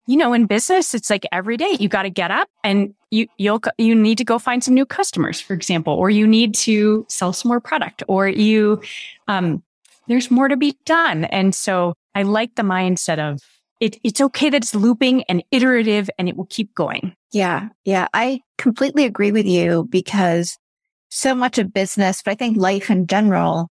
you 0.08 0.17
know, 0.17 0.34
in 0.34 0.45
business, 0.45 0.93
it's 0.93 1.10
like 1.10 1.25
every 1.31 1.58
day 1.58 1.77
you 1.79 1.89
got 1.89 2.03
to 2.03 2.12
get 2.12 2.29
up 2.29 2.47
and 2.63 2.93
you, 3.10 3.27
you'll, 3.38 3.60
you 3.77 3.95
need 3.95 4.19
to 4.19 4.23
go 4.23 4.38
find 4.38 4.63
some 4.63 4.75
new 4.75 4.86
customers, 4.86 5.41
for 5.41 5.53
example, 5.53 5.93
or 5.93 6.10
you 6.10 6.27
need 6.27 6.53
to 6.53 7.05
sell 7.10 7.34
some 7.34 7.49
more 7.49 7.60
product 7.60 8.03
or 8.08 8.27
you, 8.27 8.81
um, 9.27 9.63
there's 10.08 10.29
more 10.29 10.47
to 10.47 10.58
be 10.58 10.77
done. 10.86 11.25
And 11.25 11.55
so 11.55 11.95
I 12.15 12.23
like 12.23 12.56
the 12.56 12.63
mindset 12.63 13.19
of 13.19 13.39
it, 13.80 13.97
it's 14.04 14.21
okay 14.21 14.49
that 14.49 14.63
it's 14.63 14.73
looping 14.73 15.23
and 15.23 15.43
iterative 15.51 16.10
and 16.17 16.30
it 16.30 16.38
will 16.38 16.47
keep 16.49 16.73
going. 16.73 17.13
Yeah. 17.32 17.69
Yeah. 17.84 18.08
I 18.13 18.41
completely 18.58 19.04
agree 19.04 19.32
with 19.32 19.45
you 19.45 19.88
because 19.89 20.58
so 21.10 21.36
much 21.36 21.58
of 21.58 21.73
business, 21.73 22.21
but 22.23 22.32
I 22.32 22.36
think 22.36 22.58
life 22.58 22.89
in 22.89 23.06
general, 23.06 23.69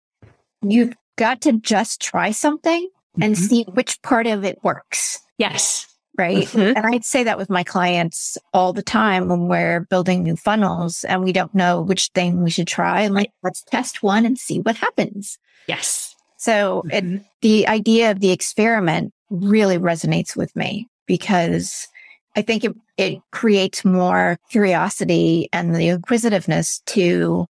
you've 0.62 0.94
got 1.18 1.42
to 1.42 1.54
just 1.54 2.02
try 2.02 2.32
something 2.32 2.90
and 3.22 3.36
mm-hmm. 3.36 3.44
see 3.46 3.66
which 3.74 4.02
part 4.02 4.28
of 4.28 4.44
it 4.44 4.60
works. 4.64 5.20
Yes 5.38 5.88
right? 6.18 6.46
Mm-hmm. 6.46 6.78
And 6.78 6.86
I'd 6.86 7.06
say 7.06 7.24
that 7.24 7.38
with 7.38 7.50
my 7.50 7.64
clients 7.64 8.38
all 8.54 8.74
the 8.74 8.84
time 8.84 9.30
when 9.30 9.48
we're 9.48 9.82
building 9.82 10.24
new 10.24 10.36
funnels 10.36 11.04
and 11.04 11.24
we 11.24 11.34
don't 11.34 11.54
know 11.56 11.82
which 11.82 12.10
thing 12.14 12.44
we 12.44 12.52
should 12.52 12.68
try. 12.68 13.02
And 13.02 13.16
like, 13.16 13.32
let's 13.42 13.64
test 13.64 14.04
one 14.04 14.26
and 14.26 14.38
see 14.38 14.60
what 14.60 14.76
happens. 14.76 15.38
Yes. 15.68 16.13
So 16.44 16.84
mm-hmm. 16.86 17.16
it, 17.16 17.22
the 17.42 17.68
idea 17.70 18.12
of 18.12 18.20
the 18.20 18.32
experiment 18.32 19.14
really 19.30 19.78
resonates 19.78 20.36
with 20.36 20.54
me 20.58 20.90
because 21.08 21.88
I 22.36 22.42
think 22.42 22.66
it, 22.66 22.76
it 22.98 23.20
creates 23.32 23.86
more 23.86 24.38
curiosity 24.50 25.48
and 25.54 25.74
the 25.74 25.88
inquisitiveness 25.88 26.82
to 26.88 27.46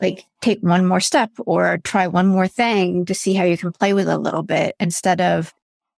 like 0.00 0.24
take 0.40 0.60
one 0.60 0.86
more 0.86 1.00
step 1.00 1.32
or 1.46 1.78
try 1.78 2.06
one 2.06 2.28
more 2.28 2.46
thing 2.46 3.04
to 3.06 3.14
see 3.14 3.34
how 3.34 3.42
you 3.42 3.58
can 3.58 3.72
play 3.72 3.92
with 3.92 4.08
it 4.08 4.14
a 4.14 4.18
little 4.18 4.44
bit 4.44 4.76
instead 4.78 5.20
of 5.20 5.52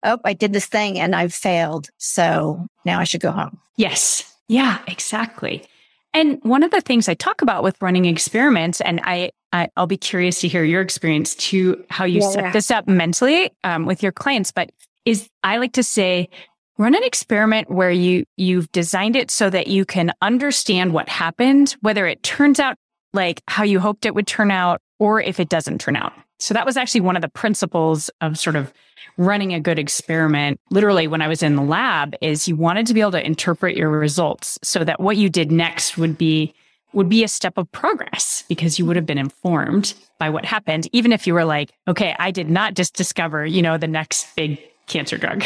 oh, 0.04 0.20
I 0.24 0.32
did 0.32 0.54
this 0.54 0.68
thing 0.68 0.98
and 0.98 1.14
I've 1.14 1.34
failed. 1.34 1.90
So 1.98 2.66
now 2.86 3.02
I 3.02 3.04
should 3.04 3.20
go 3.20 3.32
home. 3.32 3.60
Yes. 3.76 4.34
Yeah, 4.48 4.80
exactly. 4.88 5.66
And 6.14 6.40
one 6.44 6.64
of 6.64 6.72
the 6.72 6.80
things 6.80 7.10
I 7.10 7.16
talk 7.16 7.42
about 7.42 7.64
with 7.64 7.82
running 7.82 8.06
experiments, 8.06 8.80
and 8.80 9.02
I, 9.04 9.32
I 9.52 9.70
will 9.78 9.88
be 9.88 9.98
curious 9.98 10.42
to 10.42 10.48
hear 10.48 10.64
your 10.64 10.82
experience 10.82 11.36
to 11.36 11.84
how 11.90 12.06
you 12.06 12.22
yeah, 12.22 12.30
set 12.30 12.44
yeah. 12.46 12.52
this 12.52 12.72
up 12.72 12.88
mentally 12.88 13.52
um, 13.64 13.86
with 13.86 14.04
your 14.04 14.12
clients. 14.12 14.52
But 14.52 14.72
is 15.06 15.30
I 15.44 15.58
like 15.58 15.74
to 15.74 15.84
say, 15.84 16.30
run 16.78 16.96
an 16.96 17.04
experiment 17.04 17.70
where 17.70 17.92
you 17.92 18.26
you've 18.38 18.72
designed 18.72 19.16
it 19.16 19.32
so 19.32 19.50
that 19.50 19.68
you 19.68 19.86
can 19.86 20.12
understand 20.22 20.94
what 20.94 21.10
happened, 21.10 21.76
whether 21.82 22.06
it 22.06 22.24
turns 22.24 22.60
out 22.60 22.78
like 23.14 23.42
how 23.48 23.64
you 23.64 23.80
hoped 23.80 24.06
it 24.06 24.14
would 24.14 24.28
turn 24.28 24.52
out, 24.52 24.82
or 25.00 25.22
if 25.22 25.40
it 25.40 25.50
doesn't 25.50 25.82
turn 25.82 25.96
out. 25.96 26.14
So 26.40 26.54
that 26.54 26.66
was 26.66 26.78
actually 26.78 27.02
one 27.02 27.16
of 27.16 27.22
the 27.22 27.30
principles 27.30 28.10
of 28.22 28.40
sort 28.40 28.56
of 28.56 28.72
running 29.18 29.54
a 29.54 29.60
good 29.60 29.78
experiment. 29.78 30.60
Literally 30.70 31.08
when 31.08 31.22
I 31.22 31.28
was 31.28 31.44
in 31.44 31.56
the 31.56 31.62
lab 31.62 32.16
is 32.22 32.48
you 32.48 32.56
wanted 32.56 32.88
to 32.88 32.94
be 32.94 33.02
able 33.02 33.12
to 33.12 33.26
interpret 33.26 33.76
your 33.76 33.90
results 33.90 34.58
so 34.64 34.84
that 34.84 35.02
what 35.02 35.18
you 35.18 35.30
did 35.30 35.52
next 35.52 35.98
would 35.98 36.18
be 36.18 36.54
would 36.94 37.10
be 37.10 37.24
a 37.24 37.28
step 37.28 37.58
of 37.58 37.72
progress 37.72 38.44
because 38.48 38.80
you 38.80 38.86
would 38.86 38.96
have 38.96 39.06
been 39.06 39.18
informed 39.18 39.94
by 40.18 40.30
what 40.30 40.46
happened 40.46 40.88
even 40.92 41.12
if 41.12 41.28
you 41.28 41.34
were 41.34 41.46
like, 41.46 41.72
okay, 41.88 42.16
I 42.20 42.32
did 42.32 42.50
not 42.50 42.74
just 42.74 42.96
discover, 42.96 43.46
you 43.46 43.62
know, 43.62 43.78
the 43.78 43.88
next 43.88 44.36
big 44.36 44.60
cancer 44.88 45.18
drug. 45.18 45.46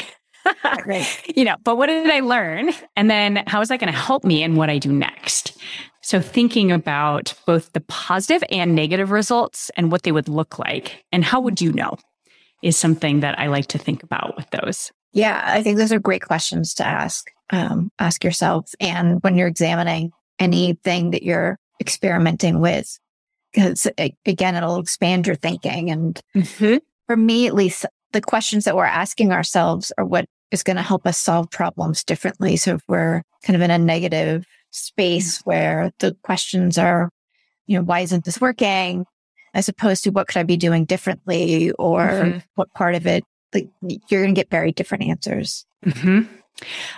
right. 0.86 1.08
You 1.36 1.45
know, 1.45 1.56
but 1.63 1.77
what 1.77 1.88
did 1.88 2.10
I 2.10 2.19
learn? 2.19 2.71
And 2.95 3.10
then 3.10 3.43
how 3.47 3.62
is 3.62 3.69
that 3.69 3.79
going 3.79 3.91
to 3.91 3.97
help 3.97 4.23
me 4.23 4.43
in 4.43 4.56
what 4.56 4.69
I 4.69 4.77
do 4.77 4.91
next? 4.91 5.58
So 6.01 6.21
thinking 6.21 6.71
about 6.71 7.34
both 7.47 7.71
the 7.73 7.79
positive 7.82 8.43
and 8.49 8.75
negative 8.75 9.12
results 9.12 9.71
and 9.77 9.91
what 9.91 10.03
they 10.03 10.12
would 10.12 10.27
look 10.27 10.60
like 10.60 11.06
and 11.12 11.23
how 11.23 11.39
would 11.41 11.62
you 11.62 11.71
know 11.71 11.97
is 12.62 12.77
something 12.77 13.21
that 13.21 13.39
I 13.39 13.47
like 13.47 13.67
to 13.67 13.77
think 13.77 14.03
about 14.03 14.36
with 14.36 14.49
those. 14.51 14.91
Yeah, 15.13 15.41
I 15.45 15.63
think 15.63 15.77
those 15.77 15.91
are 15.91 15.99
great 15.99 16.23
questions 16.23 16.73
to 16.75 16.86
ask. 16.86 17.29
Um, 17.49 17.91
ask 17.99 18.23
yourself 18.23 18.71
and 18.79 19.21
when 19.21 19.36
you're 19.36 19.47
examining 19.47 20.12
anything 20.39 21.11
that 21.11 21.23
you're 21.23 21.57
experimenting 21.79 22.59
with, 22.59 22.97
because 23.53 23.87
again, 24.25 24.55
it'll 24.55 24.79
expand 24.79 25.27
your 25.27 25.35
thinking. 25.35 25.91
And 25.91 26.19
mm-hmm. 26.35 26.77
for 27.07 27.17
me, 27.17 27.47
at 27.47 27.53
least, 27.53 27.85
the 28.11 28.21
questions 28.21 28.65
that 28.65 28.75
we're 28.75 28.85
asking 28.85 29.31
ourselves 29.31 29.91
are 29.97 30.05
what 30.05 30.25
is 30.51 30.61
going 30.61 30.75
to 30.75 30.83
help 30.83 31.07
us 31.07 31.17
solve 31.17 31.49
problems 31.49 32.03
differently. 32.03 32.55
So 32.57 32.75
if 32.75 32.81
we're 32.87 33.23
kind 33.43 33.55
of 33.55 33.61
in 33.63 33.71
a 33.71 33.77
negative 33.79 34.45
space 34.69 35.41
where 35.41 35.91
the 35.97 36.15
questions 36.23 36.77
are, 36.77 37.09
you 37.65 37.77
know, 37.77 37.83
why 37.83 38.01
isn't 38.01 38.23
this 38.23 38.39
working? 38.39 39.05
As 39.55 39.67
opposed 39.67 40.03
to 40.03 40.11
what 40.11 40.27
could 40.27 40.37
I 40.37 40.43
be 40.43 40.57
doing 40.57 40.85
differently 40.85 41.71
or 41.71 42.01
mm-hmm. 42.07 42.37
what 42.55 42.73
part 42.73 42.93
of 42.93 43.07
it, 43.07 43.23
like 43.53 43.69
you're 43.81 44.21
going 44.21 44.35
to 44.35 44.39
get 44.39 44.51
very 44.51 44.71
different 44.71 45.05
answers. 45.05 45.65
Mm-hmm. 45.85 46.31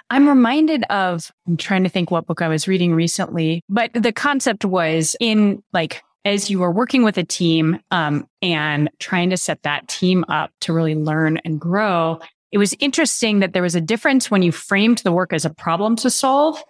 I'm 0.09 0.27
reminded 0.27 0.83
of, 0.89 1.31
I'm 1.47 1.57
trying 1.57 1.83
to 1.83 1.89
think 1.89 2.11
what 2.11 2.27
book 2.27 2.41
I 2.41 2.47
was 2.47 2.67
reading 2.67 2.93
recently, 2.93 3.61
but 3.69 3.91
the 3.93 4.11
concept 4.11 4.65
was 4.65 5.15
in 5.19 5.63
like, 5.73 6.03
as 6.25 6.49
you 6.49 6.59
were 6.59 6.71
working 6.71 7.03
with 7.03 7.17
a 7.17 7.23
team 7.23 7.79
um, 7.91 8.27
and 8.41 8.89
trying 8.99 9.29
to 9.29 9.37
set 9.37 9.61
that 9.61 9.87
team 9.87 10.25
up 10.27 10.51
to 10.61 10.73
really 10.73 10.95
learn 10.95 11.37
and 11.45 11.59
grow, 11.59 12.19
it 12.51 12.57
was 12.57 12.75
interesting 12.79 13.39
that 13.39 13.53
there 13.53 13.61
was 13.61 13.75
a 13.75 13.81
difference 13.81 14.29
when 14.29 14.41
you 14.41 14.51
framed 14.51 14.99
the 14.99 15.11
work 15.11 15.33
as 15.33 15.45
a 15.45 15.49
problem 15.49 15.95
to 15.97 16.09
solve 16.09 16.61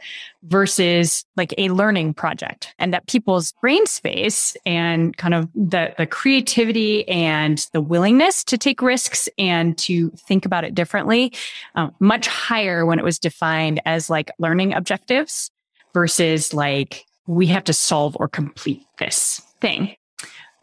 versus 0.44 1.26
like 1.36 1.54
a 1.58 1.70
learning 1.70 2.14
project 2.14 2.74
and 2.80 2.94
that 2.94 3.08
people's 3.08 3.52
brain 3.62 3.86
space 3.86 4.56
and 4.66 5.16
kind 5.18 5.34
of 5.34 5.50
the, 5.54 5.94
the 5.98 6.08
creativity 6.08 7.08
and 7.08 7.68
the 7.74 7.82
willingness 7.82 8.44
to 8.46 8.58
take 8.58 8.82
risks 8.82 9.28
and 9.38 9.78
to 9.78 10.10
think 10.12 10.46
about 10.46 10.64
it 10.64 10.74
differently, 10.74 11.34
um, 11.76 11.94
much 12.00 12.28
higher 12.28 12.86
when 12.86 12.98
it 12.98 13.06
was 13.06 13.20
defined 13.20 13.82
as 13.86 14.10
like 14.10 14.32
learning 14.40 14.74
objectives 14.74 15.52
versus 15.94 16.54
like 16.54 17.06
we 17.28 17.48
have 17.48 17.64
to 17.66 17.74
solve 17.74 18.16
or 18.20 18.28
complete 18.28 18.86
this 18.98 19.42
thing. 19.62 19.96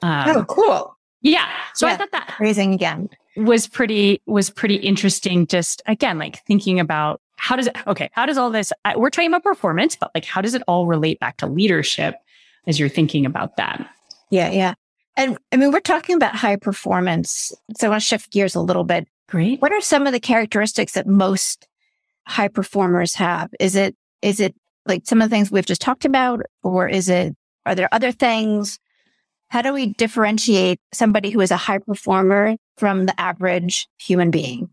Um, 0.02 0.28
oh, 0.28 0.44
cool. 0.46 0.96
Yeah. 1.20 1.48
So 1.74 1.86
yeah. 1.86 1.92
I 1.92 1.96
thought 1.96 2.12
that 2.12 2.34
raising 2.40 2.74
again 2.74 3.08
was 3.36 3.66
pretty 3.66 4.22
was 4.26 4.50
pretty 4.50 4.76
interesting. 4.76 5.46
Just 5.46 5.82
again, 5.86 6.18
like 6.18 6.44
thinking 6.46 6.80
about 6.80 7.20
how 7.42 7.56
does 7.56 7.66
it 7.66 7.76
okay 7.88 8.08
how 8.12 8.24
does 8.24 8.38
all 8.38 8.50
this 8.50 8.72
we're 8.94 9.10
talking 9.10 9.28
about 9.28 9.42
performance 9.42 9.96
but 9.96 10.12
like 10.14 10.24
how 10.24 10.40
does 10.40 10.54
it 10.54 10.62
all 10.68 10.86
relate 10.86 11.18
back 11.18 11.36
to 11.38 11.46
leadership 11.46 12.14
as 12.68 12.78
you're 12.78 12.88
thinking 12.88 13.26
about 13.26 13.56
that? 13.56 13.84
Yeah 14.30 14.50
yeah. 14.50 14.74
And 15.16 15.36
i 15.50 15.56
mean 15.56 15.72
we're 15.72 15.80
talking 15.80 16.14
about 16.14 16.36
high 16.36 16.54
performance 16.54 17.52
so 17.76 17.88
i 17.88 17.90
want 17.90 18.00
to 18.00 18.06
shift 18.06 18.30
gears 18.30 18.54
a 18.54 18.60
little 18.60 18.84
bit. 18.84 19.08
Great. 19.28 19.60
What 19.60 19.72
are 19.72 19.80
some 19.80 20.06
of 20.06 20.12
the 20.12 20.20
characteristics 20.20 20.92
that 20.92 21.08
most 21.08 21.66
high 22.28 22.48
performers 22.48 23.14
have? 23.16 23.50
Is 23.58 23.74
it 23.74 23.96
is 24.22 24.38
it 24.38 24.54
like 24.86 25.02
some 25.04 25.20
of 25.20 25.28
the 25.28 25.34
things 25.34 25.50
we've 25.50 25.66
just 25.66 25.80
talked 25.80 26.04
about 26.04 26.42
or 26.62 26.88
is 26.88 27.08
it 27.08 27.34
are 27.66 27.74
there 27.74 27.88
other 27.92 28.12
things? 28.12 28.78
How 29.48 29.62
do 29.62 29.72
we 29.72 29.94
differentiate 29.94 30.78
somebody 30.94 31.30
who 31.30 31.40
is 31.40 31.50
a 31.50 31.56
high 31.56 31.78
performer 31.78 32.56
from 32.76 33.06
the 33.06 33.20
average 33.20 33.88
human 33.98 34.30
being 34.30 34.68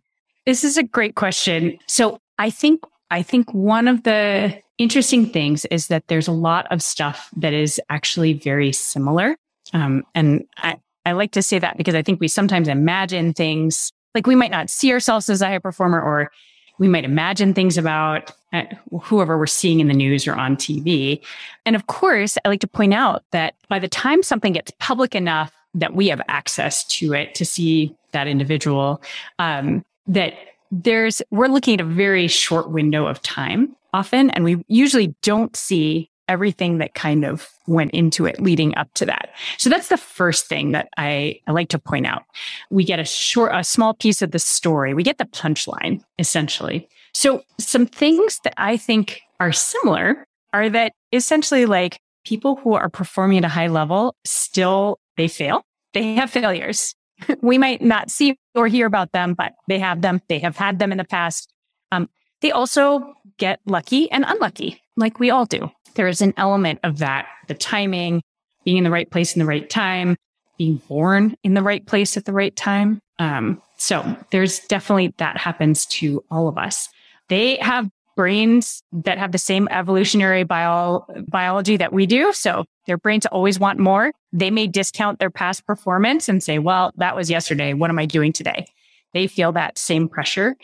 this 0.49 0.63
is 0.63 0.77
a 0.77 0.83
great 0.83 1.13
question. 1.13 1.77
So 1.87 2.19
I 2.39 2.49
think 2.49 2.83
I 3.11 3.21
think 3.21 3.53
one 3.53 3.87
of 3.87 4.03
the 4.03 4.59
interesting 4.79 5.27
things 5.27 5.65
is 5.65 5.87
that 5.87 6.07
there's 6.07 6.27
a 6.27 6.31
lot 6.31 6.65
of 6.71 6.81
stuff 6.81 7.29
that 7.37 7.53
is 7.53 7.79
actually 7.89 8.33
very 8.33 8.71
similar. 8.71 9.35
Um, 9.73 10.03
and 10.15 10.45
I, 10.57 10.77
I 11.05 11.11
like 11.11 11.31
to 11.31 11.43
say 11.43 11.59
that 11.59 11.77
because 11.77 11.95
I 11.95 12.01
think 12.01 12.19
we 12.19 12.27
sometimes 12.27 12.67
imagine 12.67 13.33
things 13.33 13.91
like 14.15 14.25
we 14.25 14.35
might 14.35 14.51
not 14.51 14.69
see 14.69 14.91
ourselves 14.91 15.29
as 15.29 15.41
a 15.41 15.47
high 15.47 15.59
performer 15.59 16.01
or 16.01 16.31
we 16.79 16.87
might 16.87 17.03
imagine 17.03 17.53
things 17.53 17.77
about 17.77 18.31
uh, 18.53 18.63
whoever 19.01 19.37
we're 19.37 19.47
seeing 19.47 19.79
in 19.79 19.87
the 19.87 19.93
news 19.93 20.27
or 20.27 20.33
on 20.33 20.55
TV. 20.55 21.21
And 21.65 21.75
of 21.75 21.87
course, 21.87 22.37
I 22.43 22.49
like 22.49 22.61
to 22.61 22.67
point 22.67 22.93
out 22.93 23.23
that 23.31 23.53
by 23.67 23.79
the 23.79 23.89
time 23.89 24.23
something 24.23 24.53
gets 24.53 24.71
public 24.79 25.13
enough 25.13 25.51
that 25.73 25.93
we 25.95 26.07
have 26.07 26.21
access 26.27 26.83
to 26.85 27.13
it 27.13 27.35
to 27.35 27.45
see 27.45 27.95
that 28.11 28.27
individual, 28.27 29.01
um, 29.37 29.83
that 30.07 30.33
there's, 30.71 31.21
we're 31.31 31.47
looking 31.47 31.75
at 31.75 31.81
a 31.81 31.85
very 31.85 32.27
short 32.27 32.69
window 32.71 33.05
of 33.05 33.21
time 33.21 33.75
often, 33.93 34.29
and 34.31 34.43
we 34.43 34.63
usually 34.67 35.15
don't 35.21 35.55
see 35.55 36.09
everything 36.27 36.77
that 36.77 36.93
kind 36.93 37.25
of 37.25 37.49
went 37.65 37.89
into 37.91 38.27
it 38.27 38.39
leading 38.39 38.75
up 38.77 38.87
to 38.93 39.03
that. 39.03 39.29
So 39.57 39.67
that's 39.67 39.89
the 39.89 39.97
first 39.97 40.45
thing 40.45 40.73
that 40.73 40.87
I, 40.95 41.39
I 41.47 41.51
like 41.51 41.69
to 41.69 41.79
point 41.79 42.05
out. 42.05 42.23
We 42.69 42.83
get 42.83 42.99
a 42.99 43.03
short, 43.03 43.51
a 43.53 43.63
small 43.63 43.95
piece 43.95 44.21
of 44.21 44.29
the 44.29 44.37
story. 44.37 44.93
We 44.93 45.01
get 45.01 45.17
the 45.17 45.25
punchline 45.25 46.03
essentially. 46.19 46.87
So 47.15 47.41
some 47.59 47.87
things 47.87 48.39
that 48.43 48.53
I 48.57 48.77
think 48.77 49.21
are 49.39 49.51
similar 49.51 50.23
are 50.53 50.69
that 50.69 50.93
essentially 51.11 51.65
like 51.65 51.99
people 52.25 52.57
who 52.57 52.73
are 52.73 52.89
performing 52.89 53.39
at 53.39 53.45
a 53.45 53.49
high 53.49 53.67
level 53.67 54.15
still, 54.23 54.99
they 55.19 55.27
fail. 55.27 55.63
They 55.93 56.15
have 56.15 56.31
failures 56.31 56.95
we 57.41 57.57
might 57.57 57.81
not 57.81 58.09
see 58.09 58.37
or 58.55 58.67
hear 58.67 58.85
about 58.85 59.11
them, 59.11 59.33
but 59.33 59.53
they 59.67 59.79
have 59.79 60.01
them. 60.01 60.21
They 60.27 60.39
have 60.39 60.57
had 60.57 60.79
them 60.79 60.91
in 60.91 60.97
the 60.97 61.05
past. 61.05 61.51
Um, 61.91 62.09
they 62.41 62.51
also 62.51 63.13
get 63.37 63.59
lucky 63.65 64.09
and 64.11 64.25
unlucky, 64.27 64.81
like 64.95 65.19
we 65.19 65.29
all 65.29 65.45
do. 65.45 65.71
There 65.95 66.07
is 66.07 66.21
an 66.21 66.33
element 66.37 66.79
of 66.83 66.99
that 66.99 67.27
the 67.47 67.53
timing, 67.53 68.21
being 68.63 68.77
in 68.77 68.83
the 68.83 68.91
right 68.91 69.09
place 69.09 69.35
in 69.35 69.39
the 69.39 69.45
right 69.45 69.69
time, 69.69 70.15
being 70.57 70.75
born 70.87 71.35
in 71.43 71.55
the 71.55 71.63
right 71.63 71.85
place 71.85 72.15
at 72.15 72.25
the 72.25 72.33
right 72.33 72.55
time. 72.55 73.01
Um, 73.17 73.61
so 73.77 74.15
there's 74.31 74.59
definitely 74.59 75.13
that 75.17 75.37
happens 75.37 75.85
to 75.87 76.23
all 76.29 76.47
of 76.47 76.57
us. 76.57 76.89
They 77.27 77.57
have 77.57 77.89
brains 78.19 78.83
that 78.91 79.17
have 79.17 79.31
the 79.31 79.37
same 79.37 79.65
evolutionary 79.71 80.43
bio- 80.43 81.05
biology 81.29 81.77
that 81.77 81.93
we 81.93 82.05
do. 82.05 82.33
So 82.33 82.65
their 82.85 82.97
brains 82.97 83.25
always 83.25 83.61
want 83.61 83.79
more. 83.79 84.11
They 84.33 84.51
may 84.51 84.67
discount 84.67 85.19
their 85.19 85.29
past 85.29 85.65
performance 85.65 86.27
and 86.27 86.43
say, 86.43 86.59
well, 86.59 86.91
that 86.97 87.15
was 87.15 87.29
yesterday. 87.29 87.71
What 87.71 87.89
am 87.89 87.97
I 87.97 88.05
doing 88.05 88.33
today? 88.33 88.67
They 89.13 89.27
feel 89.27 89.53
that 89.53 89.77
same 89.77 90.09
pressure. 90.09 90.57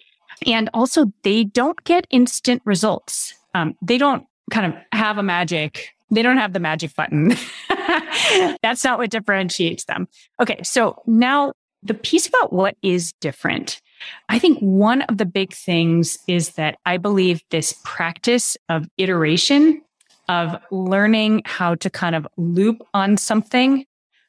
And 0.45 0.69
also, 0.73 1.13
they 1.23 1.45
don't 1.45 1.81
get 1.85 2.05
instant 2.09 2.61
results. 2.65 3.33
Um, 3.53 3.75
they 3.81 3.97
don't 3.97 4.25
kind 4.51 4.73
of 4.73 4.81
have 4.91 5.17
a 5.17 5.23
magic, 5.23 5.91
they 6.11 6.23
don't 6.23 6.35
have 6.35 6.51
the 6.51 6.59
magic 6.59 6.93
button. 6.93 7.35
That's 8.61 8.83
not 8.83 8.99
what 8.99 9.11
differentiates 9.11 9.85
them. 9.85 10.09
Okay. 10.41 10.61
So 10.63 11.01
now 11.07 11.53
the 11.81 11.93
piece 11.93 12.27
about 12.27 12.51
what 12.51 12.75
is 12.81 13.13
different 13.21 13.79
I 14.29 14.39
think 14.39 14.59
one 14.59 15.01
of 15.03 15.17
the 15.17 15.25
big 15.25 15.53
things 15.53 16.17
is 16.27 16.51
that 16.51 16.77
I 16.85 16.97
believe 16.97 17.41
this 17.49 17.79
practice 17.83 18.57
of 18.69 18.87
iteration, 18.97 19.81
of 20.27 20.57
learning 20.71 21.43
how 21.45 21.75
to 21.75 21.89
kind 21.89 22.15
of 22.15 22.27
loop 22.37 22.81
on 22.93 23.17
something 23.17 23.85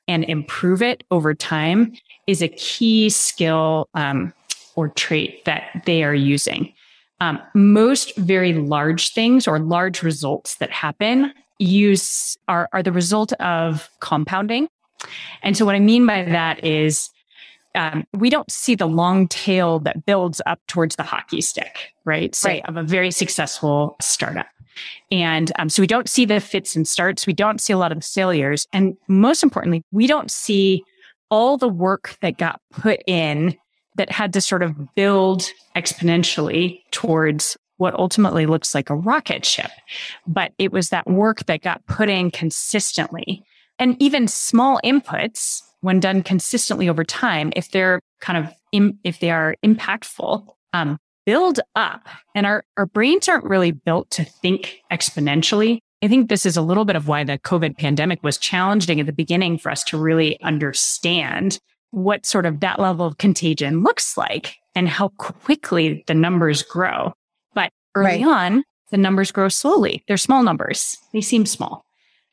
and 0.09 0.25
improve 0.25 0.83
it 0.83 1.05
over 1.11 1.35
time 1.35 1.95
is 2.27 2.43
a 2.43 2.49
key 2.49 3.09
skill 3.11 3.89
um, 3.95 4.33
or 4.75 4.89
trait 4.89 5.45
that 5.45 5.83
they 5.87 6.05
are 6.05 6.15
using. 6.15 6.73
Um, 7.21 7.41
most 7.55 8.15
very 8.17 8.53
large 8.53 9.13
things 9.13 9.49
or 9.49 9.59
large 9.59 10.03
results 10.03 10.57
that 10.57 10.71
happen 10.71 11.33
use 11.59 12.37
are, 12.47 12.69
are 12.73 12.83
the 12.83 12.93
result 12.93 13.33
of 13.35 13.89
compounding. 14.01 14.69
And 15.43 15.57
so 15.57 15.65
what 15.65 15.75
I 15.75 15.81
mean 15.81 16.07
by 16.07 16.25
that 16.25 16.63
is 16.63 17.11
um, 17.77 18.05
we 18.15 18.31
don't 18.31 18.51
see 18.51 18.75
the 18.75 18.87
long 18.87 19.29
tail 19.29 19.79
that 19.81 20.07
builds 20.07 20.41
up 20.47 20.59
towards 20.67 20.97
the 20.97 21.03
hockey 21.03 21.41
stick, 21.41 21.93
right? 22.05 22.35
Say 22.35 22.49
right. 22.55 22.69
of 22.69 22.77
a 22.77 22.83
very 22.83 23.11
successful 23.11 23.97
startup. 24.01 24.47
And 25.11 25.53
um, 25.59 25.69
so 25.69 25.83
we 25.83 25.87
don't 25.87 26.09
see 26.09 26.25
the 26.25 26.41
fits 26.41 26.77
and 26.77 26.87
starts. 26.87 27.27
We 27.27 27.33
don't 27.33 27.61
see 27.61 27.73
a 27.73 27.79
lot 27.79 27.93
of 27.93 27.99
the 27.99 28.05
failures. 28.05 28.67
And 28.73 28.97
most 29.09 29.43
importantly, 29.43 29.83
we 29.93 30.07
don't 30.07 30.31
see 30.31 30.85
all 31.31 31.57
the 31.57 31.69
work 31.69 32.17
that 32.21 32.39
got 32.39 32.61
put 32.73 33.01
in 33.07 33.57
that 33.97 34.11
had 34.11 34.33
to 34.35 34.41
sort 34.41 34.63
of 34.63 34.95
build 34.95 35.51
exponentially 35.75 36.81
towards 36.91 37.57
what 37.79 37.95
ultimately 37.95 38.47
looks 38.47 38.75
like 38.75 38.91
a 38.91 38.95
rocket 38.95 39.45
ship. 39.45 39.71
But 40.27 40.53
it 40.59 40.73
was 40.73 40.91
that 40.91 41.07
work 41.07 41.45
that 41.47 41.63
got 41.63 41.85
put 41.87 42.09
in 42.09 42.31
consistently. 42.31 43.45
And 43.79 44.01
even 44.01 44.29
small 44.29 44.81
inputs 44.85 45.63
when 45.87 46.01
done 46.01 46.21
consistently 46.21 46.89
over 46.89 47.05
time, 47.05 47.53
if 47.55 47.71
they're 47.71 48.01
kind 48.21 48.45
of, 48.45 48.53
Im- 48.73 48.99
if 49.05 49.21
they 49.21 49.31
are 49.31 49.55
impactful, 49.65 50.45
um, 50.73 50.99
build 51.25 51.61
up. 51.77 52.09
And 52.35 52.45
our, 52.45 52.65
our 52.77 52.87
brains 52.87 53.29
aren't 53.29 53.45
really 53.45 53.71
built 53.71 54.11
to 54.11 54.25
think 54.25 54.81
exponentially. 54.91 55.79
I 56.03 56.09
think 56.09 56.29
this 56.29 56.45
is 56.45 56.57
a 56.57 56.63
little 56.63 56.85
bit 56.85 56.97
of 56.97 57.07
why 57.07 57.23
the 57.23 57.39
COVID 57.39 57.79
pandemic 57.79 58.21
was 58.25 58.37
challenging 58.37 58.99
at 58.99 59.07
the 59.07 59.13
beginning 59.13 59.59
for 59.59 59.71
us 59.71 59.85
to 59.85 59.97
really 59.97 60.43
understand 60.43 61.61
what 61.93 62.27
sort 62.27 62.47
of 62.47 62.59
that 62.61 62.81
level 62.81 63.07
of 63.07 63.19
contagion 63.19 63.85
looks 63.85 64.17
like 64.17 64.57
and 64.75 64.89
how 64.89 65.11
quickly 65.19 66.03
the 66.09 66.15
numbers 66.15 66.65
grow. 66.65 67.13
But 67.55 67.71
early 67.95 68.25
right. 68.25 68.27
on, 68.27 68.65
the 68.91 68.99
numbers 68.99 69.31
grow 69.31 69.49
slowly. 69.49 70.03
They're 70.09 70.17
small 70.17 70.43
numbers. 70.43 70.99
They 71.13 71.21
seem 71.21 71.47
small. 71.47 71.86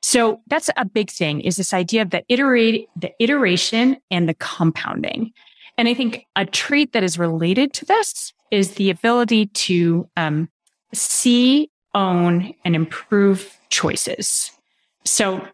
So 0.04 0.42
that's 0.48 0.70
a 0.76 0.84
big 0.84 1.10
thing 1.10 1.40
is 1.42 1.56
this 1.56 1.74
idea 1.74 2.02
of 2.02 2.10
the 2.10 2.24
iterate, 2.28 2.90
the 2.96 3.12
iteration 3.20 3.98
and 4.12 4.28
the 4.28 4.34
compounding. 4.34 5.32
And 5.78 5.88
I 5.88 5.94
think 5.94 6.28
a 6.36 6.46
trait 6.46 6.92
that 6.92 7.04
is 7.04 7.18
related 7.18 7.74
to 7.76 7.86
this 7.86 8.34
is 8.52 8.74
the 8.74 8.90
ability 8.90 9.48
to 9.48 10.08
um, 10.18 10.50
see, 10.94 11.72
own, 11.96 12.54
and 12.66 12.76
improve 12.76 13.58
choices. 13.70 14.52
So, 15.06 15.48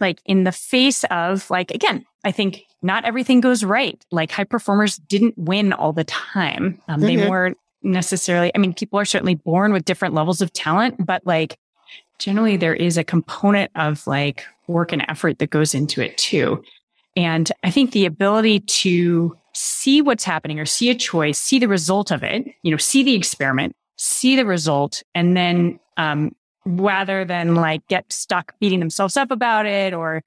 like 0.00 0.20
in 0.26 0.44
the 0.44 0.52
face 0.52 1.04
of, 1.04 1.50
like, 1.50 1.70
again, 1.70 2.04
I 2.24 2.30
think 2.30 2.62
not 2.82 3.04
everything 3.04 3.40
goes 3.40 3.64
right. 3.64 4.04
Like 4.12 4.30
high 4.30 4.44
performers 4.44 4.96
didn't 4.96 5.34
win 5.38 5.72
all 5.72 5.94
the 5.94 6.04
time. 6.04 6.80
Um, 6.88 7.00
mm-hmm. 7.00 7.06
They 7.06 7.28
weren't 7.28 7.56
necessarily, 7.82 8.52
I 8.54 8.58
mean, 8.58 8.74
people 8.74 8.98
are 8.98 9.04
certainly 9.04 9.34
born 9.34 9.72
with 9.72 9.84
different 9.84 10.14
levels 10.14 10.42
of 10.42 10.52
talent, 10.52 11.04
but 11.04 11.26
like 11.26 11.58
generally 12.18 12.56
there 12.56 12.74
is 12.74 12.96
a 12.96 13.04
component 13.04 13.70
of 13.74 14.06
like 14.06 14.44
work 14.66 14.92
and 14.92 15.04
effort 15.08 15.38
that 15.38 15.50
goes 15.50 15.74
into 15.74 16.02
it 16.02 16.16
too. 16.16 16.62
And 17.16 17.50
I 17.62 17.70
think 17.70 17.92
the 17.92 18.06
ability 18.06 18.60
to 18.60 19.36
see 19.52 20.02
what's 20.02 20.24
happening 20.24 20.58
or 20.58 20.66
see 20.66 20.90
a 20.90 20.94
choice, 20.94 21.38
see 21.38 21.58
the 21.58 21.68
result 21.68 22.10
of 22.10 22.22
it, 22.22 22.46
you 22.62 22.70
know, 22.70 22.76
see 22.76 23.02
the 23.02 23.14
experiment, 23.14 23.74
see 23.96 24.36
the 24.36 24.44
result, 24.44 25.02
and 25.14 25.36
then 25.36 25.78
um, 25.96 26.34
rather 26.64 27.24
than 27.24 27.54
like 27.54 27.86
get 27.88 28.10
stuck 28.12 28.58
beating 28.58 28.80
themselves 28.80 29.16
up 29.16 29.30
about 29.30 29.66
it 29.66 29.94
or 29.94 30.22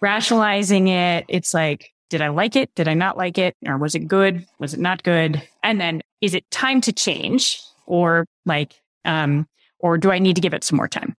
rationalizing 0.00 0.88
it, 0.88 1.24
it's 1.28 1.52
like, 1.52 1.92
did 2.08 2.22
I 2.22 2.28
like 2.28 2.56
it? 2.56 2.74
Did 2.74 2.88
I 2.88 2.94
not 2.94 3.16
like 3.16 3.36
it? 3.36 3.56
Or 3.66 3.76
was 3.76 3.94
it 3.94 4.06
good? 4.06 4.46
Was 4.58 4.74
it 4.74 4.80
not 4.80 5.02
good? 5.02 5.42
And 5.62 5.80
then 5.80 6.02
is 6.20 6.34
it 6.34 6.50
time 6.50 6.80
to 6.82 6.92
change 6.92 7.60
or 7.86 8.26
like, 8.46 8.80
um, 9.04 9.46
or 9.80 9.98
do 9.98 10.10
I 10.10 10.18
need 10.18 10.36
to 10.36 10.40
give 10.40 10.54
it 10.54 10.64
some 10.64 10.76
more 10.76 10.88
time? 10.88 11.14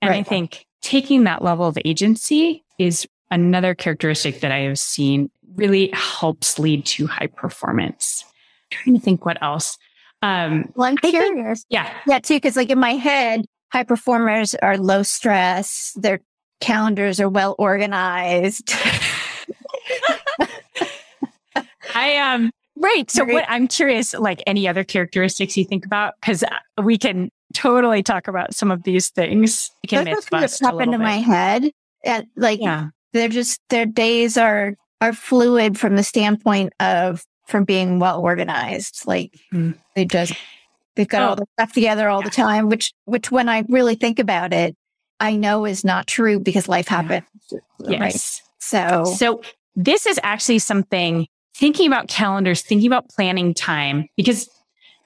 And 0.00 0.10
right. 0.10 0.20
I 0.20 0.22
think 0.22 0.66
taking 0.80 1.24
that 1.24 1.42
level 1.42 1.66
of 1.66 1.78
agency 1.84 2.64
is 2.78 3.06
another 3.30 3.74
characteristic 3.74 4.40
that 4.40 4.52
I 4.52 4.60
have 4.60 4.78
seen 4.78 5.30
really 5.56 5.90
helps 5.92 6.58
lead 6.58 6.86
to 6.86 7.06
high 7.06 7.26
performance. 7.26 8.24
I'm 8.26 8.32
trying 8.70 8.94
to 8.96 9.00
think 9.00 9.26
what 9.26 9.42
else. 9.42 9.76
Um, 10.22 10.72
well, 10.74 10.88
I'm 10.88 10.96
curious. 10.96 11.64
yeah. 11.68 11.92
Yeah, 12.06 12.18
too. 12.20 12.40
Cause 12.40 12.56
like 12.56 12.70
in 12.70 12.78
my 12.78 12.94
head, 12.94 13.44
high 13.72 13.84
performers 13.84 14.54
are 14.56 14.78
low 14.78 15.02
stress. 15.02 15.92
Their 15.96 16.20
calendars 16.60 17.20
are 17.20 17.28
well 17.28 17.54
organized. 17.58 18.72
I 21.94 22.16
um 22.16 22.50
right. 22.76 23.10
So 23.10 23.24
what 23.24 23.44
I'm 23.48 23.66
curious, 23.66 24.14
like 24.14 24.42
any 24.46 24.68
other 24.68 24.84
characteristics 24.84 25.56
you 25.56 25.64
think 25.64 25.86
about, 25.86 26.14
because 26.20 26.42
uh, 26.42 26.82
we 26.82 26.98
can 26.98 27.30
totally 27.54 28.02
talk 28.02 28.28
about 28.28 28.54
some 28.54 28.70
of 28.70 28.82
these 28.82 29.10
things. 29.10 29.70
We 29.82 29.88
can 29.88 30.04
myth 30.04 30.28
bust 30.30 30.60
pop 30.60 30.80
into 30.80 30.98
bit. 30.98 31.04
my 31.04 31.18
head. 31.18 31.70
At, 32.04 32.26
like 32.36 32.60
yeah. 32.60 32.88
they're 33.12 33.28
just 33.28 33.60
their 33.70 33.86
days 33.86 34.36
are 34.36 34.74
are 35.00 35.12
fluid 35.12 35.78
from 35.78 35.96
the 35.96 36.02
standpoint 36.02 36.72
of 36.80 37.24
from 37.46 37.64
being 37.64 37.98
well 37.98 38.20
organized. 38.20 39.06
Like 39.06 39.38
mm. 39.52 39.76
they 39.96 40.04
just 40.04 40.34
they've 40.94 41.08
got 41.08 41.22
oh. 41.22 41.28
all 41.28 41.36
the 41.36 41.46
stuff 41.58 41.72
together 41.72 42.08
all 42.08 42.20
yeah. 42.20 42.28
the 42.28 42.34
time, 42.34 42.68
which 42.68 42.92
which 43.04 43.30
when 43.30 43.48
I 43.48 43.64
really 43.68 43.94
think 43.94 44.18
about 44.18 44.52
it, 44.52 44.76
I 45.20 45.36
know 45.36 45.64
is 45.64 45.84
not 45.84 46.06
true 46.06 46.38
because 46.38 46.68
life 46.68 46.88
happens. 46.88 47.24
Yeah. 47.50 47.58
Yes. 47.88 48.00
Right? 48.00 48.42
So 48.60 49.04
so 49.16 49.42
this 49.74 50.06
is 50.06 50.20
actually 50.22 50.58
something 50.60 51.26
thinking 51.56 51.86
about 51.86 52.08
calendars, 52.08 52.62
thinking 52.62 52.86
about 52.86 53.08
planning 53.08 53.54
time, 53.54 54.08
because 54.16 54.48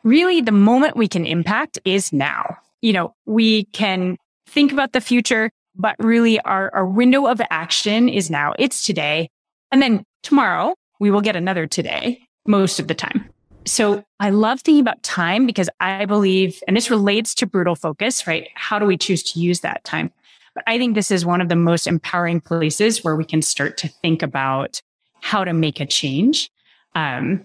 really 0.04 0.40
the 0.40 0.52
moment 0.52 0.96
we 0.96 1.08
can 1.08 1.24
impact 1.24 1.78
is 1.84 2.12
now. 2.12 2.56
You 2.80 2.92
know, 2.92 3.14
we 3.26 3.64
can 3.66 4.16
think 4.46 4.72
about 4.72 4.92
the 4.92 5.00
future, 5.00 5.50
but 5.76 5.96
really 5.98 6.40
our, 6.40 6.74
our 6.74 6.86
window 6.86 7.26
of 7.26 7.40
action 7.50 8.08
is 8.08 8.30
now. 8.30 8.54
It's 8.58 8.84
today. 8.84 9.30
And 9.70 9.80
then 9.80 10.04
tomorrow 10.22 10.74
we 11.00 11.10
will 11.10 11.20
get 11.20 11.36
another 11.36 11.66
today 11.66 12.20
most 12.46 12.80
of 12.80 12.88
the 12.88 12.94
time. 12.94 13.28
So 13.64 14.04
I 14.18 14.30
love 14.30 14.60
thinking 14.60 14.80
about 14.80 15.02
time 15.04 15.46
because 15.46 15.70
I 15.78 16.04
believe, 16.04 16.60
and 16.66 16.76
this 16.76 16.90
relates 16.90 17.34
to 17.36 17.46
brutal 17.46 17.76
focus, 17.76 18.26
right? 18.26 18.48
How 18.54 18.78
do 18.78 18.86
we 18.86 18.96
choose 18.96 19.22
to 19.32 19.40
use 19.40 19.60
that 19.60 19.84
time? 19.84 20.12
But 20.54 20.64
I 20.66 20.78
think 20.78 20.94
this 20.94 21.10
is 21.10 21.24
one 21.24 21.40
of 21.40 21.48
the 21.48 21.56
most 21.56 21.86
empowering 21.86 22.40
places 22.40 23.04
where 23.04 23.16
we 23.16 23.24
can 23.24 23.40
start 23.40 23.76
to 23.78 23.88
think 23.88 24.22
about 24.22 24.82
how 25.22 25.44
to 25.44 25.52
make 25.52 25.80
a 25.80 25.86
change. 25.86 26.50
Um, 26.94 27.44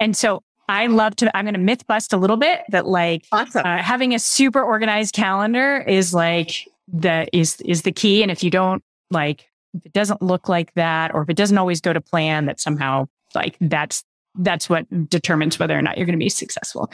and 0.00 0.16
so 0.16 0.42
I 0.68 0.86
love 0.86 1.16
to, 1.16 1.36
I'm 1.36 1.44
going 1.44 1.54
to 1.54 1.60
myth 1.60 1.86
bust 1.86 2.12
a 2.12 2.16
little 2.16 2.36
bit 2.36 2.62
that 2.70 2.86
like 2.86 3.26
awesome. 3.32 3.62
uh, 3.64 3.78
having 3.78 4.14
a 4.14 4.18
super 4.18 4.62
organized 4.62 5.14
calendar 5.14 5.78
is 5.78 6.12
like 6.12 6.68
the, 6.88 7.28
is, 7.32 7.60
is 7.60 7.82
the 7.82 7.92
key. 7.92 8.22
And 8.22 8.30
if 8.30 8.42
you 8.42 8.50
don't 8.50 8.82
like, 9.10 9.48
if 9.74 9.86
it 9.86 9.92
doesn't 9.92 10.22
look 10.22 10.48
like 10.48 10.74
that, 10.74 11.14
or 11.14 11.22
if 11.22 11.28
it 11.28 11.36
doesn't 11.36 11.58
always 11.58 11.80
go 11.80 11.92
to 11.92 12.00
plan, 12.00 12.46
that 12.46 12.60
somehow 12.60 13.06
like 13.34 13.56
that's, 13.60 14.04
that's 14.38 14.68
what 14.68 14.86
determines 15.08 15.58
whether 15.58 15.78
or 15.78 15.82
not 15.82 15.96
you're 15.96 16.06
going 16.06 16.18
to 16.18 16.24
be 16.24 16.28
successful. 16.28 16.90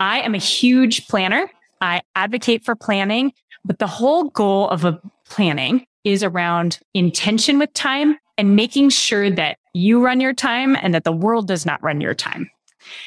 I 0.00 0.20
am 0.20 0.34
a 0.34 0.38
huge 0.38 1.06
planner. 1.08 1.50
I 1.80 2.02
advocate 2.14 2.64
for 2.64 2.74
planning, 2.74 3.32
but 3.64 3.78
the 3.78 3.86
whole 3.86 4.24
goal 4.30 4.68
of 4.68 4.84
a 4.84 5.00
planning 5.28 5.86
is 6.04 6.22
around 6.22 6.80
intention 6.94 7.58
with 7.58 7.72
time 7.72 8.18
and 8.36 8.56
making 8.56 8.90
sure 8.90 9.30
that 9.30 9.58
you 9.72 10.04
run 10.04 10.20
your 10.20 10.32
time 10.32 10.76
and 10.80 10.94
that 10.94 11.04
the 11.04 11.12
world 11.12 11.46
does 11.48 11.64
not 11.64 11.82
run 11.82 12.00
your 12.00 12.14
time. 12.14 12.50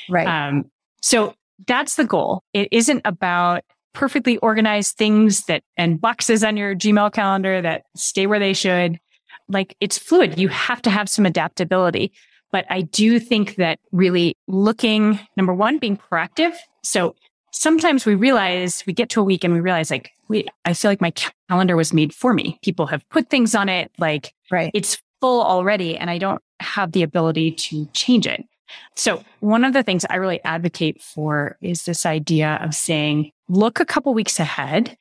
Right. 0.09 0.27
Um, 0.27 0.65
so 1.01 1.33
that's 1.67 1.95
the 1.95 2.05
goal. 2.05 2.43
It 2.53 2.67
isn't 2.71 3.01
about 3.05 3.63
perfectly 3.93 4.37
organized 4.37 4.97
things 4.97 5.45
that 5.45 5.63
and 5.77 5.99
boxes 5.99 6.43
on 6.43 6.57
your 6.57 6.75
Gmail 6.75 7.13
calendar 7.13 7.61
that 7.61 7.83
stay 7.95 8.27
where 8.27 8.39
they 8.39 8.53
should. 8.53 8.99
Like 9.47 9.75
it's 9.79 9.97
fluid. 9.97 10.37
You 10.37 10.49
have 10.49 10.81
to 10.83 10.89
have 10.89 11.09
some 11.09 11.25
adaptability. 11.25 12.11
But 12.51 12.65
I 12.69 12.81
do 12.81 13.19
think 13.19 13.55
that 13.55 13.79
really 13.91 14.37
looking, 14.47 15.19
number 15.35 15.53
one, 15.53 15.77
being 15.77 15.97
proactive. 15.97 16.55
So 16.83 17.15
sometimes 17.51 18.05
we 18.05 18.15
realize 18.15 18.83
we 18.85 18.93
get 18.93 19.09
to 19.09 19.21
a 19.21 19.23
week 19.23 19.43
and 19.43 19.53
we 19.53 19.59
realize 19.59 19.91
like, 19.91 20.11
we, 20.27 20.45
I 20.63 20.73
feel 20.73 20.91
like 20.91 21.01
my 21.01 21.13
calendar 21.49 21.75
was 21.75 21.93
made 21.93 22.13
for 22.13 22.33
me. 22.33 22.59
People 22.63 22.85
have 22.87 23.07
put 23.09 23.29
things 23.29 23.55
on 23.55 23.69
it. 23.69 23.91
Like 23.97 24.33
right. 24.51 24.71
it's 24.73 25.01
full 25.21 25.41
already 25.41 25.97
and 25.97 26.09
I 26.09 26.17
don't 26.17 26.41
have 26.59 26.91
the 26.91 27.03
ability 27.03 27.51
to 27.51 27.85
change 27.93 28.27
it. 28.27 28.45
So 28.95 29.23
one 29.39 29.63
of 29.63 29.73
the 29.73 29.83
things 29.83 30.05
I 30.09 30.15
really 30.15 30.43
advocate 30.43 31.01
for 31.01 31.57
is 31.61 31.83
this 31.83 32.05
idea 32.05 32.59
of 32.61 32.73
saying, 32.73 33.31
look 33.47 33.79
a 33.79 33.85
couple 33.85 34.13
weeks 34.13 34.39
ahead 34.39 34.97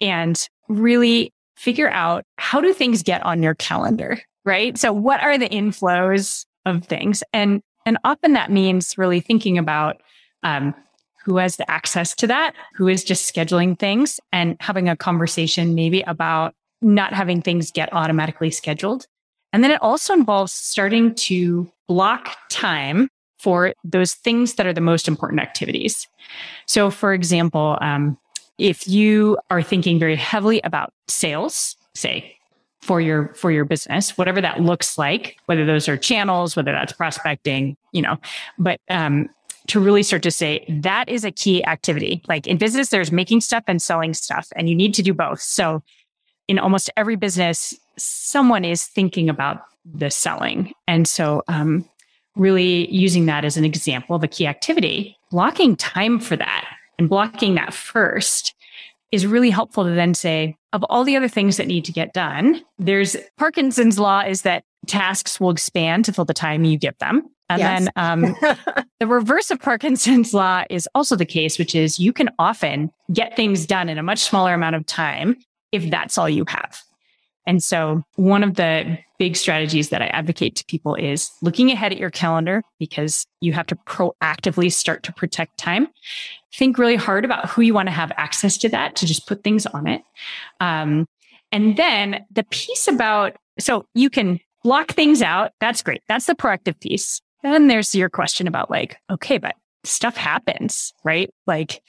and 0.00 0.48
really 0.68 1.32
figure 1.56 1.90
out 1.90 2.24
how 2.36 2.60
do 2.60 2.72
things 2.72 3.02
get 3.02 3.24
on 3.24 3.42
your 3.42 3.54
calendar, 3.54 4.20
right? 4.44 4.78
So 4.78 4.92
what 4.92 5.20
are 5.20 5.38
the 5.38 5.48
inflows 5.48 6.44
of 6.64 6.84
things? 6.84 7.24
And, 7.32 7.62
and 7.84 7.98
often 8.04 8.34
that 8.34 8.52
means 8.52 8.96
really 8.96 9.20
thinking 9.20 9.58
about, 9.58 10.00
um, 10.42 10.74
who 11.24 11.36
has 11.38 11.56
the 11.56 11.70
access 11.70 12.14
to 12.14 12.26
that, 12.28 12.54
who 12.74 12.88
is 12.88 13.04
just 13.04 13.34
scheduling 13.34 13.78
things 13.78 14.20
and 14.32 14.56
having 14.60 14.88
a 14.88 14.96
conversation 14.96 15.74
maybe 15.74 16.00
about 16.02 16.54
not 16.80 17.12
having 17.12 17.42
things 17.42 17.70
get 17.70 17.92
automatically 17.92 18.50
scheduled. 18.50 19.06
And 19.52 19.64
then 19.64 19.70
it 19.70 19.82
also 19.82 20.12
involves 20.12 20.52
starting 20.52 21.14
to 21.16 21.70
block 21.88 22.36
time 22.50 23.08
for 23.38 23.72
those 23.84 24.14
things 24.14 24.54
that 24.54 24.66
are 24.66 24.72
the 24.72 24.80
most 24.80 25.08
important 25.08 25.40
activities. 25.40 26.06
So, 26.66 26.90
for 26.90 27.12
example, 27.12 27.78
um, 27.80 28.18
if 28.58 28.88
you 28.88 29.38
are 29.50 29.62
thinking 29.62 29.98
very 29.98 30.16
heavily 30.16 30.60
about 30.62 30.92
sales, 31.06 31.76
say 31.94 32.36
for 32.80 33.00
your 33.00 33.34
for 33.34 33.50
your 33.50 33.64
business, 33.64 34.16
whatever 34.18 34.40
that 34.40 34.60
looks 34.60 34.98
like, 34.98 35.36
whether 35.46 35.64
those 35.64 35.88
are 35.88 35.96
channels, 35.96 36.56
whether 36.56 36.72
that's 36.72 36.92
prospecting, 36.92 37.76
you 37.92 38.02
know, 38.02 38.16
but 38.58 38.80
um, 38.90 39.28
to 39.68 39.80
really 39.80 40.02
start 40.02 40.22
to 40.22 40.30
say 40.30 40.64
that 40.68 41.08
is 41.08 41.24
a 41.24 41.30
key 41.30 41.64
activity. 41.64 42.22
Like 42.28 42.46
in 42.46 42.58
business, 42.58 42.88
there's 42.88 43.12
making 43.12 43.42
stuff 43.42 43.64
and 43.66 43.80
selling 43.80 44.14
stuff, 44.14 44.48
and 44.56 44.68
you 44.68 44.74
need 44.74 44.94
to 44.94 45.02
do 45.02 45.14
both. 45.14 45.40
So, 45.40 45.82
in 46.48 46.58
almost 46.58 46.90
every 46.96 47.16
business, 47.16 47.74
someone 47.96 48.64
is 48.64 48.86
thinking 48.86 49.28
about 49.28 49.62
the 49.94 50.10
selling, 50.10 50.72
and 50.86 51.06
so 51.06 51.42
um, 51.48 51.88
really 52.36 52.90
using 52.90 53.26
that 53.26 53.44
as 53.44 53.56
an 53.56 53.64
example 53.64 54.16
of 54.16 54.22
a 54.22 54.28
key 54.28 54.46
activity, 54.46 55.16
blocking 55.30 55.76
time 55.76 56.20
for 56.20 56.36
that 56.36 56.68
and 56.98 57.08
blocking 57.08 57.54
that 57.56 57.74
first 57.74 58.54
is 59.10 59.26
really 59.26 59.50
helpful 59.50 59.84
to 59.84 59.90
then 59.90 60.14
say, 60.14 60.56
of 60.72 60.84
all 60.84 61.04
the 61.04 61.16
other 61.16 61.28
things 61.28 61.56
that 61.56 61.66
need 61.66 61.84
to 61.84 61.92
get 61.92 62.12
done, 62.12 62.62
there's 62.78 63.16
Parkinson's 63.38 63.98
law 63.98 64.20
is 64.20 64.42
that 64.42 64.64
tasks 64.86 65.40
will 65.40 65.50
expand 65.50 66.04
to 66.04 66.12
fill 66.12 66.24
the 66.24 66.34
time 66.34 66.64
you 66.64 66.78
give 66.78 66.96
them. 66.98 67.22
And 67.48 67.60
yes. 67.60 67.78
then 67.78 67.88
um, 67.96 68.36
the 69.00 69.06
reverse 69.06 69.50
of 69.50 69.60
Parkinson's 69.60 70.34
law 70.34 70.64
is 70.68 70.86
also 70.94 71.16
the 71.16 71.24
case, 71.24 71.58
which 71.58 71.74
is 71.74 71.98
you 71.98 72.12
can 72.12 72.28
often 72.38 72.90
get 73.12 73.34
things 73.34 73.64
done 73.64 73.88
in 73.88 73.96
a 73.96 74.02
much 74.02 74.18
smaller 74.18 74.52
amount 74.52 74.76
of 74.76 74.84
time 74.84 75.36
if 75.72 75.90
that's 75.90 76.18
all 76.18 76.28
you 76.28 76.44
have. 76.48 76.82
And 77.46 77.62
so 77.62 78.02
one 78.16 78.42
of 78.42 78.56
the 78.56 78.98
big 79.18 79.36
strategies 79.36 79.88
that 79.88 80.00
I 80.00 80.06
advocate 80.06 80.56
to 80.56 80.64
people 80.66 80.94
is 80.94 81.30
looking 81.42 81.70
ahead 81.70 81.92
at 81.92 81.98
your 81.98 82.10
calendar 82.10 82.62
because 82.78 83.26
you 83.40 83.52
have 83.52 83.66
to 83.66 83.76
proactively 83.76 84.72
start 84.72 85.02
to 85.04 85.12
protect 85.12 85.58
time. 85.58 85.88
Think 86.54 86.78
really 86.78 86.96
hard 86.96 87.24
about 87.24 87.50
who 87.50 87.62
you 87.62 87.74
want 87.74 87.88
to 87.88 87.92
have 87.92 88.12
access 88.16 88.56
to 88.58 88.68
that 88.70 88.96
to 88.96 89.06
just 89.06 89.26
put 89.26 89.42
things 89.42 89.66
on 89.66 89.86
it. 89.86 90.02
Um, 90.60 91.06
and 91.50 91.76
then 91.76 92.24
the 92.30 92.44
piece 92.44 92.88
about, 92.88 93.36
so 93.58 93.86
you 93.94 94.10
can 94.10 94.38
block 94.62 94.92
things 94.92 95.22
out. 95.22 95.52
That's 95.60 95.82
great. 95.82 96.02
That's 96.08 96.26
the 96.26 96.34
proactive 96.34 96.78
piece. 96.80 97.20
Then 97.42 97.68
there's 97.68 97.94
your 97.94 98.08
question 98.08 98.46
about 98.46 98.70
like, 98.70 98.96
okay, 99.10 99.38
but 99.38 99.54
stuff 99.84 100.16
happens, 100.16 100.92
right? 101.04 101.30
Like 101.46 101.82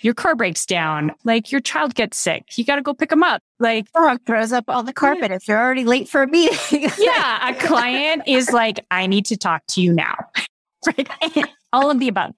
your 0.00 0.14
car 0.14 0.34
breaks 0.34 0.66
down, 0.66 1.12
like 1.24 1.52
your 1.52 1.60
child 1.60 1.94
gets 1.94 2.18
sick, 2.18 2.44
you 2.56 2.64
got 2.64 2.76
to 2.76 2.82
go 2.82 2.94
pick 2.94 3.10
them 3.10 3.22
up. 3.22 3.42
Like 3.58 3.90
dog 3.92 4.20
throws 4.26 4.52
up 4.52 4.64
all 4.68 4.82
the 4.82 4.92
carpet 4.92 5.30
if 5.30 5.46
you're 5.46 5.58
already 5.58 5.84
late 5.84 6.08
for 6.08 6.22
a 6.22 6.26
meeting. 6.26 6.90
yeah, 6.98 7.50
a 7.50 7.54
client 7.54 8.22
is 8.26 8.52
like, 8.52 8.84
I 8.90 9.06
need 9.06 9.26
to 9.26 9.36
talk 9.36 9.62
to 9.68 9.80
you 9.80 9.92
now, 9.92 10.16
right? 10.86 11.08
all 11.72 11.90
of 11.90 11.98
the 11.98 12.08
above. 12.08 12.32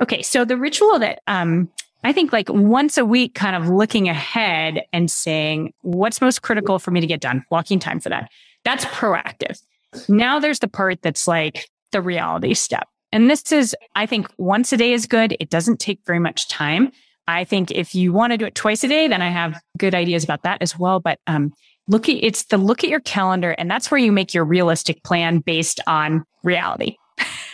Okay, 0.00 0.22
so 0.22 0.44
the 0.44 0.56
ritual 0.56 0.98
that 0.98 1.20
um, 1.26 1.68
I 2.04 2.12
think 2.12 2.32
like 2.32 2.48
once 2.48 2.96
a 2.96 3.04
week, 3.04 3.34
kind 3.34 3.56
of 3.56 3.68
looking 3.68 4.08
ahead 4.08 4.82
and 4.92 5.10
saying 5.10 5.72
what's 5.82 6.20
most 6.20 6.42
critical 6.42 6.78
for 6.78 6.90
me 6.90 7.00
to 7.00 7.06
get 7.06 7.20
done, 7.20 7.44
blocking 7.50 7.78
time 7.78 8.00
for 8.00 8.08
that. 8.08 8.30
That's 8.64 8.84
proactive. 8.86 9.60
Now 10.08 10.38
there's 10.38 10.60
the 10.60 10.68
part 10.68 11.02
that's 11.02 11.26
like 11.26 11.68
the 11.92 12.00
reality 12.00 12.54
step. 12.54 12.88
And 13.12 13.28
this 13.28 13.50
is, 13.52 13.74
I 13.94 14.06
think 14.06 14.28
once 14.38 14.72
a 14.72 14.76
day 14.76 14.92
is 14.92 15.06
good. 15.06 15.36
It 15.40 15.50
doesn't 15.50 15.80
take 15.80 16.00
very 16.06 16.20
much 16.20 16.48
time. 16.48 16.92
I 17.26 17.44
think 17.44 17.70
if 17.70 17.94
you 17.94 18.12
want 18.12 18.32
to 18.32 18.36
do 18.36 18.44
it 18.44 18.54
twice 18.54 18.82
a 18.84 18.88
day, 18.88 19.08
then 19.08 19.22
I 19.22 19.30
have 19.30 19.60
good 19.78 19.94
ideas 19.94 20.24
about 20.24 20.42
that 20.42 20.62
as 20.62 20.78
well. 20.78 21.00
But 21.00 21.18
um, 21.26 21.52
look 21.88 22.08
at 22.08 22.16
it's 22.22 22.44
the 22.44 22.58
look 22.58 22.82
at 22.82 22.90
your 22.90 23.00
calendar, 23.00 23.52
and 23.52 23.70
that's 23.70 23.90
where 23.90 23.98
you 23.98 24.12
make 24.12 24.34
your 24.34 24.44
realistic 24.44 25.02
plan 25.04 25.38
based 25.38 25.80
on 25.86 26.24
reality. 26.42 26.96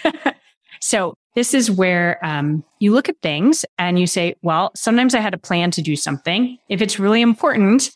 so 0.80 1.14
this 1.34 1.52
is 1.52 1.70
where 1.70 2.24
um, 2.24 2.64
you 2.80 2.92
look 2.92 3.09
at 3.09 3.20
things 3.22 3.64
and 3.78 3.98
you 3.98 4.07
say, 4.07 4.34
well, 4.42 4.70
sometimes 4.74 5.14
I 5.14 5.20
had 5.20 5.34
a 5.34 5.38
plan 5.38 5.70
to 5.72 5.82
do 5.82 5.94
something. 5.94 6.57
If 6.70 6.80
it's 6.80 6.98
really 6.98 7.20
important, 7.20 7.90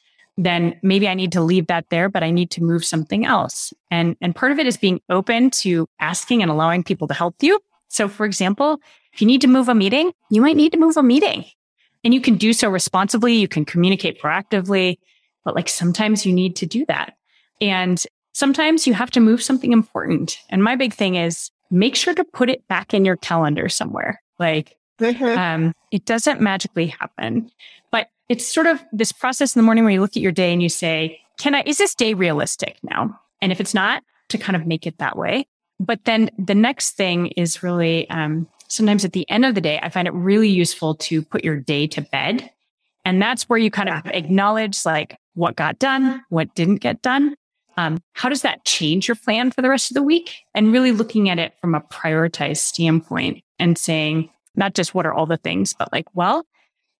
then 0.44 0.78
maybe 0.82 1.08
I 1.08 1.14
need 1.14 1.32
to 1.32 1.42
leave 1.42 1.66
that 1.66 1.86
there, 1.90 2.08
but 2.08 2.22
I 2.22 2.30
need 2.30 2.50
to 2.52 2.62
move 2.62 2.84
something 2.84 3.24
else. 3.24 3.72
And, 3.90 4.16
and 4.20 4.34
part 4.34 4.52
of 4.52 4.58
it 4.58 4.66
is 4.66 4.76
being 4.76 5.00
open 5.08 5.50
to 5.50 5.86
asking 6.00 6.42
and 6.42 6.50
allowing 6.50 6.82
people 6.82 7.08
to 7.08 7.14
help 7.14 7.36
you. 7.40 7.60
So 7.88 8.08
for 8.08 8.24
example, 8.24 8.78
if 9.12 9.20
you 9.20 9.26
need 9.26 9.40
to 9.40 9.48
move 9.48 9.68
a 9.68 9.74
meeting, 9.74 10.12
you 10.30 10.40
might 10.40 10.56
need 10.56 10.72
to 10.72 10.78
move 10.78 10.96
a 10.96 11.02
meeting. 11.02 11.44
And 12.04 12.14
you 12.14 12.20
can 12.20 12.36
do 12.36 12.52
so 12.52 12.68
responsibly. 12.68 13.34
You 13.34 13.48
can 13.48 13.64
communicate 13.64 14.20
proactively, 14.20 14.98
but 15.44 15.54
like 15.54 15.68
sometimes 15.68 16.24
you 16.24 16.32
need 16.32 16.56
to 16.56 16.66
do 16.66 16.86
that. 16.86 17.14
And 17.60 18.02
sometimes 18.32 18.86
you 18.86 18.94
have 18.94 19.10
to 19.10 19.20
move 19.20 19.42
something 19.42 19.72
important. 19.72 20.38
And 20.48 20.64
my 20.64 20.76
big 20.76 20.94
thing 20.94 21.16
is 21.16 21.50
make 21.70 21.94
sure 21.94 22.14
to 22.14 22.24
put 22.24 22.48
it 22.48 22.66
back 22.68 22.94
in 22.94 23.04
your 23.04 23.16
calendar 23.16 23.68
somewhere. 23.68 24.22
Like, 24.38 24.76
mm-hmm. 24.98 25.38
um, 25.38 25.74
it 25.90 26.04
doesn't 26.04 26.40
magically 26.40 26.86
happen, 26.86 27.50
but 27.90 28.08
it's 28.30 28.46
sort 28.46 28.68
of 28.68 28.82
this 28.92 29.10
process 29.10 29.56
in 29.56 29.58
the 29.58 29.64
morning 29.64 29.82
where 29.82 29.92
you 29.92 30.00
look 30.00 30.16
at 30.16 30.22
your 30.22 30.30
day 30.30 30.52
and 30.52 30.62
you 30.62 30.68
say, 30.68 31.20
can 31.36 31.52
I, 31.56 31.64
is 31.66 31.78
this 31.78 31.96
day 31.96 32.14
realistic 32.14 32.78
now? 32.84 33.18
And 33.42 33.50
if 33.50 33.60
it's 33.60 33.74
not, 33.74 34.04
to 34.28 34.38
kind 34.38 34.54
of 34.54 34.66
make 34.66 34.86
it 34.86 34.98
that 34.98 35.18
way. 35.18 35.48
But 35.80 36.04
then 36.04 36.30
the 36.38 36.54
next 36.54 36.92
thing 36.92 37.26
is 37.28 37.64
really, 37.64 38.08
um, 38.08 38.46
sometimes 38.68 39.04
at 39.04 39.14
the 39.14 39.28
end 39.28 39.44
of 39.44 39.56
the 39.56 39.60
day, 39.60 39.80
I 39.82 39.88
find 39.88 40.06
it 40.06 40.14
really 40.14 40.48
useful 40.48 40.94
to 40.94 41.22
put 41.22 41.42
your 41.42 41.56
day 41.56 41.88
to 41.88 42.02
bed. 42.02 42.48
And 43.04 43.20
that's 43.20 43.48
where 43.48 43.58
you 43.58 43.68
kind 43.68 43.88
of 43.88 44.06
acknowledge 44.06 44.86
like 44.86 45.16
what 45.34 45.56
got 45.56 45.80
done, 45.80 46.22
what 46.28 46.54
didn't 46.54 46.76
get 46.76 47.02
done. 47.02 47.34
Um, 47.76 47.98
how 48.12 48.28
does 48.28 48.42
that 48.42 48.64
change 48.64 49.08
your 49.08 49.16
plan 49.16 49.50
for 49.50 49.60
the 49.60 49.70
rest 49.70 49.90
of 49.90 49.96
the 49.96 50.02
week? 50.04 50.36
And 50.54 50.72
really 50.72 50.92
looking 50.92 51.28
at 51.30 51.40
it 51.40 51.54
from 51.60 51.74
a 51.74 51.80
prioritized 51.80 52.58
standpoint 52.58 53.42
and 53.58 53.76
saying, 53.76 54.30
not 54.54 54.74
just 54.74 54.94
what 54.94 55.06
are 55.06 55.12
all 55.12 55.26
the 55.26 55.36
things, 55.36 55.74
but 55.74 55.92
like, 55.92 56.06
well, 56.14 56.46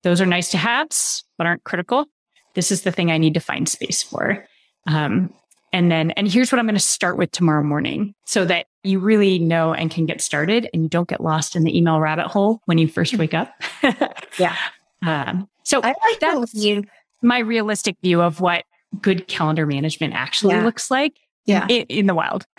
those 0.02 0.20
are 0.20 0.26
nice 0.26 0.50
to 0.50 0.58
haves, 0.58 1.24
but 1.38 1.46
aren't 1.46 1.64
critical. 1.64 2.06
This 2.54 2.72
is 2.72 2.82
the 2.82 2.92
thing 2.92 3.10
I 3.10 3.18
need 3.18 3.34
to 3.34 3.40
find 3.40 3.68
space 3.68 4.02
for. 4.02 4.46
Um, 4.86 5.32
and 5.72 5.90
then, 5.90 6.10
and 6.12 6.30
here's 6.30 6.50
what 6.50 6.58
I'm 6.58 6.66
going 6.66 6.74
to 6.74 6.80
start 6.80 7.16
with 7.16 7.30
tomorrow 7.30 7.62
morning 7.62 8.14
so 8.26 8.44
that 8.44 8.66
you 8.82 8.98
really 8.98 9.38
know 9.38 9.72
and 9.72 9.90
can 9.90 10.06
get 10.06 10.20
started 10.20 10.68
and 10.72 10.82
you 10.82 10.88
don't 10.88 11.08
get 11.08 11.20
lost 11.20 11.54
in 11.54 11.64
the 11.64 11.76
email 11.76 12.00
rabbit 12.00 12.26
hole 12.26 12.60
when 12.64 12.78
you 12.78 12.88
first 12.88 13.16
wake 13.16 13.34
up. 13.34 13.52
yeah. 14.38 14.56
Um, 15.06 15.48
so 15.62 15.80
I 15.82 15.88
like 15.88 16.20
that's 16.20 16.54
you. 16.54 16.84
my 17.22 17.38
realistic 17.38 17.96
view 18.02 18.20
of 18.20 18.40
what 18.40 18.64
good 19.00 19.28
calendar 19.28 19.66
management 19.66 20.14
actually 20.14 20.54
yeah. 20.54 20.64
looks 20.64 20.90
like 20.90 21.14
yeah. 21.46 21.66
in, 21.68 21.82
in 21.88 22.06
the 22.06 22.14
wild. 22.14 22.46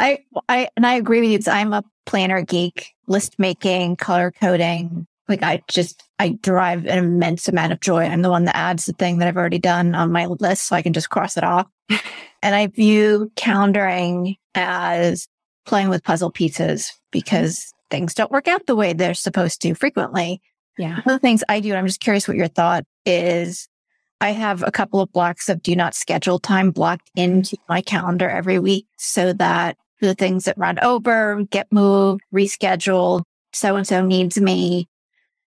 I, 0.00 0.20
I, 0.48 0.68
and 0.76 0.86
I 0.86 0.94
agree 0.94 1.20
with 1.20 1.46
you. 1.46 1.52
I'm 1.52 1.72
a 1.72 1.82
planner 2.06 2.42
geek, 2.42 2.94
list 3.06 3.38
making, 3.38 3.96
color 3.96 4.30
coding. 4.30 5.07
Like 5.28 5.42
I 5.42 5.62
just, 5.68 6.02
I 6.18 6.38
derive 6.40 6.86
an 6.86 6.98
immense 6.98 7.48
amount 7.48 7.72
of 7.72 7.80
joy. 7.80 8.04
I'm 8.04 8.22
the 8.22 8.30
one 8.30 8.44
that 8.44 8.56
adds 8.56 8.86
the 8.86 8.92
thing 8.94 9.18
that 9.18 9.28
I've 9.28 9.36
already 9.36 9.58
done 9.58 9.94
on 9.94 10.12
my 10.12 10.26
list 10.26 10.66
so 10.66 10.76
I 10.76 10.82
can 10.82 10.92
just 10.92 11.10
cross 11.10 11.36
it 11.36 11.44
off. 11.44 11.66
and 12.42 12.54
I 12.54 12.66
view 12.68 13.30
calendaring 13.36 14.36
as 14.54 15.28
playing 15.66 15.88
with 15.90 16.04
puzzle 16.04 16.30
pieces 16.30 16.92
because 17.10 17.72
things 17.90 18.14
don't 18.14 18.30
work 18.30 18.48
out 18.48 18.66
the 18.66 18.76
way 18.76 18.92
they're 18.92 19.14
supposed 19.14 19.60
to 19.62 19.74
frequently. 19.74 20.40
Yeah. 20.78 21.00
One 21.02 21.14
of 21.14 21.20
the 21.20 21.26
things 21.26 21.44
I 21.48 21.60
do, 21.60 21.70
and 21.70 21.78
I'm 21.78 21.86
just 21.86 22.00
curious 22.00 22.28
what 22.28 22.36
your 22.36 22.48
thought 22.48 22.84
is 23.04 23.68
I 24.20 24.30
have 24.30 24.62
a 24.62 24.72
couple 24.72 25.00
of 25.00 25.12
blocks 25.12 25.48
of 25.48 25.62
do 25.62 25.76
not 25.76 25.94
schedule 25.94 26.38
time 26.38 26.70
blocked 26.70 27.10
into 27.14 27.56
my 27.68 27.80
calendar 27.80 28.28
every 28.28 28.58
week 28.58 28.86
so 28.96 29.32
that 29.34 29.76
the 30.00 30.14
things 30.14 30.44
that 30.44 30.58
run 30.58 30.78
over, 30.80 31.44
get 31.50 31.70
moved, 31.72 32.22
rescheduled, 32.32 33.22
so 33.52 33.76
and 33.76 33.86
so 33.86 34.04
needs 34.04 34.40
me. 34.40 34.88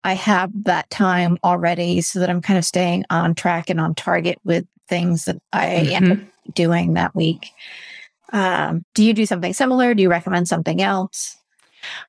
I 0.07 0.12
have 0.12 0.52
that 0.66 0.88
time 0.88 1.36
already 1.42 2.00
so 2.00 2.20
that 2.20 2.30
I'm 2.30 2.40
kind 2.40 2.57
of 2.57 2.64
staying 2.64 3.04
on 3.11 3.34
track 3.34 3.68
and 3.68 3.80
on 3.80 3.96
target 3.96 4.38
with 4.44 4.64
things 4.88 5.24
that 5.24 5.36
I 5.52 5.66
mm-hmm. 5.66 5.92
end 5.92 6.12
up 6.12 6.54
doing 6.54 6.94
that 6.94 7.12
week. 7.16 7.50
Um, 8.32 8.84
do 8.94 9.02
you 9.02 9.12
do 9.12 9.26
something 9.26 9.52
similar? 9.52 9.94
Do 9.94 10.02
you 10.04 10.09
recommend 10.09 10.46
something 10.46 10.80
else? 10.80 11.36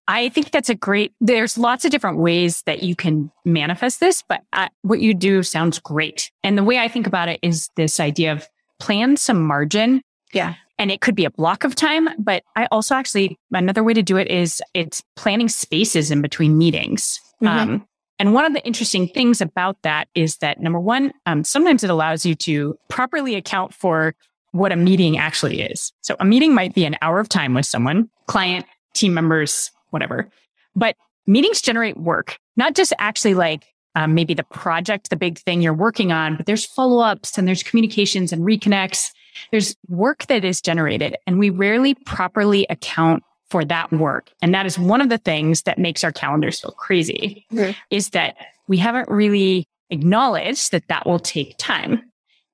I 0.07 0.29
think 0.29 0.51
that's 0.51 0.69
a 0.69 0.75
great, 0.75 1.11
there's 1.19 1.57
lots 1.57 1.85
of 1.85 1.91
different 1.91 2.19
ways 2.19 2.61
that 2.67 2.83
you 2.83 2.95
can 2.95 3.31
manifest 3.45 3.99
this, 3.99 4.23
but 4.29 4.43
I, 4.53 4.69
what 4.83 4.99
you 4.99 5.15
do 5.15 5.41
sounds 5.41 5.79
great. 5.79 6.29
And 6.43 6.55
the 6.55 6.63
way 6.63 6.77
I 6.77 6.87
think 6.87 7.07
about 7.07 7.29
it 7.29 7.39
is 7.41 7.71
this 7.77 7.99
idea 7.99 8.31
of 8.31 8.47
plan 8.79 9.17
some 9.17 9.41
margin. 9.41 10.03
Yeah. 10.33 10.53
And 10.79 10.91
it 10.91 11.01
could 11.01 11.15
be 11.15 11.25
a 11.25 11.31
block 11.31 11.63
of 11.63 11.73
time, 11.75 12.07
but 12.19 12.43
I 12.55 12.67
also 12.71 12.93
actually, 12.93 13.39
another 13.51 13.83
way 13.83 13.93
to 13.93 14.03
do 14.03 14.17
it 14.17 14.27
is 14.27 14.61
it's 14.73 15.03
planning 15.15 15.49
spaces 15.49 16.11
in 16.11 16.21
between 16.21 16.57
meetings. 16.57 17.19
Mm-hmm. 17.41 17.47
Um, 17.47 17.87
and 18.19 18.33
one 18.33 18.45
of 18.45 18.53
the 18.53 18.65
interesting 18.65 19.07
things 19.07 19.41
about 19.41 19.77
that 19.83 20.07
is 20.15 20.37
that 20.37 20.59
number 20.59 20.79
one, 20.79 21.13
um, 21.25 21.43
sometimes 21.43 21.83
it 21.83 21.89
allows 21.89 22.25
you 22.25 22.35
to 22.35 22.77
properly 22.89 23.35
account 23.35 23.73
for 23.73 24.15
what 24.51 24.71
a 24.71 24.75
meeting 24.75 25.17
actually 25.17 25.61
is. 25.61 25.91
So 26.01 26.15
a 26.19 26.25
meeting 26.25 26.53
might 26.53 26.73
be 26.73 26.85
an 26.85 26.95
hour 27.01 27.19
of 27.19 27.29
time 27.29 27.53
with 27.53 27.65
someone, 27.65 28.09
client, 28.27 28.65
team 28.93 29.13
members, 29.13 29.71
whatever. 29.91 30.29
But 30.75 30.95
meetings 31.27 31.61
generate 31.61 31.97
work, 31.97 32.37
not 32.55 32.75
just 32.75 32.93
actually 32.97 33.33
like 33.33 33.65
um, 33.95 34.13
maybe 34.13 34.33
the 34.33 34.43
project, 34.43 35.09
the 35.09 35.15
big 35.15 35.39
thing 35.39 35.61
you're 35.61 35.73
working 35.73 36.11
on, 36.11 36.37
but 36.37 36.45
there's 36.45 36.65
follow 36.65 37.03
ups 37.03 37.37
and 37.37 37.47
there's 37.47 37.63
communications 37.63 38.31
and 38.31 38.43
reconnects. 38.43 39.11
There's 39.51 39.75
work 39.87 40.25
that 40.27 40.43
is 40.43 40.61
generated 40.61 41.15
and 41.25 41.39
we 41.39 41.49
rarely 41.49 41.93
properly 41.93 42.65
account 42.69 43.23
for 43.49 43.63
that 43.65 43.91
work. 43.91 44.31
And 44.41 44.53
that 44.53 44.65
is 44.65 44.77
one 44.77 45.01
of 45.01 45.09
the 45.09 45.17
things 45.17 45.63
that 45.63 45.77
makes 45.77 46.03
our 46.03 46.11
calendars 46.11 46.59
feel 46.59 46.71
crazy 46.71 47.45
mm-hmm. 47.51 47.71
is 47.89 48.09
that 48.09 48.35
we 48.67 48.77
haven't 48.77 49.09
really 49.09 49.67
acknowledged 49.89 50.71
that 50.71 50.87
that 50.89 51.05
will 51.05 51.19
take 51.19 51.57
time. 51.57 52.03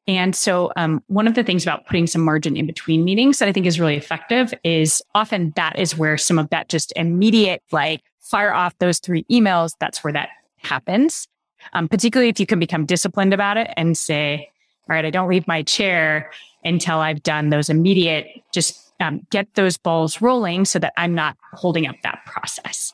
And 0.06 0.36
so, 0.36 0.72
um, 0.76 1.02
one 1.08 1.28
of 1.28 1.36
the 1.36 1.44
things 1.44 1.64
about 1.64 1.88
putting 1.88 2.08
some 2.08 2.22
margin 2.22 2.58
in 2.58 2.66
between 2.66 3.06
meetings 3.06 3.40
that 3.40 3.48
I 3.48 3.54
think 3.54 3.66
is 3.66 3.80
really 3.80 3.96
effective 3.96 4.54
is 4.64 5.02
often 5.16 5.54
that 5.56 5.80
is 5.80 5.98
where 5.98 6.18
some 6.18 6.38
of 6.38 6.50
that 6.50 6.68
just 6.68 6.92
immediate, 6.98 7.64
like 7.72 8.02
fire 8.20 8.54
off 8.54 8.78
those 8.80 9.00
three 9.00 9.24
emails. 9.32 9.72
That's 9.80 10.04
where 10.04 10.14
that 10.14 10.30
happens. 10.58 11.28
Um, 11.72 11.88
particularly 11.88 12.30
if 12.30 12.40
you 12.40 12.46
can 12.46 12.60
become 12.60 12.86
disciplined 12.86 13.34
about 13.34 13.56
it 13.56 13.72
and 13.78 13.98
say, 13.98 14.52
all 14.90 14.96
right, 14.96 15.06
I 15.06 15.10
don't 15.10 15.30
leave 15.30 15.48
my 15.48 15.64
chair 15.64 16.32
until 16.66 17.00
I've 17.00 17.24
done 17.24 17.50
those 17.50 17.70
immediate, 17.70 18.28
just 18.54 18.94
um, 19.00 19.26
get 19.30 19.54
those 19.56 19.78
balls 19.78 20.22
rolling 20.22 20.66
so 20.66 20.80
that 20.80 20.94
I'm 20.98 21.14
not 21.14 21.38
holding 21.54 21.88
up 21.88 21.96
that 22.04 22.20
process. 22.26 22.94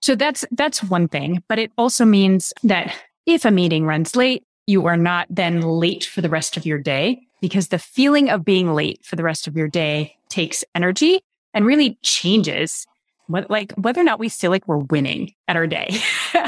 So 0.00 0.14
that's, 0.14 0.44
that's 0.52 0.82
one 0.84 1.08
thing, 1.08 1.42
but 1.48 1.58
it 1.58 1.72
also 1.76 2.04
means 2.04 2.52
that 2.62 2.94
if 3.26 3.44
a 3.44 3.50
meeting 3.50 3.84
runs 3.84 4.14
late, 4.14 4.44
you 4.66 4.86
are 4.86 4.96
not 4.96 5.26
then 5.30 5.60
late 5.62 6.04
for 6.04 6.20
the 6.20 6.28
rest 6.28 6.56
of 6.56 6.66
your 6.66 6.78
day 6.78 7.20
because 7.40 7.68
the 7.68 7.78
feeling 7.78 8.30
of 8.30 8.44
being 8.44 8.74
late 8.74 9.04
for 9.04 9.16
the 9.16 9.22
rest 9.22 9.46
of 9.46 9.56
your 9.56 9.68
day 9.68 10.16
takes 10.28 10.64
energy 10.74 11.20
and 11.54 11.66
really 11.66 11.98
changes 12.02 12.86
what, 13.26 13.50
like 13.50 13.72
whether 13.72 14.00
or 14.00 14.04
not 14.04 14.18
we 14.18 14.28
feel 14.28 14.50
like 14.50 14.66
we're 14.68 14.78
winning 14.78 15.32
at 15.46 15.56
our 15.56 15.66
day. 15.66 15.98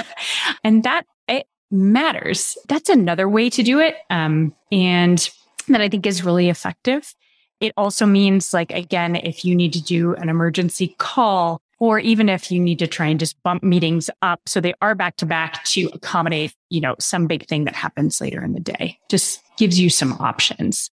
and 0.65 0.83
that 0.83 1.05
it 1.29 1.47
matters. 1.71 2.57
That's 2.69 2.89
another 2.89 3.29
way 3.29 3.51
to 3.51 3.63
do 3.63 3.79
it. 3.79 3.97
Um, 4.11 4.55
and 4.73 5.31
that 5.69 5.81
I 5.81 5.89
think 5.89 6.07
is 6.07 6.25
really 6.25 6.49
effective. 6.49 7.15
It 7.61 7.73
also 7.77 8.07
means 8.07 8.55
like, 8.55 8.73
again, 8.73 9.17
if 9.17 9.45
you 9.45 9.55
need 9.55 9.73
to 9.75 9.83
do 9.83 10.15
an 10.15 10.29
emergency 10.29 10.95
call, 10.99 11.61
or 11.79 11.99
even 11.99 12.29
if 12.29 12.51
you 12.53 12.61
need 12.61 12.79
to 12.79 12.87
try 12.87 13.07
and 13.07 13.19
just 13.19 13.43
bump 13.43 13.63
meetings 13.63 14.11
up 14.21 14.41
so 14.47 14.61
they 14.61 14.75
are 14.83 14.95
back 14.95 15.17
to 15.17 15.27
back 15.27 15.65
to 15.65 15.89
accommodate, 15.95 16.55
you 16.69 16.81
know, 16.81 16.95
some 16.99 17.27
big 17.27 17.47
thing 17.47 17.65
that 17.65 17.75
happens 17.75 18.21
later 18.21 18.45
in 18.45 18.53
the 18.53 18.61
day. 18.61 18.99
Just 19.11 19.41
gives 19.57 19.81
you 19.81 19.89
some 19.89 20.13
options. 20.15 20.91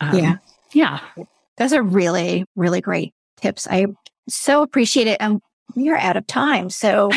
Um, 0.00 0.18
yeah. 0.18 0.36
Yeah. 0.72 1.00
Those 1.56 1.72
are 1.72 1.82
really, 1.82 2.44
really 2.56 2.80
great 2.80 3.14
tips. 3.40 3.68
I 3.70 3.86
so 4.28 4.62
appreciate 4.62 5.06
it. 5.06 5.18
And 5.20 5.40
we 5.76 5.88
are 5.90 5.96
out 5.96 6.16
of 6.16 6.26
time. 6.26 6.68
So 6.68 7.10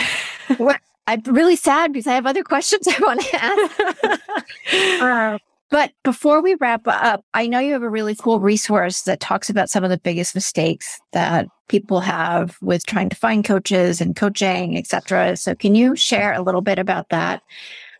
I'm 1.07 1.21
really 1.25 1.55
sad 1.55 1.93
because 1.93 2.07
I 2.07 2.13
have 2.13 2.27
other 2.27 2.43
questions 2.43 2.87
I 2.87 2.99
want 2.99 3.21
to 3.21 3.35
ask. 3.43 5.01
uh, 5.01 5.37
but 5.69 5.91
before 6.03 6.41
we 6.41 6.55
wrap 6.55 6.81
up, 6.87 7.23
I 7.33 7.47
know 7.47 7.59
you 7.59 7.73
have 7.73 7.83
a 7.83 7.89
really 7.89 8.15
cool 8.15 8.39
resource 8.39 9.01
that 9.03 9.19
talks 9.19 9.49
about 9.49 9.69
some 9.69 9.83
of 9.83 9.89
the 9.89 9.97
biggest 9.97 10.33
mistakes 10.33 10.99
that 11.11 11.47
people 11.67 11.99
have 11.99 12.57
with 12.61 12.85
trying 12.85 13.09
to 13.09 13.15
find 13.15 13.43
coaches 13.43 13.99
and 13.99 14.15
coaching, 14.15 14.77
etc. 14.77 15.35
So 15.35 15.55
can 15.55 15.75
you 15.75 15.95
share 15.95 16.33
a 16.33 16.41
little 16.41 16.61
bit 16.61 16.79
about 16.79 17.09
that? 17.09 17.41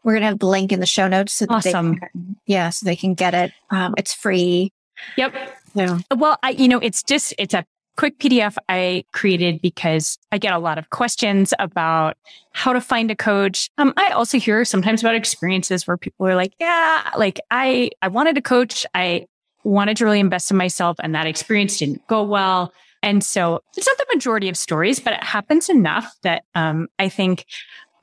We're 0.03 0.13
going 0.13 0.22
to 0.22 0.28
have 0.28 0.39
the 0.39 0.47
link 0.47 0.72
in 0.72 0.80
the 0.80 0.86
show 0.86 1.09
notes. 1.09 1.34
So 1.34 1.45
awesome. 1.49 1.99
They 1.99 2.07
yeah, 2.45 2.70
so 2.70 2.86
they 2.86 2.95
can 2.95 3.13
get 3.13 3.34
it. 3.34 3.51
Um, 3.70 3.93
it's 3.97 4.13
free. 4.13 4.72
Yep. 5.18 5.36
So. 5.76 5.99
Well, 6.15 6.39
I, 6.43 6.51
you 6.51 6.70
know, 6.70 6.80
it's 6.80 7.03
just, 7.03 7.34
it's 7.38 7.53
a 7.53 7.65
quick 7.98 8.20
PDF 8.20 8.56
I 8.70 9.04
created 9.12 9.62
because 9.62 10.18
I 10.32 10.38
get 10.38 10.54
a 10.54 10.60
lot 10.60 10.78
of 10.78 10.89
questions 10.91 11.54
about 11.60 12.16
how 12.54 12.72
to 12.72 12.80
find 12.80 13.12
a 13.12 13.16
coach. 13.16 13.70
Um, 13.78 13.93
I 13.98 14.12
also 14.12 14.39
hear 14.39 14.64
sometimes 14.64 15.02
about 15.02 15.16
experiences 15.16 15.88
where 15.88 15.98
people 15.98 16.28
are 16.28 16.36
like, 16.36 16.54
yeah, 16.60 17.10
like 17.18 17.39
I, 17.52 17.89
I 18.02 18.08
wanted 18.08 18.38
a 18.38 18.41
coach. 18.41 18.86
I 18.93 19.26
wanted 19.64 19.98
to 19.98 20.06
really 20.06 20.20
invest 20.20 20.52
in 20.52 20.58
myself 20.58 20.98
and 21.02 21.14
that 21.16 21.28
experience 21.28 21.78
didn't 21.78 22.06
go 22.08 22.24
well. 22.24 22.72
And 23.04 23.24
so 23.24 23.62
it's 23.76 23.88
not 23.88 23.98
the 23.98 24.06
majority 24.14 24.48
of 24.48 24.58
stories, 24.58 25.00
but 25.00 25.14
it 25.14 25.24
happens 25.24 25.70
enough 25.70 26.16
that, 26.24 26.43
um, 26.56 26.88
I 27.00 27.10
think 27.10 27.45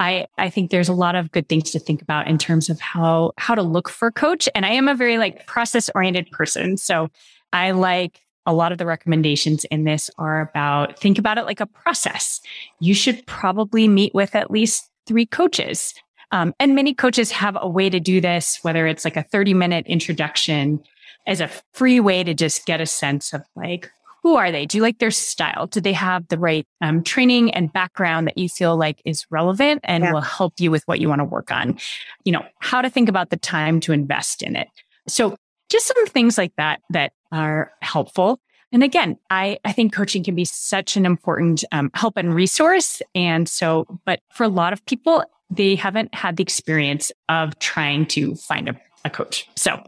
I, 0.01 0.27
I 0.39 0.51
think 0.51 0.71
there's 0.71 0.89
a 0.89 0.93
lot 0.93 1.15
of 1.15 1.31
good 1.31 1.49
things 1.49 1.71
to 1.71 1.79
think 1.79 2.03
about 2.03 2.27
in 2.27 2.37
terms 2.37 2.69
of 2.69 2.81
how, 2.81 3.33
how 3.39 3.55
to 3.55 3.63
look 3.63 3.89
for 3.89 4.09
a 4.09 4.13
coach. 4.13 4.49
And 4.55 4.67
I 4.67 4.71
am 4.71 4.89
a 4.89 4.95
very 4.95 5.19
like 5.19 5.47
process 5.47 5.89
oriented 5.95 6.31
person. 6.33 6.77
So 6.77 7.11
I 7.53 7.71
like 7.71 8.21
a 8.47 8.53
lot 8.53 8.73
of 8.73 8.79
the 8.79 8.87
recommendations 8.87 9.65
in 9.67 9.85
this 9.85 10.11
are 10.19 10.41
about 10.41 10.99
think 10.99 11.19
about 11.19 11.39
it 11.39 11.45
like 11.45 11.61
a 11.61 11.67
process. 11.67 12.41
You 12.81 12.95
should 12.95 13.27
probably 13.27 13.89
meet 13.89 14.15
with 14.15 14.35
at 14.35 14.51
least 14.51 14.91
three 15.07 15.27
coaches. 15.27 15.95
Um, 16.33 16.55
and 16.59 16.75
many 16.75 16.95
coaches 16.95 17.31
have 17.31 17.57
a 17.61 17.69
way 17.69 17.89
to 17.91 18.01
do 18.01 18.21
this, 18.21 18.59
whether 18.63 18.87
it's 18.87 19.05
like 19.05 19.17
a 19.17 19.23
30 19.23 19.55
minute 19.55 19.87
introduction 19.87 20.83
as 21.27 21.41
a 21.41 21.51
free 21.73 22.01
way 22.01 22.25
to 22.25 22.35
just 22.35 22.67
get 22.67 22.81
a 22.81 22.87
sense 22.87 23.33
of 23.33 23.43
like, 23.57 23.91
who 24.23 24.37
are 24.37 24.51
they? 24.51 24.65
Do 24.65 24.79
you 24.79 24.83
like 24.83 24.99
their 24.99 25.11
style? 25.11 25.67
Do 25.67 25.81
they 25.83 25.93
have 25.93 26.27
the 26.29 26.39
right 26.39 26.67
um, 26.81 27.05
training 27.05 27.53
and 27.53 27.73
background 27.73 28.27
that 28.27 28.39
you 28.39 28.49
feel 28.49 28.75
like 28.75 29.03
is 29.05 29.27
relevant 29.31 29.83
and 29.85 30.03
yeah. 30.03 30.13
will 30.13 30.23
help 30.23 30.55
you 30.59 30.71
with 30.71 30.83
what 30.85 30.99
you 30.99 31.11
want 31.11 31.21
to 31.21 31.25
work 31.25 31.51
on? 31.51 31.79
You 32.25 32.33
know, 32.33 32.45
how 32.59 32.81
to 32.81 32.89
think 32.89 33.11
about 33.11 33.29
the 33.29 33.37
time 33.37 33.81
to 33.81 33.93
invest 33.93 34.43
in 34.43 34.57
it. 34.57 34.69
So 35.07 35.37
just 35.75 35.89
some 35.89 36.07
things 36.07 36.39
like 36.39 36.53
that 36.57 36.81
that 36.91 37.13
are 37.33 37.73
helpful. 37.83 38.39
And 38.71 38.85
again, 38.85 39.19
I, 39.29 39.59
I 39.65 39.73
think 39.73 39.93
coaching 39.93 40.23
can 40.23 40.37
be 40.37 40.45
such 40.45 40.97
an 40.97 41.05
important 41.05 41.65
um, 41.73 41.91
help 41.95 42.17
and 42.17 42.33
resource. 42.33 43.03
And 43.15 43.49
so, 43.49 43.87
but 44.05 44.21
for 44.33 44.45
a 44.45 44.49
lot 44.49 44.73
of 44.73 44.85
people, 44.87 45.25
they 45.51 45.75
haven't 45.75 46.15
had 46.15 46.37
the 46.37 46.43
experience 46.43 47.11
of 47.29 47.59
trying 47.59 48.07
to 48.07 48.37
find 48.37 48.69
a 48.69 48.81
a 49.05 49.11
coach. 49.11 49.47
So 49.55 49.83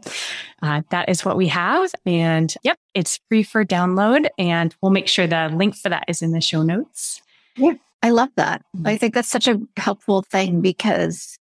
uh, 0.61 0.83
that 0.91 1.09
is 1.09 1.25
what 1.25 1.37
we 1.37 1.47
have. 1.47 1.91
And 2.05 2.53
yep, 2.63 2.77
it's 2.93 3.19
free 3.29 3.41
for 3.41 3.65
download. 3.65 4.27
And 4.37 4.75
we'll 4.81 4.91
make 4.91 5.07
sure 5.07 5.25
the 5.25 5.49
link 5.49 5.75
for 5.75 5.89
that 5.89 6.03
is 6.07 6.21
in 6.21 6.31
the 6.31 6.41
show 6.41 6.61
notes. 6.61 7.21
Yeah, 7.55 7.73
I 8.03 8.11
love 8.11 8.29
that. 8.35 8.63
Mm-hmm. 8.75 8.87
I 8.87 8.97
think 8.97 9.15
that's 9.15 9.29
such 9.29 9.47
a 9.47 9.59
helpful 9.75 10.21
thing 10.21 10.61
because 10.61 11.39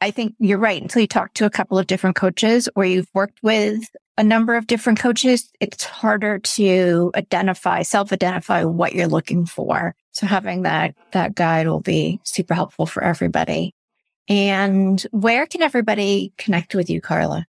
I 0.00 0.10
think 0.10 0.34
you're 0.38 0.58
right. 0.58 0.80
Until 0.80 1.02
you 1.02 1.08
talk 1.08 1.34
to 1.34 1.46
a 1.46 1.50
couple 1.50 1.78
of 1.78 1.86
different 1.86 2.16
coaches 2.16 2.68
or 2.76 2.84
you've 2.84 3.08
worked 3.14 3.42
with 3.42 3.84
a 4.16 4.22
number 4.22 4.54
of 4.56 4.66
different 4.66 4.98
coaches, 4.98 5.50
it's 5.60 5.84
harder 5.84 6.38
to 6.38 7.10
identify, 7.16 7.82
self 7.82 8.12
identify 8.12 8.64
what 8.64 8.94
you're 8.94 9.08
looking 9.08 9.46
for. 9.46 9.94
So 10.12 10.26
having 10.26 10.62
that, 10.62 10.94
that 11.12 11.34
guide 11.34 11.66
will 11.66 11.80
be 11.80 12.20
super 12.24 12.54
helpful 12.54 12.86
for 12.86 13.02
everybody. 13.02 13.74
And 14.28 15.00
where 15.10 15.46
can 15.46 15.62
everybody 15.62 16.32
connect 16.38 16.74
with 16.74 16.88
you, 16.88 17.00
Carla? 17.00 17.46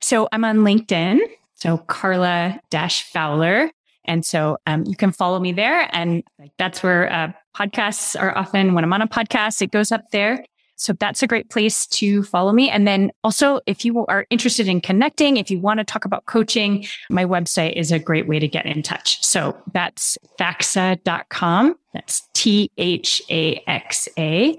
So 0.00 0.28
I'm 0.32 0.44
on 0.44 0.58
LinkedIn. 0.58 1.20
So 1.54 1.78
Carla 1.78 2.60
Dash 2.70 3.04
Fowler. 3.04 3.70
And 4.06 4.24
so 4.24 4.56
um, 4.66 4.84
you 4.86 4.96
can 4.96 5.12
follow 5.12 5.38
me 5.38 5.52
there. 5.52 5.88
And 5.92 6.24
that's 6.58 6.82
where 6.82 7.12
uh, 7.12 7.32
podcasts 7.54 8.20
are 8.20 8.36
often 8.36 8.74
when 8.74 8.82
I'm 8.82 8.92
on 8.92 9.02
a 9.02 9.06
podcast, 9.06 9.60
it 9.60 9.70
goes 9.70 9.92
up 9.92 10.10
there. 10.10 10.44
So 10.80 10.94
that's 10.94 11.22
a 11.22 11.26
great 11.26 11.50
place 11.50 11.86
to 11.88 12.22
follow 12.22 12.52
me. 12.52 12.70
And 12.70 12.88
then 12.88 13.12
also, 13.22 13.60
if 13.66 13.84
you 13.84 14.06
are 14.06 14.26
interested 14.30 14.66
in 14.66 14.80
connecting, 14.80 15.36
if 15.36 15.50
you 15.50 15.60
want 15.60 15.76
to 15.78 15.84
talk 15.84 16.06
about 16.06 16.24
coaching, 16.24 16.86
my 17.10 17.26
website 17.26 17.74
is 17.74 17.92
a 17.92 17.98
great 17.98 18.26
way 18.26 18.38
to 18.38 18.48
get 18.48 18.64
in 18.64 18.82
touch. 18.82 19.22
So 19.22 19.54
that's 19.74 20.16
thaxa.com. 20.38 21.76
That's 21.92 22.22
T 22.32 22.70
H 22.78 23.20
A 23.28 23.62
X 23.66 24.08
A. 24.18 24.56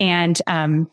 And 0.00 0.42
um, 0.48 0.90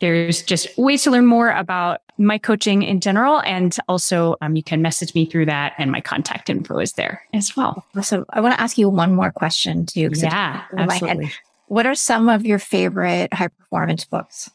there's 0.00 0.42
just 0.42 0.76
ways 0.76 1.04
to 1.04 1.12
learn 1.12 1.26
more 1.26 1.50
about 1.50 2.00
my 2.18 2.38
coaching 2.38 2.82
in 2.82 2.98
general. 2.98 3.40
And 3.42 3.76
also, 3.88 4.34
um, 4.40 4.56
you 4.56 4.64
can 4.64 4.82
message 4.82 5.14
me 5.14 5.26
through 5.26 5.46
that, 5.46 5.74
and 5.78 5.92
my 5.92 6.00
contact 6.00 6.50
info 6.50 6.78
is 6.78 6.94
there 6.94 7.22
as 7.32 7.56
well. 7.56 7.84
So, 8.02 8.24
I 8.30 8.40
want 8.40 8.54
to 8.54 8.60
ask 8.60 8.78
you 8.78 8.88
one 8.88 9.14
more 9.14 9.30
question 9.30 9.86
too. 9.86 10.10
Yeah, 10.12 10.64
absolutely. 10.76 11.30
What 11.68 11.86
are 11.86 11.94
some 11.94 12.28
of 12.28 12.44
your 12.44 12.58
favorite 12.58 13.32
high 13.32 13.48
performance 13.48 14.04
books? 14.04 14.50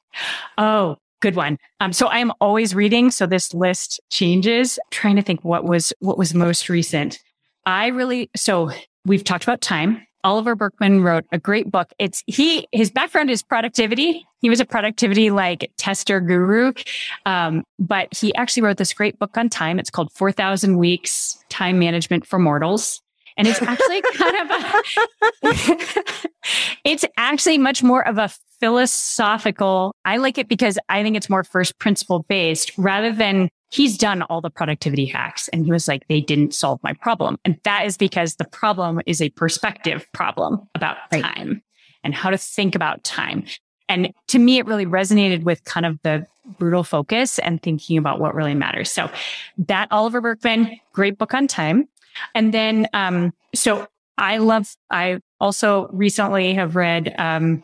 Oh, 0.58 0.98
good 1.22 1.36
one. 1.36 1.58
Um, 1.80 1.94
so 1.94 2.08
I 2.08 2.20
am 2.20 2.32
always 2.42 2.76
reading. 2.76 3.12
So 3.12 3.26
this 3.26 3.54
list 3.54 4.00
changes. 4.10 4.80
trying 4.92 5.16
to 5.16 5.22
think 5.22 5.44
what 5.44 5.64
was 5.64 5.94
what 6.00 6.18
was 6.18 6.34
most 6.34 6.70
recent. 6.70 7.20
I 7.66 7.88
really 7.88 8.30
so 8.36 8.72
we've 9.06 9.24
talked 9.24 9.44
about 9.44 9.62
time. 9.62 10.06
Oliver 10.26 10.56
Burkeman 10.56 11.04
wrote 11.04 11.26
a 11.32 11.38
great 11.38 11.70
book. 11.70 11.94
It's 12.00 12.24
he 12.28 12.68
his 12.72 12.90
background 12.90 13.30
is 13.30 13.44
productivity. 13.44 14.26
He 14.40 14.50
was 14.50 14.60
a 14.60 14.66
productivity 14.66 15.30
like 15.30 15.72
tester 15.78 16.20
guru, 16.20 16.74
um, 17.26 17.64
but 17.78 18.08
he 18.16 18.34
actually 18.36 18.64
wrote 18.64 18.78
this 18.78 18.94
great 18.94 19.20
book 19.20 19.38
on 19.38 19.50
time. 19.50 19.80
It's 19.80 19.90
called 19.90 20.12
Four 20.14 20.32
Thousand 20.32 20.78
Weeks: 20.78 21.38
Time 21.50 21.78
Management 21.78 22.26
for 22.26 22.40
Mortals. 22.40 23.03
And 23.38 23.48
it's 23.48 23.62
actually 23.62 24.02
kind 24.16 24.38
of 24.38 24.52
a, 24.52 26.04
it's 26.84 27.06
actually 27.18 27.58
much 27.58 27.84
more 27.84 28.08
of 28.08 28.18
a 28.18 28.30
philosophical. 28.60 29.96
I 30.06 30.18
like 30.18 30.38
it 30.38 30.48
because 30.48 30.78
I 30.90 31.04
think 31.04 31.18
it's 31.18 31.30
more 31.30 31.44
first 31.44 31.78
principle 31.80 32.26
based 32.30 32.72
rather 32.78 33.12
than 33.12 33.50
he's 33.72 33.98
done 33.98 34.22
all 34.24 34.40
the 34.40 34.50
productivity 34.50 35.06
hacks. 35.06 35.48
And 35.50 35.66
he 35.66 35.72
was 35.72 35.88
like, 35.88 36.08
they 36.08 36.22
didn't 36.22 36.54
solve 36.54 36.80
my 36.84 36.94
problem. 36.94 37.38
And 37.44 37.60
that 37.64 37.86
is 37.86 37.98
because 37.98 38.36
the 38.36 38.46
problem 38.46 39.02
is 39.06 39.22
a 39.22 39.30
perspective 39.32 40.06
problem 40.14 40.68
about 40.76 40.98
right. 41.12 41.24
time 41.24 41.64
and 42.04 42.14
how 42.14 42.30
to 42.30 42.38
think 42.38 42.76
about 42.76 43.04
time. 43.04 43.46
And 43.90 44.14
to 44.28 44.40
me, 44.40 44.60
it 44.60 44.66
really 44.66 44.86
resonated 44.86 45.44
with 45.44 45.64
kind 45.66 45.86
of 45.86 46.00
the 46.04 46.26
brutal 46.58 46.84
focus 46.84 47.40
and 47.40 47.62
thinking 47.62 47.98
about 47.98 48.20
what 48.20 48.36
really 48.36 48.54
matters. 48.54 48.92
So 48.92 49.10
that 49.58 49.88
Oliver 49.92 50.22
Burkeman, 50.22 50.80
great 50.94 51.18
book 51.18 51.34
on 51.34 51.48
time. 51.48 51.88
And 52.36 52.54
then, 52.54 52.88
um, 52.94 53.34
so 53.56 53.88
I 54.18 54.38
love, 54.38 54.76
I 54.90 55.20
also 55.40 55.88
recently 55.92 56.54
have 56.54 56.76
read, 56.76 57.14
um, 57.18 57.64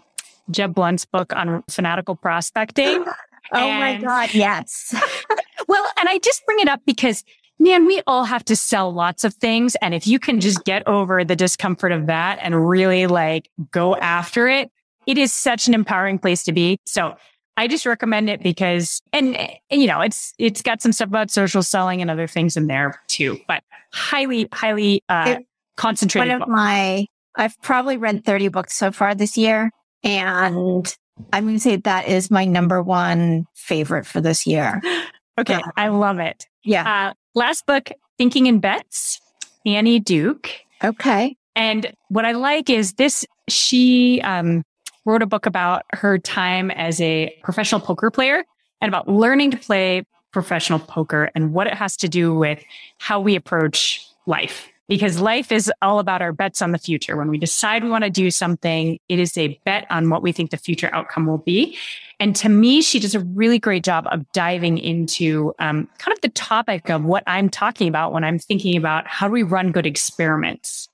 Jeb 0.52 0.74
Blount's 0.74 1.06
book 1.06 1.34
on 1.36 1.64
fanatical 1.70 2.16
prospecting. 2.16 3.06
oh 3.54 3.58
and, 3.58 4.02
my 4.02 4.08
God. 4.08 4.34
Yes. 4.34 4.94
well, 5.68 5.86
and 5.98 6.10
I 6.10 6.18
just 6.20 6.46
bring 6.46 6.60
it 6.60 6.68
up 6.68 6.82
because 6.86 7.24
man, 7.60 7.86
we 7.86 8.02
all 8.08 8.24
have 8.24 8.46
to 8.46 8.56
sell 8.56 8.92
lots 8.92 9.24
of 9.24 9.34
things. 9.36 9.76
And 9.82 9.94
if 9.94 10.08
you 10.08 10.18
can 10.18 10.40
just 10.40 10.64
get 10.64 10.88
over 10.88 11.24
the 11.24 11.36
discomfort 11.36 11.92
of 11.92 12.08
that 12.08 12.40
and 12.42 12.68
really 12.68 13.06
like 13.06 13.50
go 13.72 13.96
after 13.98 14.48
it, 14.48 14.72
it 15.06 15.18
is 15.18 15.34
such 15.34 15.68
an 15.68 15.74
empowering 15.74 16.20
place 16.20 16.44
to 16.44 16.54
be. 16.54 16.78
So 16.86 17.16
I 17.60 17.68
just 17.68 17.86
recommend 17.86 18.30
it 18.30 18.42
because, 18.42 19.02
and, 19.12 19.36
and, 19.36 19.82
you 19.82 19.86
know, 19.86 20.00
it's, 20.00 20.34
it's 20.38 20.62
got 20.62 20.82
some 20.82 20.94
stuff 20.94 21.10
about 21.10 21.30
social 21.30 21.62
selling 21.62 22.02
and 22.02 22.10
other 22.10 22.26
things 22.26 22.56
in 22.56 22.68
there 22.68 23.02
too, 23.08 23.38
but 23.50 23.64
highly, 23.92 24.48
highly, 24.54 25.04
uh, 25.10 25.36
it, 25.40 25.46
concentrated. 25.76 26.30
One 26.30 26.42
of 26.42 26.48
book. 26.48 26.56
my, 26.56 27.06
I've 27.36 27.62
probably 27.62 27.98
read 27.98 28.24
30 28.24 28.48
books 28.48 28.78
so 28.78 28.94
far 28.94 29.14
this 29.14 29.36
year. 29.38 29.72
And 30.06 30.96
I'm 31.34 31.44
going 31.44 31.56
to 31.56 31.60
say 31.60 31.76
that 31.76 32.08
is 32.08 32.32
my 32.32 32.46
number 32.46 32.82
one 32.82 33.46
favorite 33.56 34.06
for 34.06 34.22
this 34.22 34.48
year. 34.48 34.82
Okay. 35.38 35.54
Yeah. 35.54 35.72
I 35.78 35.88
love 35.88 36.20
it. 36.20 36.48
Yeah. 36.66 37.12
Uh, 37.12 37.14
last 37.34 37.66
book, 37.66 37.92
Thinking 38.18 38.48
in 38.48 38.60
Bets, 38.60 39.22
Annie 39.66 40.02
Duke. 40.02 40.50
Okay. 40.84 41.38
And 41.56 41.94
what 42.10 42.26
I 42.26 42.34
like 42.34 42.70
is 42.70 42.96
this, 42.96 43.26
she 43.48 44.20
um, 44.22 44.64
wrote 45.10 45.22
a 45.22 45.28
book 45.28 45.46
about 45.46 45.84
her 45.94 46.18
time 46.18 46.72
as 46.72 47.02
a 47.02 47.36
professional 47.44 47.82
poker 47.82 48.12
player 48.12 48.44
and 48.82 48.90
about 48.90 49.08
learning 49.08 49.52
to 49.52 49.58
play 49.58 50.06
professional 50.32 50.80
poker 50.80 51.32
and 51.36 51.54
what 51.54 51.68
it 51.68 51.74
has 51.74 51.98
to 51.98 52.08
do 52.08 52.34
with 52.34 52.64
how 53.00 53.20
we 53.20 53.36
approach 53.36 54.06
life 54.26 54.70
because 54.90 55.22
life 55.22 55.52
is 55.52 55.72
all 55.84 56.00
about 56.00 56.22
our 56.22 56.34
bets 56.34 56.62
on 56.62 56.72
the 56.72 56.78
future. 56.80 57.16
When 57.16 57.30
we 57.30 57.38
decide 57.38 57.84
we 57.84 57.92
want 57.92 58.04
to 58.04 58.10
do 58.10 58.32
something, 58.32 59.00
it 59.08 59.20
is 59.20 59.38
a 59.38 59.60
bet 59.64 59.86
on 59.92 60.10
what 60.10 60.24
we 60.24 60.32
think 60.32 60.50
the 60.50 60.58
future 60.58 60.90
outcome 60.92 61.28
will 61.28 61.38
be. 61.38 61.78
And 62.20 62.36
to 62.38 62.50
me, 62.50 62.82
she 62.82 63.00
does 63.00 63.14
a 63.14 63.20
really 63.20 63.60
great 63.60 63.84
job 63.84 64.08
of 64.12 64.30
diving 64.32 64.80
into 64.80 65.54
um, 65.60 65.88
kind 66.00 66.12
of 66.12 66.22
the 66.22 66.30
topic 66.30 66.90
of 66.90 67.06
what 67.06 67.24
I'm 67.28 67.50
talking 67.50 67.88
about 67.88 68.12
when 68.12 68.24
I'm 68.24 68.40
thinking 68.40 68.76
about 68.76 69.08
how 69.08 69.28
do 69.28 69.34
we 69.34 69.44
run 69.44 69.72
good 69.72 69.86
experiments? 69.86 70.90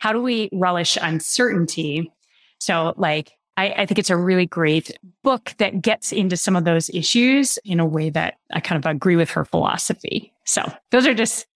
How 0.00 0.12
do 0.12 0.20
we 0.20 0.50
relish 0.52 0.98
uncertainty? 1.00 2.12
So, 2.58 2.94
like, 2.96 3.35
I, 3.56 3.70
I 3.78 3.86
think 3.86 3.98
it's 3.98 4.10
a 4.10 4.16
really 4.16 4.46
great 4.46 4.96
book 5.22 5.54
that 5.58 5.80
gets 5.80 6.12
into 6.12 6.36
some 6.36 6.56
of 6.56 6.64
those 6.64 6.90
issues 6.90 7.58
in 7.64 7.80
a 7.80 7.86
way 7.86 8.10
that 8.10 8.34
I 8.52 8.60
kind 8.60 8.84
of 8.84 8.90
agree 8.90 9.16
with 9.16 9.30
her 9.30 9.44
philosophy. 9.44 10.32
So, 10.44 10.70
those 10.90 11.06
are 11.06 11.14
just 11.14 11.46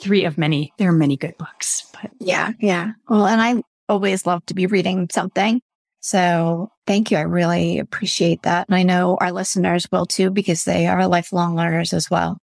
three 0.00 0.24
of 0.24 0.38
many. 0.38 0.72
There 0.78 0.88
are 0.88 0.92
many 0.92 1.16
good 1.16 1.36
books, 1.38 1.90
but 1.92 2.10
yeah, 2.18 2.52
yeah. 2.60 2.92
Well, 3.08 3.26
and 3.26 3.40
I 3.40 3.62
always 3.88 4.26
love 4.26 4.44
to 4.46 4.54
be 4.54 4.66
reading 4.66 5.08
something. 5.10 5.60
So 6.00 6.70
thank 6.86 7.10
you. 7.10 7.18
I 7.18 7.22
really 7.22 7.78
appreciate 7.78 8.42
that. 8.42 8.66
And 8.68 8.74
I 8.74 8.82
know 8.82 9.18
our 9.20 9.32
listeners 9.32 9.86
will 9.92 10.06
too, 10.06 10.30
because 10.30 10.64
they 10.64 10.86
are 10.86 11.06
lifelong 11.06 11.54
learners 11.54 11.92
as 11.92 12.10
well. 12.10 12.38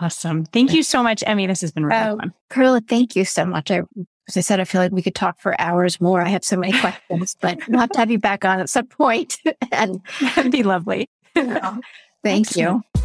Awesome. 0.00 0.44
Thank 0.46 0.72
you 0.72 0.82
so 0.82 1.02
much, 1.02 1.22
Emmy. 1.26 1.46
This 1.46 1.60
has 1.60 1.72
been 1.72 1.84
really 1.84 2.00
uh, 2.00 2.16
fun. 2.16 2.32
Carla, 2.48 2.80
thank 2.80 3.16
you 3.16 3.24
so 3.24 3.44
much. 3.44 3.70
I, 3.70 3.82
as 4.28 4.36
I 4.36 4.40
said, 4.40 4.60
I 4.60 4.64
feel 4.64 4.80
like 4.80 4.92
we 4.92 5.02
could 5.02 5.14
talk 5.14 5.40
for 5.40 5.60
hours 5.60 6.00
more. 6.00 6.20
I 6.20 6.28
have 6.28 6.44
so 6.44 6.56
many 6.56 6.78
questions, 6.78 7.36
but 7.40 7.58
we'll 7.68 7.80
have 7.80 7.90
to 7.90 7.98
have 7.98 8.10
you 8.10 8.18
back 8.18 8.44
on 8.44 8.60
at 8.60 8.68
some 8.68 8.88
and 9.72 10.00
that'd 10.20 10.52
be 10.52 10.62
lovely. 10.62 11.08
thank 11.34 11.76
Excellent. 12.24 12.84
you. 12.94 13.02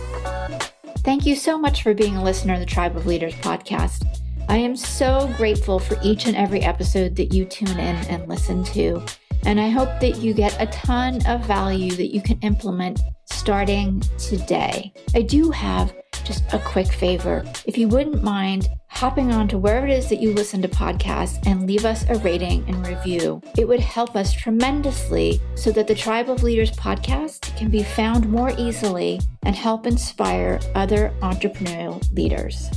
Thank 0.99 1.25
you 1.25 1.35
so 1.35 1.57
much 1.57 1.83
for 1.83 1.93
being 1.93 2.17
a 2.17 2.23
listener 2.23 2.53
of 2.53 2.59
the 2.59 2.65
Tribe 2.65 2.95
of 2.95 3.05
Leaders 3.05 3.33
podcast. 3.35 4.05
I 4.49 4.57
am 4.57 4.75
so 4.75 5.33
grateful 5.37 5.79
for 5.79 5.97
each 6.03 6.25
and 6.25 6.35
every 6.35 6.61
episode 6.61 7.15
that 7.15 7.33
you 7.33 7.45
tune 7.45 7.79
in 7.79 7.95
and 8.07 8.27
listen 8.27 8.63
to. 8.65 9.03
And 9.45 9.59
I 9.59 9.69
hope 9.69 9.99
that 10.01 10.17
you 10.17 10.33
get 10.33 10.59
a 10.61 10.67
ton 10.67 11.25
of 11.25 11.41
value 11.45 11.91
that 11.91 12.13
you 12.13 12.21
can 12.21 12.39
implement 12.39 12.99
starting 13.25 14.01
today. 14.17 14.93
I 15.15 15.21
do 15.21 15.51
have 15.51 15.93
just 16.23 16.43
a 16.53 16.59
quick 16.59 16.91
favor. 16.91 17.45
If 17.65 17.77
you 17.77 17.87
wouldn't 17.87 18.23
mind 18.23 18.67
hopping 18.87 19.31
on 19.31 19.47
to 19.47 19.57
wherever 19.57 19.85
it 19.85 19.91
is 19.91 20.09
that 20.09 20.21
you 20.21 20.33
listen 20.33 20.61
to 20.61 20.67
podcasts 20.67 21.45
and 21.45 21.67
leave 21.67 21.85
us 21.85 22.05
a 22.09 22.17
rating 22.19 22.63
and 22.67 22.87
review, 22.87 23.41
it 23.57 23.67
would 23.67 23.79
help 23.79 24.15
us 24.15 24.33
tremendously 24.33 25.39
so 25.55 25.71
that 25.71 25.87
the 25.87 25.95
Tribe 25.95 26.29
of 26.29 26.43
Leaders 26.43 26.71
podcast 26.71 27.55
can 27.55 27.69
be 27.69 27.83
found 27.83 28.29
more 28.29 28.51
easily 28.57 29.19
and 29.43 29.55
help 29.55 29.85
inspire 29.85 30.59
other 30.75 31.13
entrepreneurial 31.21 32.03
leaders. 32.13 32.69